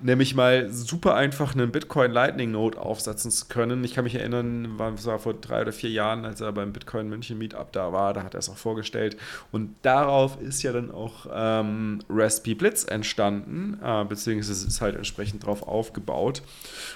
[0.00, 3.82] nämlich mal super einfach einen Bitcoin Lightning Node aufsetzen zu können.
[3.84, 7.08] Ich kann mich erinnern, das war vor drei oder vier Jahren, als er beim Bitcoin
[7.08, 9.16] München Meetup da war, da hat er es auch vorgestellt.
[9.50, 15.44] Und darauf ist ja dann auch ähm, Raspi Blitz entstanden, äh, beziehungsweise ist halt entsprechend
[15.44, 16.42] drauf aufgebaut.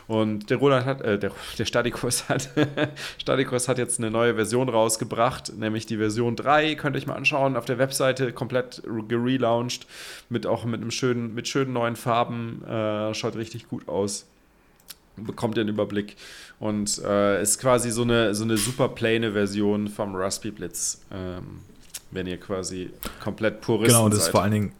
[0.07, 2.51] Und der Roland hat, äh, der, der Stadikurs hat,
[3.19, 7.17] Stadikurs hat jetzt eine neue Version rausgebracht, nämlich die Version 3, könnt ihr euch mal
[7.17, 9.87] anschauen, auf der Webseite komplett gelauncht,
[10.29, 12.63] mit auch mit einem schönen, mit schönen neuen Farben.
[12.67, 14.27] Äh, äh, schaut richtig gut aus.
[15.17, 16.17] Bekommt einen Überblick.
[16.59, 21.03] Und äh, ist quasi so eine, so eine super plane Version vom Raspi Blitz.
[21.13, 21.61] Ähm,
[22.11, 22.91] wenn ihr quasi
[23.23, 24.73] komplett Puristen Genau, und das ist vor allen Dingen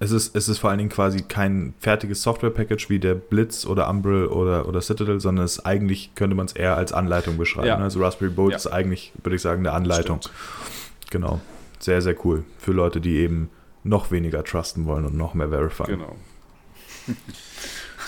[0.00, 3.88] es ist, es ist vor allen Dingen quasi kein fertiges Software-Package wie der Blitz oder
[3.88, 7.68] Umbrel oder, oder Citadel, sondern es eigentlich könnte man es eher als Anleitung beschreiben.
[7.68, 7.78] Ja.
[7.78, 8.56] Also Raspberry Bolt ja.
[8.56, 10.20] ist eigentlich, würde ich sagen, eine Anleitung.
[10.20, 11.10] Stimmt.
[11.10, 11.40] Genau.
[11.78, 12.44] Sehr, sehr cool.
[12.58, 13.50] Für Leute, die eben
[13.82, 16.00] noch weniger trusten wollen und noch mehr verifieren.
[16.00, 16.16] Genau.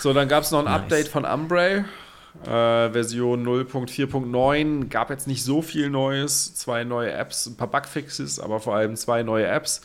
[0.01, 0.81] So, dann gab es noch ein nice.
[0.81, 1.83] Update von Umbrey.
[2.43, 8.39] Äh, Version 0.4.9 gab jetzt nicht so viel Neues, zwei neue Apps, ein paar Bugfixes,
[8.39, 9.81] aber vor allem zwei neue Apps.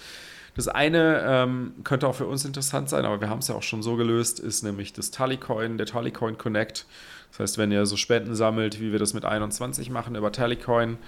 [0.55, 3.63] Das eine ähm, könnte auch für uns interessant sein, aber wir haben es ja auch
[3.63, 6.85] schon so gelöst, ist nämlich das Tallycoin, der Tallycoin Connect.
[7.31, 10.99] Das heißt, wenn ihr so Spenden sammelt, wie wir das mit 21 machen über Tallycoin,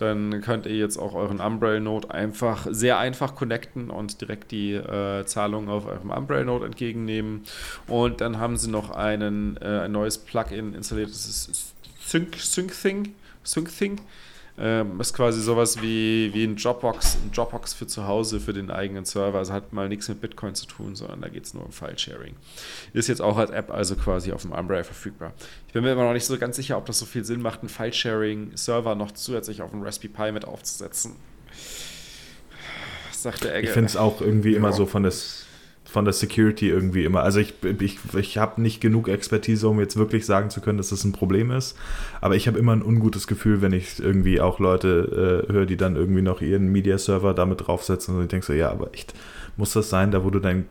[0.00, 5.24] dann könnt ihr jetzt auch euren Umbrella-Node einfach sehr einfach connecten und direkt die äh,
[5.26, 7.42] Zahlung auf eurem Umbrella-Node entgegennehmen.
[7.86, 11.74] Und dann haben sie noch einen, äh, ein neues Plugin installiert, das ist
[12.10, 13.14] Sync, SyncThing.
[13.44, 14.00] SyncThing.
[14.62, 18.70] Ähm, ist quasi sowas wie, wie ein Dropbox, ein Dropbox für zu Hause, für den
[18.70, 19.38] eigenen Server.
[19.38, 22.36] Also hat mal nichts mit Bitcoin zu tun, sondern da geht es nur um File-Sharing.
[22.92, 25.32] Ist jetzt auch als App also quasi auf dem Umbrella verfügbar.
[25.66, 27.60] Ich bin mir immer noch nicht so ganz sicher, ob das so viel Sinn macht,
[27.60, 31.16] einen File-Sharing-Server noch zusätzlich auf dem Raspberry Pi mit aufzusetzen.
[33.12, 33.68] Sagt der Egge.
[33.68, 34.58] Ich finde es auch irgendwie ja.
[34.58, 35.46] immer so von des
[35.90, 37.22] von der Security irgendwie immer.
[37.22, 40.90] Also ich, ich, ich habe nicht genug Expertise, um jetzt wirklich sagen zu können, dass
[40.90, 41.76] das ein Problem ist.
[42.20, 45.76] Aber ich habe immer ein ungutes Gefühl, wenn ich irgendwie auch Leute äh, höre, die
[45.76, 49.14] dann irgendwie noch ihren Media-Server damit draufsetzen und ich denke so, ja, aber echt,
[49.56, 50.66] muss das sein, da wo du dein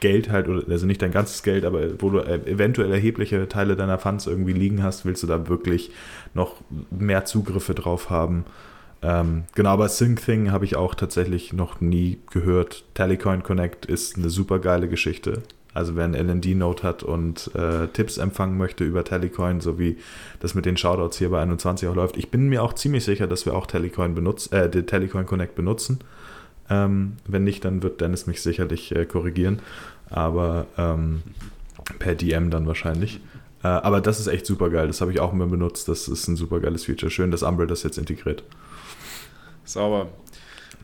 [0.00, 3.74] Geld halt, oder also nicht dein ganzes Geld, aber wo du äh, eventuell erhebliche Teile
[3.76, 5.90] deiner Funds irgendwie liegen hast, willst du da wirklich
[6.34, 6.56] noch
[6.90, 8.44] mehr Zugriffe drauf haben?
[9.06, 12.84] Ähm, genau, aber SyncThing habe ich auch tatsächlich noch nie gehört.
[12.94, 15.42] Tallycoin Connect ist eine super geile Geschichte.
[15.74, 19.98] Also wer einen LND-Node hat und äh, Tipps empfangen möchte über Tallycoin, so wie
[20.40, 22.16] das mit den Shoutouts hier bei 21 auch läuft.
[22.16, 25.54] Ich bin mir auch ziemlich sicher, dass wir auch Tallycoin benutzen, äh, den Tallycoin Connect
[25.54, 26.00] benutzen.
[26.68, 29.60] Ähm, wenn nicht, dann wird Dennis mich sicherlich äh, korrigieren.
[30.10, 31.22] Aber ähm,
[32.00, 33.20] per DM dann wahrscheinlich.
[33.62, 34.88] Äh, aber das ist echt super geil.
[34.88, 35.88] Das habe ich auch immer benutzt.
[35.88, 37.10] Das ist ein super geiles Feature.
[37.10, 38.42] Schön, dass Umbrel das jetzt integriert.
[39.66, 40.08] Sauber.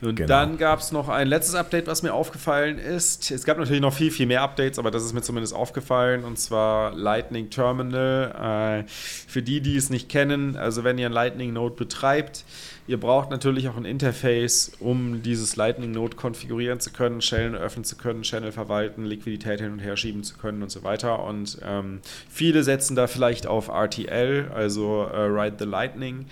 [0.03, 0.27] Und genau.
[0.27, 3.31] dann gab es noch ein letztes Update, was mir aufgefallen ist.
[3.31, 6.23] Es gab natürlich noch viel, viel mehr Updates, aber das ist mir zumindest aufgefallen.
[6.23, 8.83] Und zwar Lightning Terminal.
[8.85, 12.43] Äh, für die, die es nicht kennen, also wenn ihr ein Lightning Node betreibt,
[12.87, 17.85] ihr braucht natürlich auch ein Interface, um dieses Lightning Node konfigurieren zu können, Channel öffnen
[17.85, 21.23] zu können, Channel verwalten, Liquidität hin und her schieben zu können und so weiter.
[21.23, 26.25] Und ähm, viele setzen da vielleicht auf RTL, also äh, Ride the Lightning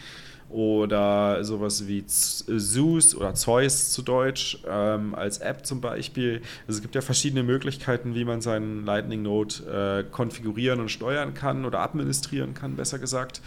[0.52, 6.41] oder sowas wie Zeus oder Zeus zu Deutsch ähm, als App zum Beispiel.
[6.68, 11.34] Also es gibt ja verschiedene Möglichkeiten, wie man seinen Lightning Node äh, konfigurieren und steuern
[11.34, 13.41] kann oder administrieren kann, besser gesagt.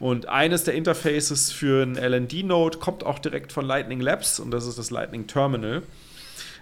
[0.00, 4.50] Und eines der Interfaces für einen LND Node kommt auch direkt von Lightning Labs und
[4.50, 5.82] das ist das Lightning Terminal.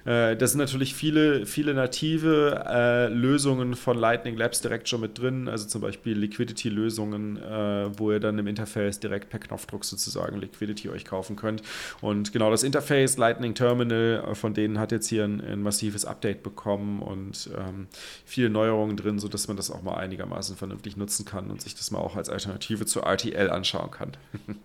[0.04, 5.18] Äh, da sind natürlich viele, viele native äh, Lösungen von Lightning Labs direkt schon mit
[5.18, 10.38] drin, also zum Beispiel Liquidity-Lösungen, äh, wo ihr dann im Interface direkt per Knopfdruck sozusagen
[10.40, 11.62] Liquidity euch kaufen könnt.
[12.00, 16.04] Und genau das Interface Lightning Terminal, äh, von denen hat jetzt hier ein, ein massives
[16.04, 17.86] Update bekommen und ähm,
[18.24, 21.90] viele Neuerungen drin, sodass man das auch mal einigermaßen vernünftig nutzen kann und sich das
[21.92, 24.16] mal auch als Alternative zu RTL anschauen kann.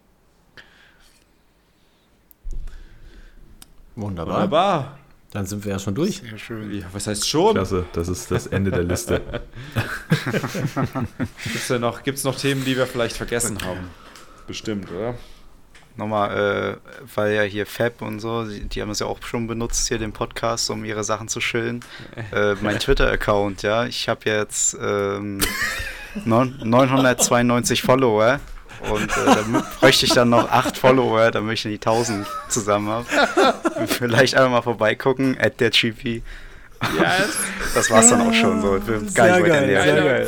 [3.96, 4.36] Wunderbar.
[4.36, 5.00] Wunderbar.
[5.38, 6.24] Dann sind wir ja schon durch.
[6.28, 6.74] Sehr schön.
[6.74, 7.54] Ja, was heißt schon?
[7.54, 9.22] Klasse, das ist das Ende der Liste.
[11.44, 13.88] Gibt es noch, gibt's noch Themen, die wir vielleicht vergessen haben?
[14.48, 15.14] Bestimmt, oder?
[15.96, 19.46] Nochmal, äh, weil ja hier Fab und so, die, die, haben es ja auch schon
[19.46, 21.82] benutzt, hier den Podcast, um ihre Sachen zu schillen.
[22.32, 25.40] Äh, mein Twitter-Account, ja, ich habe jetzt ähm,
[26.26, 28.40] 992 Follower.
[28.90, 33.06] Und äh, da bräuchte ich dann noch acht Follower, damit ich die 1000 zusammen habe.
[33.88, 36.06] Vielleicht einfach mal vorbeigucken, at der GP.
[36.06, 36.22] Yes.
[37.76, 38.80] Das war's dann auch schon so.
[38.80, 40.26] Gar nicht geil, sehr geil.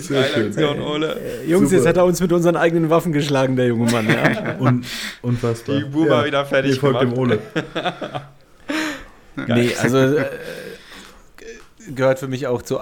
[0.00, 0.46] Sehr schön.
[0.46, 1.14] Aktion, Ole.
[1.14, 1.76] Äh, Jungs, Super.
[1.76, 4.08] jetzt hat er uns mit unseren eigenen Waffen geschlagen, der junge Mann.
[4.08, 4.54] Ja.
[4.58, 4.84] Und,
[5.22, 5.76] unfassbar.
[5.76, 6.24] Die Boomer ja.
[6.24, 7.38] wieder fertig Ihr folgt dem Ole.
[9.46, 10.24] nee, also äh,
[11.94, 12.80] gehört für mich auch zu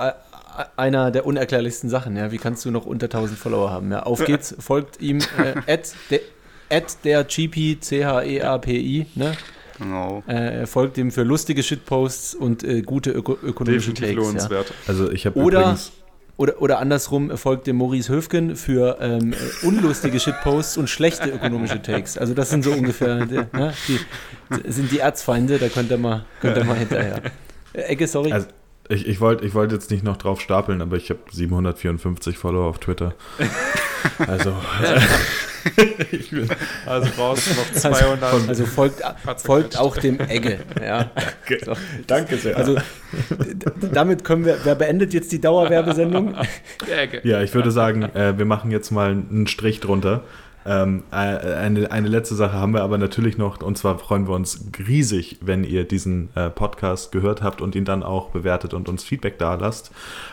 [0.76, 2.16] einer der unerklärlichsten Sachen.
[2.16, 3.90] Ja, wie kannst du noch unter 1000 Follower haben?
[3.90, 6.20] Ja, auf geht's, folgt ihm äh, at, de,
[6.70, 9.36] at der GP, C-H-E-A-P-I, ne?
[9.78, 10.22] Genau.
[10.26, 14.48] Äh, folgt ihm für lustige Shitposts und äh, gute öko ökonomische Definitiv Takes.
[14.48, 14.64] Ja.
[14.86, 15.76] Also ich habe oder,
[16.36, 21.82] oder, oder andersrum folgt dem Maurice Höfgen für ähm, äh, unlustige Shitposts und schlechte ökonomische
[21.82, 22.16] Takes.
[22.16, 23.98] Also das sind so ungefähr die, ne, die
[24.70, 27.20] sind die Erzfeinde, da könnt ihr mal, könnt ihr mal hinterher.
[27.72, 28.32] Äh, Ecke, sorry.
[28.32, 28.46] Also,
[28.88, 32.66] ich, ich wollte ich wollt jetzt nicht noch drauf stapeln, aber ich habe 754 Follower
[32.66, 33.14] auf Twitter.
[34.26, 34.54] also.
[36.10, 36.48] ich bin,
[36.84, 38.22] also brauchst du noch 200.
[38.22, 39.02] Also, also folgt,
[39.38, 40.58] folgt auch dem Egge.
[40.80, 41.10] Ja.
[41.64, 41.72] So.
[42.06, 42.56] Danke sehr.
[42.56, 42.76] Also
[43.92, 46.34] damit können wir, wer beendet jetzt die Dauerwerbesendung?
[47.22, 50.24] Ja, ich würde sagen, äh, wir machen jetzt mal einen Strich drunter.
[50.66, 54.34] Ähm, äh, eine, eine letzte Sache haben wir aber natürlich noch, und zwar freuen wir
[54.34, 58.88] uns riesig, wenn ihr diesen äh, Podcast gehört habt und ihn dann auch bewertet und
[58.88, 59.90] uns Feedback da lasst,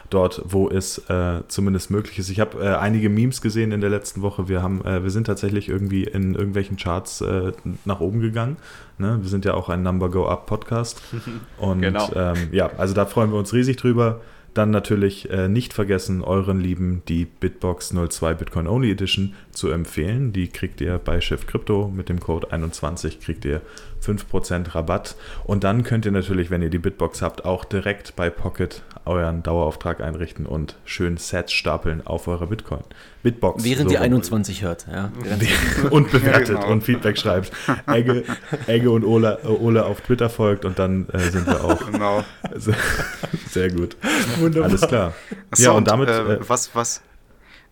[0.10, 2.30] dort, wo es äh, zumindest möglich ist.
[2.30, 4.48] Ich habe äh, einige Memes gesehen in der letzten Woche.
[4.48, 7.52] Wir, haben, äh, wir sind tatsächlich irgendwie in irgendwelchen Charts äh,
[7.84, 8.56] nach oben gegangen.
[8.98, 9.20] Ne?
[9.22, 11.02] Wir sind ja auch ein Number Go Up Podcast.
[11.58, 12.10] Und genau.
[12.16, 14.22] ähm, ja, also da freuen wir uns riesig drüber.
[14.54, 20.34] Dann natürlich äh, nicht vergessen, euren Lieben die Bitbox 02 Bitcoin Only Edition zu empfehlen.
[20.34, 23.62] Die kriegt ihr bei Chef Crypto mit dem Code 21 kriegt ihr
[24.04, 25.16] 5% Rabatt.
[25.46, 29.44] Und dann könnt ihr natürlich, wenn ihr die Bitbox habt, auch direkt bei Pocket euren
[29.44, 32.82] Dauerauftrag einrichten und schön Sets stapeln auf eurer Bitcoin.
[33.24, 33.64] Bitbox.
[33.64, 35.12] Während so ihr 21 hört, ja.
[35.92, 36.72] und bewertet ja, genau.
[36.72, 37.52] und Feedback schreibt.
[37.88, 38.24] Egge,
[38.68, 41.86] Egge und Ole, Ole auf Twitter folgt und dann äh, sind wir auch.
[41.92, 42.24] Genau.
[43.50, 43.96] Sehr gut.
[44.40, 44.70] Wunderbar.
[44.70, 45.14] Alles klar.
[45.54, 46.10] So, ja, und damit.
[46.10, 47.02] Äh, äh, was, was,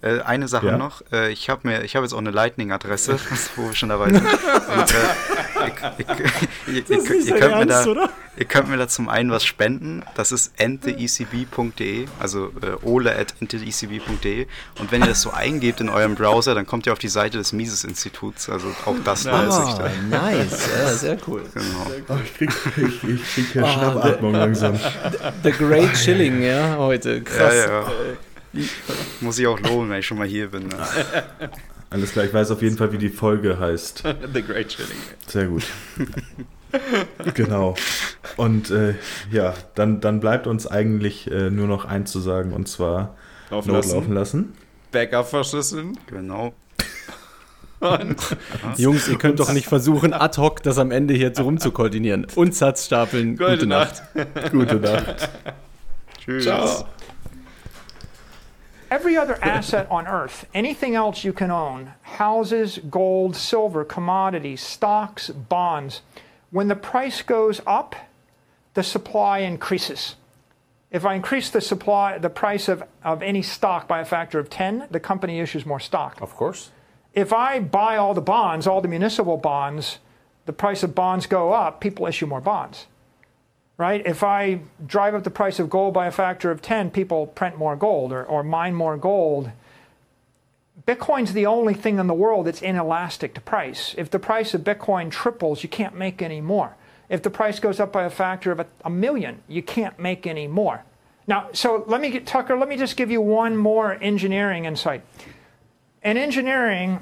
[0.02, 0.78] äh, eine Sache ja?
[0.78, 1.02] noch.
[1.12, 3.20] Äh, ich habe mir, jetzt auch eine Lightning-Adresse,
[3.58, 4.26] wo wir schon dabei sind.
[4.26, 4.30] Äh,
[6.72, 6.84] ihr,
[7.38, 10.04] könnt mir da, ihr könnt mir da zum einen was spenden.
[10.16, 14.48] Das ist enteecb.de, also äh, ole at enteecb.de.
[14.80, 17.38] Und wenn ihr das so eingebt in eurem Browser, dann kommt ihr auf die Seite
[17.38, 18.50] des Mises-Instituts.
[18.50, 19.92] Also auch das ah, weiß ich da.
[20.10, 21.42] Nice, ja, sehr cool.
[21.54, 21.92] Genau.
[22.08, 24.80] Oh, ich krieg, ich, ich krieg ja oh, Schnappatmung langsam.
[25.44, 27.22] The Great Chilling, ja, heute.
[27.22, 27.54] Krass.
[27.54, 27.92] Ja, ja.
[29.22, 30.68] Muss ich auch lohnen, wenn ich schon mal hier bin.
[30.68, 30.78] Ne?
[31.90, 34.04] Alles klar, ich weiß auf jeden Fall, wie die Folge heißt.
[34.34, 34.98] The Great Chilling.
[35.28, 35.64] Sehr gut.
[37.34, 37.76] genau.
[38.38, 38.94] Und äh,
[39.32, 43.16] ja, dann, dann bleibt uns eigentlich äh, nur noch eins zu sagen und zwar
[43.50, 43.92] laufen lassen.
[43.92, 44.54] laufen lassen.
[44.92, 45.98] Backup verschlüsseln.
[46.08, 46.54] Genau.
[48.78, 52.28] Jungs, ihr könnt doch nicht versuchen, ad hoc das am Ende hier so rumzukoordinieren.
[52.36, 53.38] Und Satz stapeln.
[53.38, 54.04] Gute, Gute Nacht.
[54.14, 54.52] Nacht.
[54.52, 55.30] Gute Nacht.
[56.20, 56.44] Tschüss.
[56.44, 56.86] Ciao.
[58.92, 65.30] Every other asset on earth, anything else you can own, houses, gold, silver, commodities, stocks,
[65.30, 66.02] bonds,
[66.52, 67.96] When the price goes up,
[68.74, 70.16] the supply increases.
[70.92, 74.50] If I increase the supply, the price of, of any stock by a factor of
[74.50, 76.20] 10, the company issues more stock.
[76.22, 76.72] Of course.
[77.14, 80.00] If I buy all the bonds, all the municipal bonds,
[80.46, 82.88] the price of bonds go up, people issue more bonds.
[83.80, 84.06] Right?
[84.06, 87.58] If I drive up the price of gold by a factor of 10, people print
[87.58, 89.52] more gold or, or mine more gold.
[90.86, 93.96] Bitcoin's the only thing in the world that's inelastic to price.
[93.98, 96.76] If the price of Bitcoin triples, you can't make any more.
[97.08, 100.28] If the price goes up by a factor of a, a million, you can't make
[100.28, 100.84] any more.
[101.26, 105.04] Now, so let me get, Tucker, let me just give you one more engineering insight.
[106.04, 107.02] In engineering,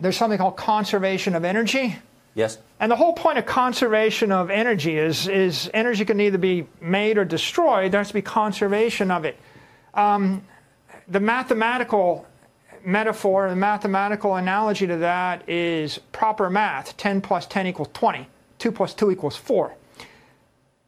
[0.00, 1.98] there's something called conservation of energy.
[2.34, 2.58] Yes.
[2.80, 7.18] And the whole point of conservation of energy is, is energy can either be made
[7.18, 7.92] or destroyed.
[7.92, 9.38] There has to be conservation of it.
[9.92, 10.42] Um,
[11.06, 12.26] the mathematical
[12.82, 18.26] metaphor, the mathematical analogy to that is proper math 10 plus 10 equals 20.
[18.58, 19.74] 2 plus 2 equals 4.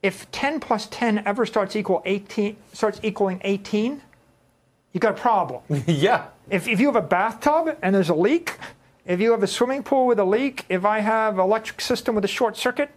[0.02, 4.01] If 10 plus 10 ever starts equal 18 starts equaling 18,
[4.93, 5.60] you've got a problem.
[5.86, 6.28] yeah.
[6.48, 8.56] If, if you have a bathtub and there's a leak,
[9.05, 12.24] if you have a swimming pool with a leak, if I have electric system with
[12.24, 12.91] a short circuit,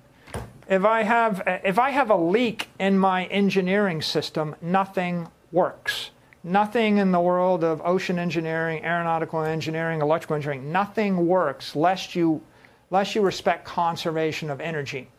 [0.69, 6.11] if I have if I have a leak in my engineering system, nothing works.
[6.43, 12.41] Nothing in the world of ocean engineering, aeronautical engineering, electrical engineering, nothing works lest you
[12.91, 15.09] lest you respect conservation of energy.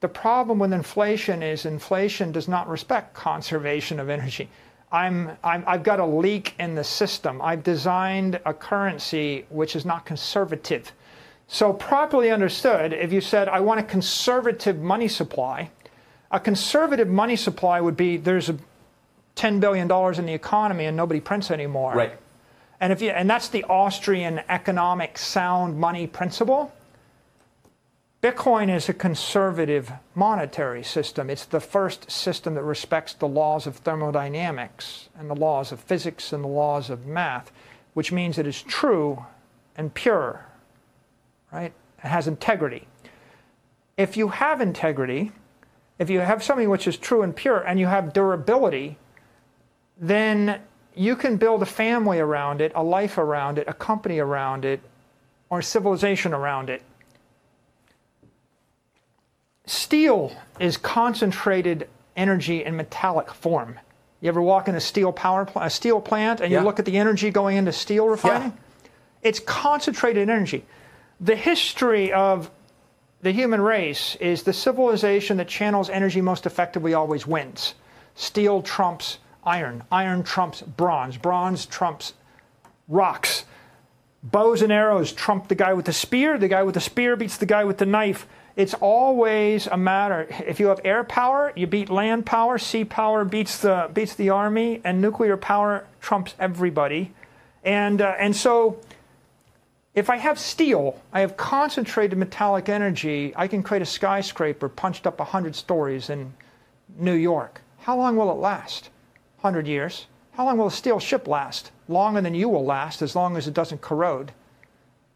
[0.00, 4.48] The problem with inflation is inflation does not respect conservation of energy.
[4.94, 7.42] I'm, i have got a leak in the system.
[7.42, 10.92] I've designed a currency which is not conservative.
[11.48, 15.70] So, properly understood, if you said, I want a conservative money supply,
[16.30, 18.52] a conservative money supply would be there's
[19.34, 21.94] $10 billion in the economy and nobody prints anymore.
[21.94, 22.18] Right.
[22.80, 26.72] And, if you, and that's the Austrian economic sound money principle.
[28.24, 31.28] Bitcoin is a conservative monetary system.
[31.28, 36.32] It's the first system that respects the laws of thermodynamics and the laws of physics
[36.32, 37.52] and the laws of math,
[37.92, 39.26] which means it is true
[39.76, 40.46] and pure,
[41.52, 41.74] right?
[42.02, 42.88] It has integrity.
[43.98, 45.32] If you have integrity,
[45.98, 48.96] if you have something which is true and pure and you have durability,
[50.00, 50.62] then
[50.94, 54.80] you can build a family around it, a life around it, a company around it,
[55.50, 56.80] or civilization around it
[59.66, 63.78] Steel is concentrated energy in metallic form.
[64.20, 66.58] You ever walk in a steel power pl- a steel plant and yeah.
[66.58, 68.48] you look at the energy going into steel refining?
[68.48, 68.90] Yeah.
[69.22, 70.64] It's concentrated energy.
[71.20, 72.50] The history of
[73.22, 77.74] the human race is the civilization that channels energy most effectively always wins.
[78.14, 82.12] Steel trumps iron, iron trumps bronze, bronze trumps
[82.86, 83.44] rocks.
[84.22, 87.38] Bows and arrows trump the guy with the spear, the guy with the spear beats
[87.38, 90.28] the guy with the knife it's always a matter.
[90.46, 92.56] If you have air power, you beat land power.
[92.56, 97.12] Sea power beats the beats the army, and nuclear power trumps everybody.
[97.64, 98.78] And uh, and so,
[99.94, 103.32] if I have steel, I have concentrated metallic energy.
[103.34, 106.32] I can create a skyscraper punched up hundred stories in
[106.96, 107.60] New York.
[107.80, 108.90] How long will it last?
[109.38, 110.06] Hundred years.
[110.32, 111.72] How long will a steel ship last?
[111.88, 114.30] Longer than you will last, as long as it doesn't corrode.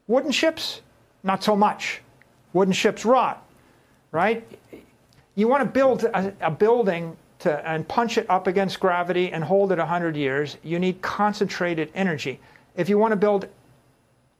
[0.08, 0.80] Wooden ships,
[1.22, 2.02] not so much
[2.52, 3.46] Wooden ships rot,
[4.12, 4.46] right?
[5.34, 9.44] You want to build a, a building to, and punch it up against gravity and
[9.44, 12.40] hold it 100 years, you need concentrated energy.
[12.76, 13.48] If you want to build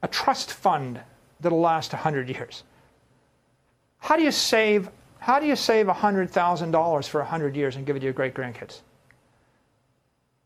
[0.01, 0.99] a trust fund
[1.39, 2.63] that'll last 100 years,
[3.99, 7.99] how do you save how do you save $100,000 for 100 years and give it
[7.99, 8.79] to your great grandkids?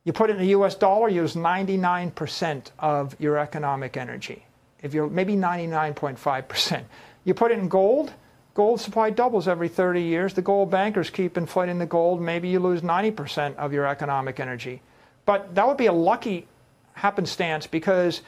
[0.04, 4.46] You put it in the US dollar, you use 99% of your economic energy.
[4.82, 6.84] If you're maybe 99.5%.
[7.24, 8.14] You put it in gold,
[8.54, 10.34] gold supply doubles every 30 years.
[10.34, 12.22] The gold bankers keep inflating the gold.
[12.22, 14.82] Maybe you lose 90% of your economic energy.
[15.26, 16.48] But that would be a lucky
[16.94, 18.22] happenstance because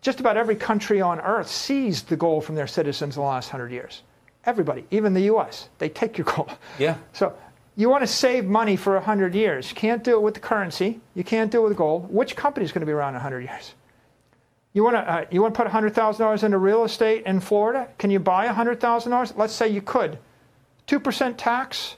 [0.00, 3.52] just about every country on earth seized the gold from their citizens in the last
[3.52, 4.02] 100 years.
[4.46, 6.56] Everybody, even the US, they take your gold.
[6.78, 6.96] Yeah.
[7.12, 7.34] So
[7.76, 9.70] you want to save money for 100 years.
[9.70, 11.00] You can't do it with the currency.
[11.14, 12.12] You can't do it with gold.
[12.12, 13.74] Which company is going to be around 100 years?
[14.78, 17.88] You want to uh, you want to put $100,000 into real estate in Florida?
[17.98, 19.36] Can you buy $100,000?
[19.36, 20.18] Let's say you could.
[20.86, 21.96] 2% tax,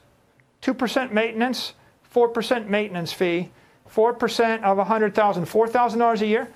[0.62, 1.74] 2% maintenance,
[2.14, 3.50] 4% maintenance fee,
[3.94, 6.48] 4% of $100,000, $4,000 a year.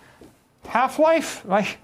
[0.67, 1.77] Half life, like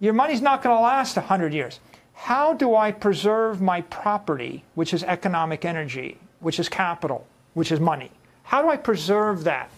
[0.00, 1.78] your money's not going to last 100 years.
[2.14, 7.80] How do I preserve my property, which is economic energy, which is capital, which is
[7.80, 8.10] money?
[8.44, 9.68] How do I preserve that?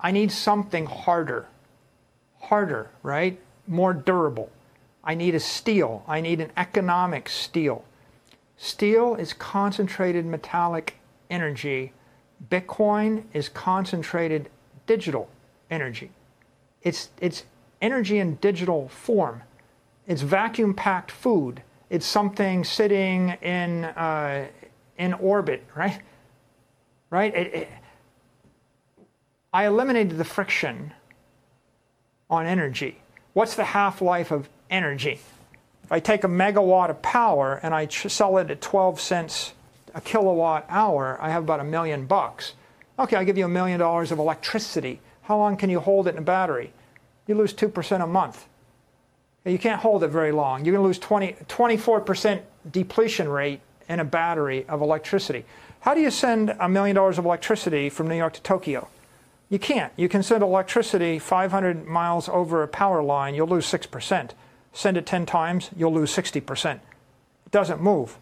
[0.00, 1.46] I need something harder
[2.48, 3.38] harder, right?
[3.66, 4.50] More durable.
[5.02, 6.02] I need a steel.
[6.06, 7.84] I need an economic steel.
[8.56, 10.96] Steel is concentrated metallic
[11.30, 11.92] energy.
[12.50, 14.48] Bitcoin is concentrated
[14.86, 15.28] digital
[15.70, 16.10] energy.
[16.82, 17.44] It's, it's
[17.80, 19.42] energy in digital form.
[20.06, 21.62] It's vacuum packed food.
[21.90, 24.46] It's something sitting in, uh,
[24.98, 26.00] in orbit, right?
[27.10, 27.34] Right?
[27.34, 27.68] It, it,
[29.52, 30.92] I eliminated the friction
[32.34, 33.00] on energy.
[33.32, 35.20] What's the half life of energy?
[35.82, 39.52] If I take a megawatt of power and I sell it at 12 cents
[39.94, 42.54] a kilowatt hour, I have about a million bucks.
[42.98, 45.00] Okay, I give you a million dollars of electricity.
[45.22, 46.72] How long can you hold it in a battery?
[47.26, 48.46] You lose 2% a month.
[49.44, 50.64] You can't hold it very long.
[50.64, 52.40] You're going to lose 20, 24%
[52.70, 55.44] depletion rate in a battery of electricity.
[55.80, 58.88] How do you send a million dollars of electricity from New York to Tokyo?
[59.54, 59.92] You can't.
[59.94, 64.30] You can send electricity 500 miles over a power line, you'll lose 6%.
[64.72, 66.74] Send it 10 times, you'll lose 60%.
[66.74, 66.80] It
[67.52, 68.18] doesn't move.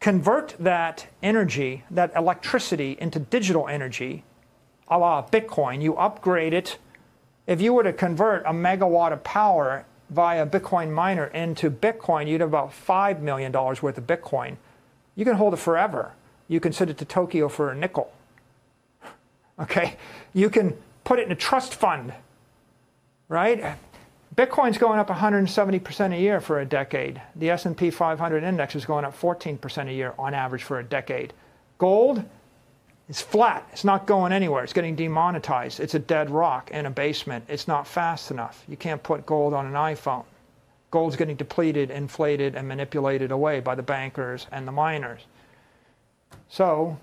[0.00, 4.24] Convert that energy, that electricity, into digital energy,
[4.88, 5.80] a la Bitcoin.
[5.80, 6.78] You upgrade it.
[7.46, 12.26] If you were to convert a megawatt of power via a Bitcoin miner into Bitcoin,
[12.26, 14.56] you'd have about $5 million worth of Bitcoin.
[15.14, 16.14] You can hold it forever.
[16.48, 18.12] You can send it to Tokyo for a nickel.
[19.60, 19.96] Okay?
[20.34, 22.12] You can put it in a trust fund,
[23.28, 23.76] right?
[24.36, 27.20] Bitcoin's going up 170% a year for a decade.
[27.34, 31.32] The S&P 500 index is going up 14% a year on average for a decade.
[31.78, 32.22] Gold
[33.08, 33.66] is flat.
[33.72, 34.62] It's not going anywhere.
[34.62, 35.80] It's getting demonetized.
[35.80, 37.46] It's a dead rock in a basement.
[37.48, 38.62] It's not fast enough.
[38.68, 40.24] You can't put gold on an iPhone.
[40.90, 45.20] Gold's getting depleted, inflated, and manipulated away by the bankers and the miners.
[46.48, 46.98] So,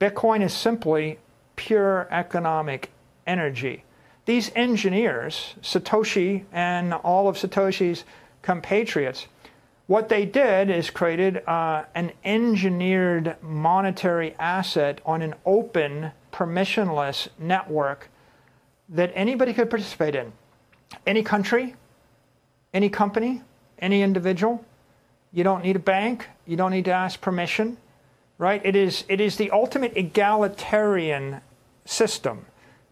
[0.00, 1.18] Bitcoin is simply
[1.60, 2.90] pure economic
[3.26, 3.84] energy.
[4.24, 8.04] These engineers, Satoshi and all of Satoshi's
[8.40, 9.26] compatriots,
[9.86, 18.08] what they did is created uh, an engineered monetary asset on an open, permissionless network
[18.88, 20.32] that anybody could participate in.
[21.06, 21.74] Any country,
[22.72, 23.42] any company,
[23.80, 24.64] any individual.
[25.30, 26.26] You don't need a bank.
[26.46, 27.76] You don't need to ask permission,
[28.38, 28.64] right?
[28.64, 31.42] It is, it is the ultimate egalitarian
[31.84, 32.46] system.